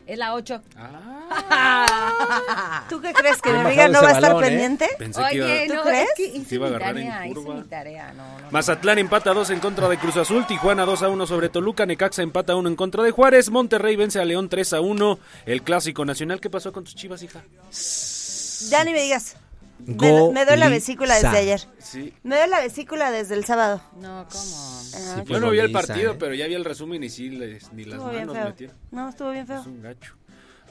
Es 0.06 0.18
la 0.18 0.34
8. 0.34 0.60
¿Tú 2.88 3.00
qué 3.00 3.12
crees 3.12 3.40
que 3.40 3.52
mi 3.52 3.58
amiga 3.58 3.88
no 3.88 4.02
va 4.02 4.08
a 4.08 4.12
estar 4.12 4.32
balón, 4.32 4.44
¿eh? 4.44 4.48
pendiente? 4.48 4.88
Pensé 4.98 5.22
que 5.30 5.36
iba 5.36 5.46
Oye, 5.46 5.66
¿Tú 5.68 5.74
no, 5.74 5.82
crees? 5.82 6.08
es 6.08 6.14
que 6.16 6.26
hice 6.26 6.54
iba 6.56 6.66
a 6.66 6.70
agarrar 6.70 6.98
en 6.98 7.08
tarea, 7.08 7.34
curva. 7.34 7.54
mi 7.54 7.62
tarea, 7.62 8.12
no, 8.14 8.24
no, 8.24 8.40
no. 8.40 8.50
Mazatlán 8.50 8.98
empata 8.98 9.32
2 9.32 9.50
en 9.50 9.60
contra 9.60 9.88
de 9.88 9.98
Cruz 9.98 10.16
Azul, 10.16 10.46
Tijuana 10.46 10.84
2 10.84 11.02
a 11.04 11.08
1 11.08 11.26
sobre 11.26 11.48
Toluca, 11.48 11.86
Necaxa 11.86 12.22
empata 12.22 12.56
1 12.56 12.68
en 12.68 12.76
contra 12.76 13.02
de 13.02 13.10
Juárez, 13.12 13.50
Monterrey 13.50 13.96
vence 13.96 14.20
a 14.20 14.24
León 14.24 14.48
3 14.48 14.72
a 14.74 14.80
1, 14.80 15.18
el 15.46 15.62
clásico 15.62 16.04
nacional. 16.04 16.40
¿Qué 16.40 16.50
pasó 16.50 16.72
con 16.72 16.84
tus 16.84 16.94
chivas, 16.94 17.22
hija? 17.22 17.42
Ya 18.70 18.84
ni 18.84 18.92
me 18.92 19.02
digas. 19.02 19.36
Me, 19.84 20.30
me 20.32 20.44
duele 20.44 20.58
la 20.58 20.68
vesícula 20.68 21.14
desde 21.14 21.38
ayer. 21.38 21.60
Sí. 21.78 22.14
Me 22.22 22.36
duele 22.36 22.50
la 22.50 22.60
vesícula 22.60 23.10
desde 23.10 23.34
el 23.34 23.44
sábado. 23.44 23.80
No, 24.00 24.26
¿cómo? 24.30 24.81
Ah, 24.94 25.22
Sí, 25.26 25.32
Yo 25.32 25.40
no 25.40 25.50
vi 25.50 25.58
el 25.58 25.72
partido, 25.72 26.12
¿eh? 26.12 26.16
pero 26.18 26.34
ya 26.34 26.46
vi 26.46 26.54
el 26.54 26.64
resumen 26.64 27.02
y 27.04 27.08
sí, 27.10 27.30
les- 27.30 27.72
ni 27.72 27.84
las 27.84 27.94
estuvo 27.94 28.10
bien 28.10 28.20
manos 28.26 28.36
feo. 28.36 28.46
metieron. 28.46 28.76
No, 28.90 29.08
estuvo 29.08 29.30
bien 29.30 29.46
feo. 29.46 29.60
Es 29.60 29.66
un 29.66 29.82
gacho. 29.82 30.14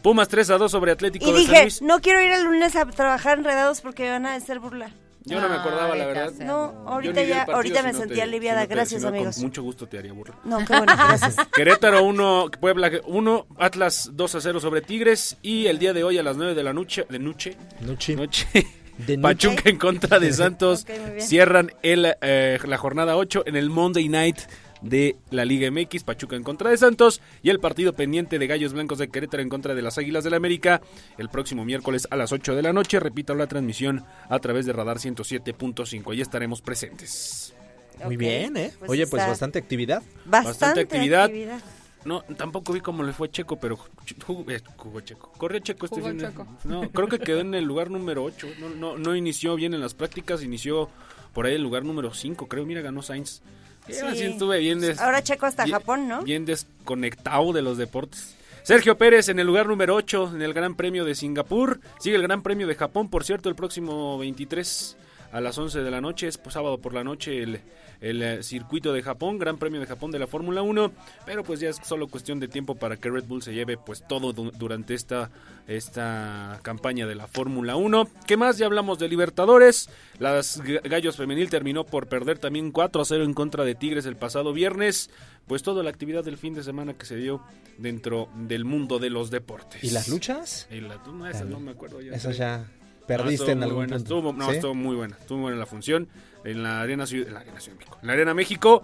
Pumas 0.02 0.28
3 0.28 0.50
a 0.50 0.58
2 0.58 0.72
sobre 0.72 0.92
Atlético 0.92 1.26
Y 1.28 1.32
de 1.32 1.38
San 1.38 1.46
dije, 1.48 1.62
Luis. 1.64 1.82
no 1.82 2.00
quiero 2.02 2.22
ir 2.22 2.32
el 2.32 2.44
lunes 2.44 2.76
a 2.76 2.86
trabajar 2.86 3.38
enredados 3.38 3.82
porque 3.82 4.10
van 4.10 4.26
a 4.26 4.34
hacer 4.36 4.60
burla. 4.60 4.90
Yo 5.24 5.40
no 5.40 5.48
me 5.48 5.54
acordaba, 5.56 5.96
la 5.96 6.08
verdad. 6.08 6.32
No, 6.40 6.84
ahorita 6.88 7.22
ya, 7.22 7.36
partido, 7.46 7.56
ahorita 7.58 7.84
me 7.84 7.90
si 7.90 7.94
no 7.94 8.00
sentí 8.00 8.16
te- 8.16 8.22
aliviada. 8.24 8.62
si 8.64 8.68
no 8.70 8.74
Gracias, 8.76 9.02
si 9.02 9.06
no, 9.06 9.10
amigos. 9.10 9.36
Con 9.36 9.44
mucho 9.44 9.62
gusto 9.62 9.88
te 9.88 10.00
haría 10.00 10.14
burla. 10.14 10.36
No, 10.44 10.58
qué 10.66 10.76
bueno, 10.76 10.86
gracias. 10.98 11.36
Querétaro 11.54 12.04
1, 12.04 12.50
Puebla 12.60 12.90
1, 13.06 13.46
Atlas 13.60 14.10
2 14.14 14.34
a 14.36 14.42
0 14.42 14.60
sobre 14.60 14.82
Tigres 14.82 15.38
y 15.44 15.68
el 15.68 15.78
día 15.78 15.94
de 15.94 16.04
hoy 16.04 16.18
a 16.18 16.24
las 16.24 16.38
9 16.38 16.56
de 16.56 16.64
la 16.64 16.74
noche, 16.74 17.06
de 17.08 17.20
noche, 17.20 17.56
Nuchi. 17.82 18.16
noche 18.16 18.48
De 18.98 19.18
Pachuca 19.18 19.70
en 19.70 19.78
contra 19.78 20.20
de 20.20 20.34
Santos. 20.34 20.86
Cierran 21.18 21.72
el, 21.82 22.14
eh, 22.22 22.60
la 22.66 22.78
jornada 22.78 23.18
8 23.18 23.44
en 23.46 23.56
el 23.56 23.70
Monday 23.70 24.10
Night 24.10 24.40
de 24.82 25.16
la 25.30 25.46
Liga 25.46 25.70
MX. 25.72 26.04
Pachuca 26.04 26.36
en 26.36 26.44
contra 26.44 26.70
de 26.70 26.78
Santos. 26.78 27.22
Y 27.42 27.50
el 27.50 27.60
partido 27.60 27.94
pendiente 27.94 28.40
de 28.40 28.48
Gallos 28.48 28.74
Blancos 28.74 28.98
de 29.00 29.10
Querétaro 29.10 29.44
en 29.44 29.50
contra 29.50 29.76
de 29.76 29.82
las 29.82 29.98
Águilas 29.98 30.24
del 30.24 30.34
América. 30.34 30.82
El 31.18 31.30
próximo 31.30 31.66
miércoles 31.66 32.08
a 32.12 32.16
las 32.16 32.32
8 32.32 32.56
de 32.56 32.62
la 32.62 32.74
noche. 32.74 33.00
Repito 33.00 33.36
la 33.36 33.48
transmisión 33.48 34.06
a 34.30 34.40
través 34.40 34.66
de 34.66 34.74
Radar 34.74 34.98
107.5. 34.98 36.12
Ahí 36.12 36.22
estaremos 36.22 36.62
presentes. 36.62 37.54
Muy 38.04 38.18
bien, 38.18 38.58
¿eh? 38.58 38.72
pues 38.80 38.90
Oye, 38.90 39.06
pues 39.06 39.28
bastante 39.28 39.60
actividad. 39.60 40.02
Bastante, 40.26 40.82
actividad. 40.82 41.26
actividad. 41.26 41.62
No, 42.06 42.22
tampoco 42.38 42.74
vi 42.74 42.82
cómo 42.82 43.04
le 43.04 43.14
fue 43.14 43.30
Checo, 43.30 43.58
pero 43.60 43.78
jugó, 44.26 44.50
eh, 44.52 44.62
jugó 44.76 45.02
Checo. 45.02 45.32
Corrió 45.38 45.60
Checo 45.60 45.86
este 45.86 46.02
fin 46.02 46.18
de-. 46.18 46.32
No, 46.64 46.90
creo 46.90 47.08
que 47.08 47.20
quedó 47.20 47.40
en 47.42 47.54
el 47.54 47.64
lugar 47.66 47.90
número 47.92 48.24
8. 48.24 48.48
No, 48.60 48.70
no, 48.70 48.98
no 48.98 49.16
inició 49.16 49.56
bien 49.56 49.74
en 49.74 49.82
las 49.82 49.94
prácticas, 49.94 50.42
inició 50.44 50.90
por 51.34 51.46
ahí 51.46 51.56
el 51.56 51.62
lugar 51.64 51.84
número 51.86 52.14
5, 52.14 52.48
creo. 52.48 52.66
Mira, 52.66 52.82
ganó 52.82 53.02
Sainz. 53.02 53.42
Sí, 53.88 53.94
Sí. 53.94 54.00
así 54.06 54.24
estuve 54.24 54.60
bien. 54.60 54.80
des- 54.80 55.00
Ahora 55.00 55.22
Checo 55.24 55.46
hasta 55.46 55.64
bien- 55.66 55.78
Japón, 55.78 56.08
¿no? 56.08 56.22
Bien 56.24 56.46
desconectado 56.46 57.54
de 57.54 57.62
los 57.62 57.78
deportes. 57.78 58.36
Sergio 58.64 58.96
Pérez 58.98 59.28
en 59.30 59.40
el 59.40 59.48
lugar 59.48 59.66
número 59.68 59.96
8 59.96 60.32
en 60.36 60.42
el 60.42 60.54
Gran 60.54 60.76
Premio 60.76 61.04
de 61.04 61.16
Singapur. 61.16 61.80
Sigue 62.00 62.16
el 62.16 62.22
Gran 62.22 62.44
Premio 62.44 62.68
de 62.68 62.76
Japón, 62.76 63.10
por 63.10 63.24
cierto, 63.24 63.50
el 63.50 63.56
próximo 63.56 64.18
23 64.20 64.98
a 65.32 65.42
las 65.42 65.58
11 65.58 65.80
de 65.82 65.92
la 65.92 66.02
noche. 66.02 66.28
Es 66.28 66.38
pues, 66.38 66.54
sábado 66.54 66.78
por 66.80 66.94
la 66.94 67.04
noche 67.04 67.42
el, 67.44 67.60
el 68.02 68.22
eh, 68.22 68.44
circuito 68.44 68.94
de 68.94 69.02
Japón, 69.02 69.38
Gran 69.40 69.58
Premio 69.58 69.80
de 69.80 69.86
Japón 69.88 70.12
de 70.12 70.20
la 70.20 70.28
Fórmula 70.28 70.62
1. 70.62 70.92
Pero 71.26 71.44
pues 71.44 71.60
ya 71.60 71.70
es 71.70 71.78
solo 71.84 72.08
cuestión 72.08 72.40
de 72.40 72.48
tiempo 72.48 72.76
para 72.76 72.98
que 72.98 73.10
Red 73.10 73.26
Bull 73.26 73.42
se 73.42 73.54
lleve 73.54 73.78
pues 73.78 74.04
todo 74.08 74.34
du- 74.34 74.52
durante 74.52 74.94
esta, 74.94 75.30
esta 75.68 76.60
campaña 76.64 77.08
de 77.08 77.16
la 77.16 77.28
Fórmula 77.28 77.76
1. 77.76 78.08
¿Qué 78.28 78.38
más? 78.38 78.58
Ya 78.58 78.66
hablamos 78.66 79.00
de 79.00 79.08
Libertadores. 79.08 79.90
Las 80.20 80.62
Gallos 80.62 81.18
Femenil 81.18 81.50
terminó 81.50 81.86
por 81.86 82.08
perder 82.08 82.38
también 82.40 82.72
4 82.72 83.02
a 83.02 83.06
0 83.06 83.24
en 83.24 83.34
contra 83.34 83.64
de 83.64 83.76
Tigres 83.76 84.06
el 84.06 84.16
pasado 84.18 84.54
viernes. 84.54 85.10
Pues 85.48 85.64
toda 85.64 85.84
la 85.84 85.90
actividad 85.90 86.24
del 86.24 86.38
fin 86.38 86.54
de 86.54 86.64
semana 86.64 86.94
que 86.94 87.06
se 87.06 87.16
dio 87.16 87.42
dentro 87.78 88.30
del 88.36 88.64
mundo 88.64 89.00
de 89.00 89.10
los 89.10 89.32
deportes. 89.32 89.84
¿Y 89.84 89.90
las 89.90 90.08
luchas? 90.08 90.68
Y 90.72 90.82
la- 90.82 90.98
no, 91.08 91.28
esas 91.28 91.46
no 91.48 91.60
me 91.60 91.72
acuerdo. 91.72 92.00
ya 92.02 92.18
sé. 92.20 92.34
ya 92.34 92.66
perdiste 93.18 93.34
estuvo 93.46 93.52
en 93.52 93.58
muy 93.60 93.64
algún 93.66 93.78
buena, 93.78 93.96
punto. 93.98 94.16
estuvo- 94.16 94.34
no, 94.34 94.50
¿Sí? 94.50 94.56
estuvo 94.56 94.74
muy 94.76 94.96
buena. 94.96 95.18
Estuvo 95.20 95.38
muy 95.38 95.44
buena 95.44 95.58
la 95.60 95.66
función. 95.66 96.08
En 96.44 96.64
la 96.64 96.82
Arena 96.82 97.06
Ciudad, 97.06 97.28
en 97.28 97.34
la 97.36 97.40
Arena 97.42 97.60
Ciudad 97.60 97.78
de 97.78 97.80
México. 97.86 97.98
En 98.02 98.08
la 98.08 98.14
Arena 98.14 98.34
México, 98.34 98.84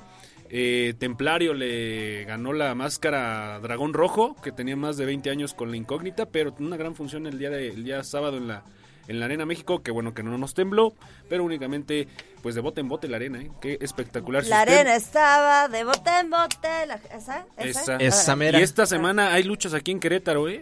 eh, 0.49 0.93
Templario 0.99 1.53
le 1.53 2.23
ganó 2.25 2.53
la 2.53 2.73
máscara 2.75 3.55
a 3.55 3.59
Dragón 3.59 3.93
Rojo, 3.93 4.35
que 4.43 4.51
tenía 4.51 4.75
más 4.75 4.95
de 4.97 5.05
20 5.05 5.29
años 5.29 5.53
con 5.53 5.71
la 5.71 5.77
incógnita, 5.77 6.27
pero 6.27 6.55
una 6.59 6.77
gran 6.77 6.95
función 6.95 7.25
el 7.27 7.37
día, 7.39 7.49
de, 7.49 7.69
el 7.69 7.83
día 7.83 8.03
sábado 8.03 8.37
en 8.37 8.47
la, 8.47 8.63
en 9.07 9.19
la 9.19 9.25
Arena 9.25 9.45
México, 9.45 9.81
que 9.81 9.91
bueno 9.91 10.13
que 10.13 10.21
no 10.23 10.37
nos 10.37 10.53
tembló, 10.53 10.93
pero 11.29 11.43
únicamente 11.43 12.07
pues 12.43 12.55
de 12.55 12.61
bote 12.61 12.79
en 12.81 12.87
bote 12.87 13.07
la 13.07 13.17
arena, 13.17 13.41
¿eh? 13.41 13.49
Qué 13.59 13.77
espectacular. 13.81 14.43
La 14.45 14.59
sistema. 14.59 14.79
arena 14.79 14.95
estaba 14.95 15.67
de 15.67 15.83
bote 15.83 16.09
en 16.21 16.29
bote. 16.29 16.85
la- 16.87 16.95
¿Esa? 17.15 17.45
¿Esa? 17.57 17.79
Esa. 17.81 17.97
Esa 17.97 18.31
Ah, 18.31 18.35
mera. 18.35 18.59
Y 18.59 18.63
esta 18.63 18.85
semana 18.85 19.33
hay 19.33 19.43
luchas 19.43 19.73
aquí 19.73 19.91
en 19.91 19.99
Querétaro, 19.99 20.47
¿eh? 20.47 20.61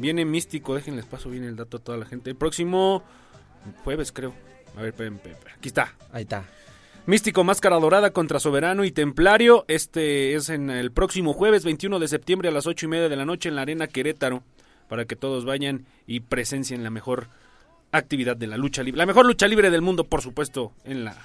Viene 0.00 0.24
místico, 0.24 0.74
déjenles 0.74 1.04
paso 1.04 1.28
bien 1.28 1.44
el 1.44 1.56
dato 1.56 1.76
a 1.76 1.80
toda 1.80 1.98
la 1.98 2.06
gente. 2.06 2.30
El 2.30 2.36
próximo 2.36 3.04
jueves, 3.84 4.12
creo. 4.12 4.34
A 4.74 4.80
ver, 4.80 4.88
esperen, 4.88 5.16
esperen, 5.16 5.36
esperen. 5.36 5.56
aquí 5.58 5.68
está. 5.68 5.94
Ahí 6.12 6.22
está. 6.22 6.44
Místico 7.06 7.44
Máscara 7.44 7.76
Dorada 7.78 8.10
contra 8.10 8.40
Soberano 8.40 8.84
y 8.84 8.92
Templario. 8.92 9.64
Este 9.68 10.34
es 10.34 10.48
en 10.48 10.70
el 10.70 10.90
próximo 10.90 11.32
jueves 11.32 11.64
21 11.64 11.98
de 11.98 12.08
septiembre 12.08 12.48
a 12.48 12.52
las 12.52 12.66
ocho 12.66 12.86
y 12.86 12.88
media 12.88 13.08
de 13.08 13.16
la 13.16 13.24
noche 13.24 13.48
en 13.48 13.56
la 13.56 13.62
Arena 13.62 13.88
Querétaro. 13.88 14.42
Para 14.88 15.04
que 15.04 15.16
todos 15.16 15.44
vayan 15.44 15.86
y 16.06 16.20
presencien 16.20 16.82
la 16.82 16.90
mejor 16.90 17.28
actividad 17.92 18.36
de 18.36 18.46
la 18.46 18.56
lucha 18.56 18.82
libre. 18.82 18.98
La 18.98 19.06
mejor 19.06 19.26
lucha 19.26 19.46
libre 19.48 19.70
del 19.70 19.82
mundo, 19.82 20.04
por 20.04 20.22
supuesto, 20.22 20.72
en 20.84 21.04
la 21.04 21.16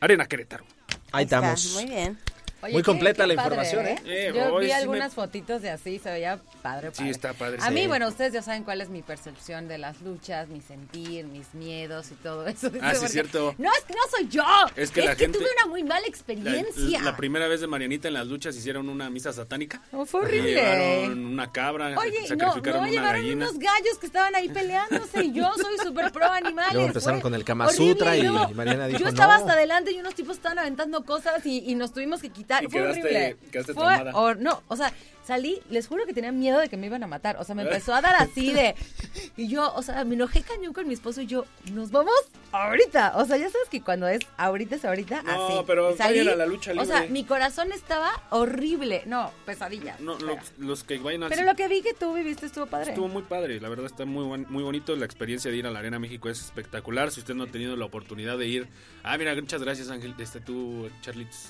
Arena 0.00 0.26
Querétaro. 0.26 0.64
Ahí 1.12 1.24
estamos. 1.24 1.74
Muy 1.74 1.86
bien. 1.86 2.18
Oye, 2.62 2.74
Muy 2.74 2.82
completa 2.84 3.24
qué 3.24 3.34
la 3.34 3.42
padre, 3.42 3.56
información, 3.56 3.86
¿eh? 3.86 4.02
Eh, 4.04 4.32
Yo 4.34 4.56
vi 4.58 4.66
sí 4.66 4.72
algunas 4.72 5.10
me- 5.10 5.14
fotitos 5.16 5.62
de 5.62 5.70
así, 5.70 5.98
se 5.98 6.10
veía 6.12 6.38
padre, 6.62 6.90
Sí, 6.92 7.08
está 7.10 7.32
padre, 7.32 7.58
A 7.60 7.68
sí. 7.68 7.74
mí, 7.74 7.86
bueno, 7.88 8.06
ustedes 8.08 8.32
ya 8.32 8.40
saben 8.42 8.62
cuál 8.62 8.80
es 8.80 8.88
mi 8.88 9.02
percepción 9.02 9.66
de 9.66 9.78
las 9.78 10.00
luchas, 10.00 10.48
mi 10.48 10.60
sentir, 10.60 11.24
mis 11.26 11.52
miedos 11.54 12.10
y 12.12 12.14
todo 12.14 12.46
eso. 12.46 12.70
Ah, 12.80 12.90
sí, 12.94 13.00
Porque- 13.00 13.08
cierto. 13.08 13.54
No, 13.58 13.68
es 13.76 13.84
que 13.84 13.94
no 13.94 14.00
soy 14.16 14.28
yo. 14.28 14.44
Es 14.76 14.90
que 14.92 15.02
la 15.02 15.16
gente- 15.16 15.38
tuve 15.38 15.48
una 15.58 15.66
muy 15.70 15.82
mala 15.82 16.00
La, 16.02 16.06
experiencia. 16.06 17.00
la 17.02 17.16
primera 17.16 17.48
vez 17.48 17.60
de 17.60 17.66
Marianita 17.66 18.06
en 18.08 18.14
las 18.14 18.26
luchas 18.28 18.54
hicieron 18.56 18.88
una 18.88 19.10
misa 19.10 19.32
satánica. 19.32 19.80
Oh, 19.92 20.06
fue 20.06 20.20
Y 20.20 20.24
horrible. 20.24 20.54
Llevaron 20.54 21.26
una 21.26 21.50
cabra, 21.50 21.98
Oye, 21.98 22.20
no, 22.20 22.26
sacrificaron 22.28 22.62
no, 22.62 22.78
una 22.82 22.90
llevaron 22.90 23.22
gallina. 23.22 23.44
unos 23.48 23.58
gallos 23.58 23.98
que 24.00 24.06
estaban 24.06 24.34
ahí 24.36 24.48
peleándose 24.48 25.24
y 25.24 25.32
yo 25.32 25.50
soy 25.56 25.78
súper 25.84 26.12
pro 26.12 26.30
animales. 26.30 26.74
Luego 26.74 26.88
empezaron 26.88 27.20
fue 27.20 27.22
con 27.30 27.34
el 27.34 27.44
Kama 27.44 27.68
Sutra 27.70 28.16
y 28.16 28.22
luego 28.22 28.48
Mariana 28.54 28.86
dijo, 28.86 29.00
Yo 29.00 29.08
estaba 29.08 29.34
"No". 29.36 29.40
hasta 29.40 29.52
adelante 29.54 29.90
y 29.92 29.98
unos 29.98 30.14
tipos 30.14 30.36
estaban 30.36 30.58
aventando 30.60 31.04
cosas 31.04 31.44
y, 31.44 31.58
y 31.68 31.74
nos 31.74 31.92
tuvimos 31.92 32.20
que 32.20 32.30
quitar. 32.30 32.51
Y 32.60 32.66
fue 32.66 32.80
quedaste- 32.80 33.00
horrible. 33.00 33.36
quedaste 33.50 33.74
fue 33.74 33.84
traumada. 33.84 34.12
hor- 34.12 34.38
no, 34.38 34.62
o 34.68 34.76
sea, 34.76 34.92
salí, 35.24 35.60
les 35.70 35.86
juro 35.86 36.04
que 36.04 36.12
tenía 36.12 36.32
miedo 36.32 36.58
de 36.58 36.68
que 36.68 36.76
me 36.76 36.86
iban 36.86 37.02
a 37.04 37.06
matar. 37.06 37.36
O 37.38 37.44
sea, 37.44 37.54
me 37.54 37.62
empezó 37.62 37.94
a 37.94 38.00
dar 38.00 38.16
así 38.16 38.52
de... 38.52 38.74
Y 39.36 39.48
yo, 39.48 39.72
o 39.74 39.82
sea, 39.82 40.04
me 40.04 40.14
enojé 40.14 40.42
cañón 40.42 40.72
con 40.74 40.86
mi 40.86 40.92
esposo 40.94 41.22
y 41.22 41.26
yo, 41.26 41.46
nos 41.72 41.90
vamos 41.90 42.12
ahorita. 42.50 43.14
O 43.16 43.24
sea, 43.24 43.36
ya 43.38 43.48
sabes 43.48 43.68
que 43.70 43.80
cuando 43.80 44.06
es 44.08 44.20
ahorita 44.36 44.76
es 44.76 44.84
ahorita, 44.84 45.22
No, 45.22 45.46
así. 45.46 45.54
pero 45.66 45.96
salí, 45.96 46.18
a 46.20 46.36
la 46.36 46.44
lucha 46.46 46.72
O 46.76 46.84
sea, 46.84 47.00
libre. 47.00 47.08
mi 47.12 47.24
corazón 47.24 47.72
estaba 47.72 48.10
horrible. 48.30 49.04
No, 49.06 49.30
pesadilla. 49.46 49.96
No, 50.00 50.18
lo- 50.18 50.36
los 50.58 50.84
que 50.84 50.98
vayan 50.98 51.22
al 51.22 51.28
pero 51.30 51.44
lo 51.44 51.54
que 51.54 51.68
vi 51.68 51.80
que 51.82 51.94
tú 51.94 52.12
viviste 52.14 52.46
estuvo 52.46 52.66
padre. 52.66 52.90
Estuvo 52.90 53.08
muy 53.08 53.22
padre, 53.22 53.60
la 53.60 53.68
verdad 53.68 53.86
está 53.86 54.04
muy 54.04 54.24
buen- 54.24 54.46
muy 54.50 54.62
bonito. 54.62 54.94
La 54.96 55.06
experiencia 55.06 55.50
de 55.50 55.56
ir 55.56 55.66
a 55.66 55.70
la 55.70 55.78
Arena 55.78 55.98
México 55.98 56.28
es 56.28 56.40
espectacular. 56.40 57.10
Si 57.10 57.20
usted 57.20 57.34
no 57.34 57.44
ha 57.44 57.46
tenido 57.46 57.74
la 57.76 57.84
oportunidad 57.86 58.36
de 58.36 58.46
ir. 58.48 58.68
Ah, 59.02 59.16
mira, 59.16 59.34
muchas 59.34 59.62
gracias, 59.62 59.88
Ángel. 59.88 60.14
Este 60.18 60.40
tú, 60.40 60.90
Charlitos. 61.00 61.46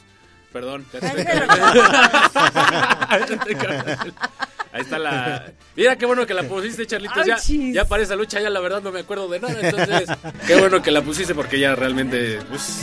Perdón. 0.53 0.85
ya 0.93 1.01
te 3.27 3.35
estoy 3.35 3.55
cargando. 3.55 4.13
Ahí 4.73 4.81
está 4.81 4.99
la. 4.99 5.53
Mira 5.77 5.97
qué 5.97 6.07
bueno 6.07 6.27
que 6.27 6.33
la 6.35 6.45
pusiste, 6.45 6.87
Charlitos. 6.87 7.27
Ya, 7.27 7.37
ya 7.73 7.85
para 7.85 8.03
esa 8.03 8.17
lucha, 8.17 8.41
ya 8.41 8.49
la 8.51 8.61
verdad 8.61 8.81
no 8.83 8.91
me 8.91 9.01
acuerdo 9.01 9.29
de 9.29 9.39
nada. 9.41 9.55
Entonces, 9.61 10.09
qué 10.47 10.57
bueno 10.59 10.81
que 10.83 10.91
la 10.91 11.03
pusiste 11.03 11.35
porque 11.35 11.59
ya 11.61 11.75
realmente, 11.75 12.39
pues, 12.49 12.81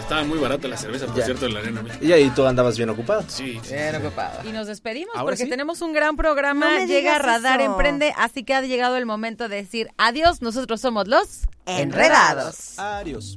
estaba 0.00 0.22
muy 0.22 0.38
barata 0.38 0.68
la 0.68 0.76
cerveza, 0.76 1.06
por 1.06 1.16
Ya. 1.16 1.24
cierto, 1.24 1.46
en 1.46 1.54
la 1.54 1.60
Arena. 1.60 1.82
Y 2.00 2.12
ahí 2.12 2.30
tú 2.30 2.46
andabas 2.46 2.76
bien 2.76 2.90
ocupado. 2.90 3.24
Sí, 3.26 3.60
sí. 3.64 3.74
Y 4.44 4.52
nos 4.52 4.68
despedimos 4.68 5.14
Ahora 5.16 5.24
porque 5.24 5.44
sí. 5.44 5.50
tenemos 5.50 5.80
un 5.82 5.92
gran 5.92 6.16
programa. 6.16 6.74
No 6.74 6.80
me 6.80 6.86
Llega 6.86 7.18
Radar 7.18 7.60
eso. 7.60 7.70
Emprende, 7.72 8.14
así 8.16 8.44
que 8.44 8.54
ha 8.54 8.60
llegado 8.62 8.96
el 8.96 9.06
momento 9.06 9.48
de 9.48 9.56
decir 9.56 9.88
adiós. 9.98 10.42
Nosotros 10.42 10.80
somos 10.80 11.08
los 11.08 11.40
Enredados. 11.66 12.78
Adiós. 12.78 13.36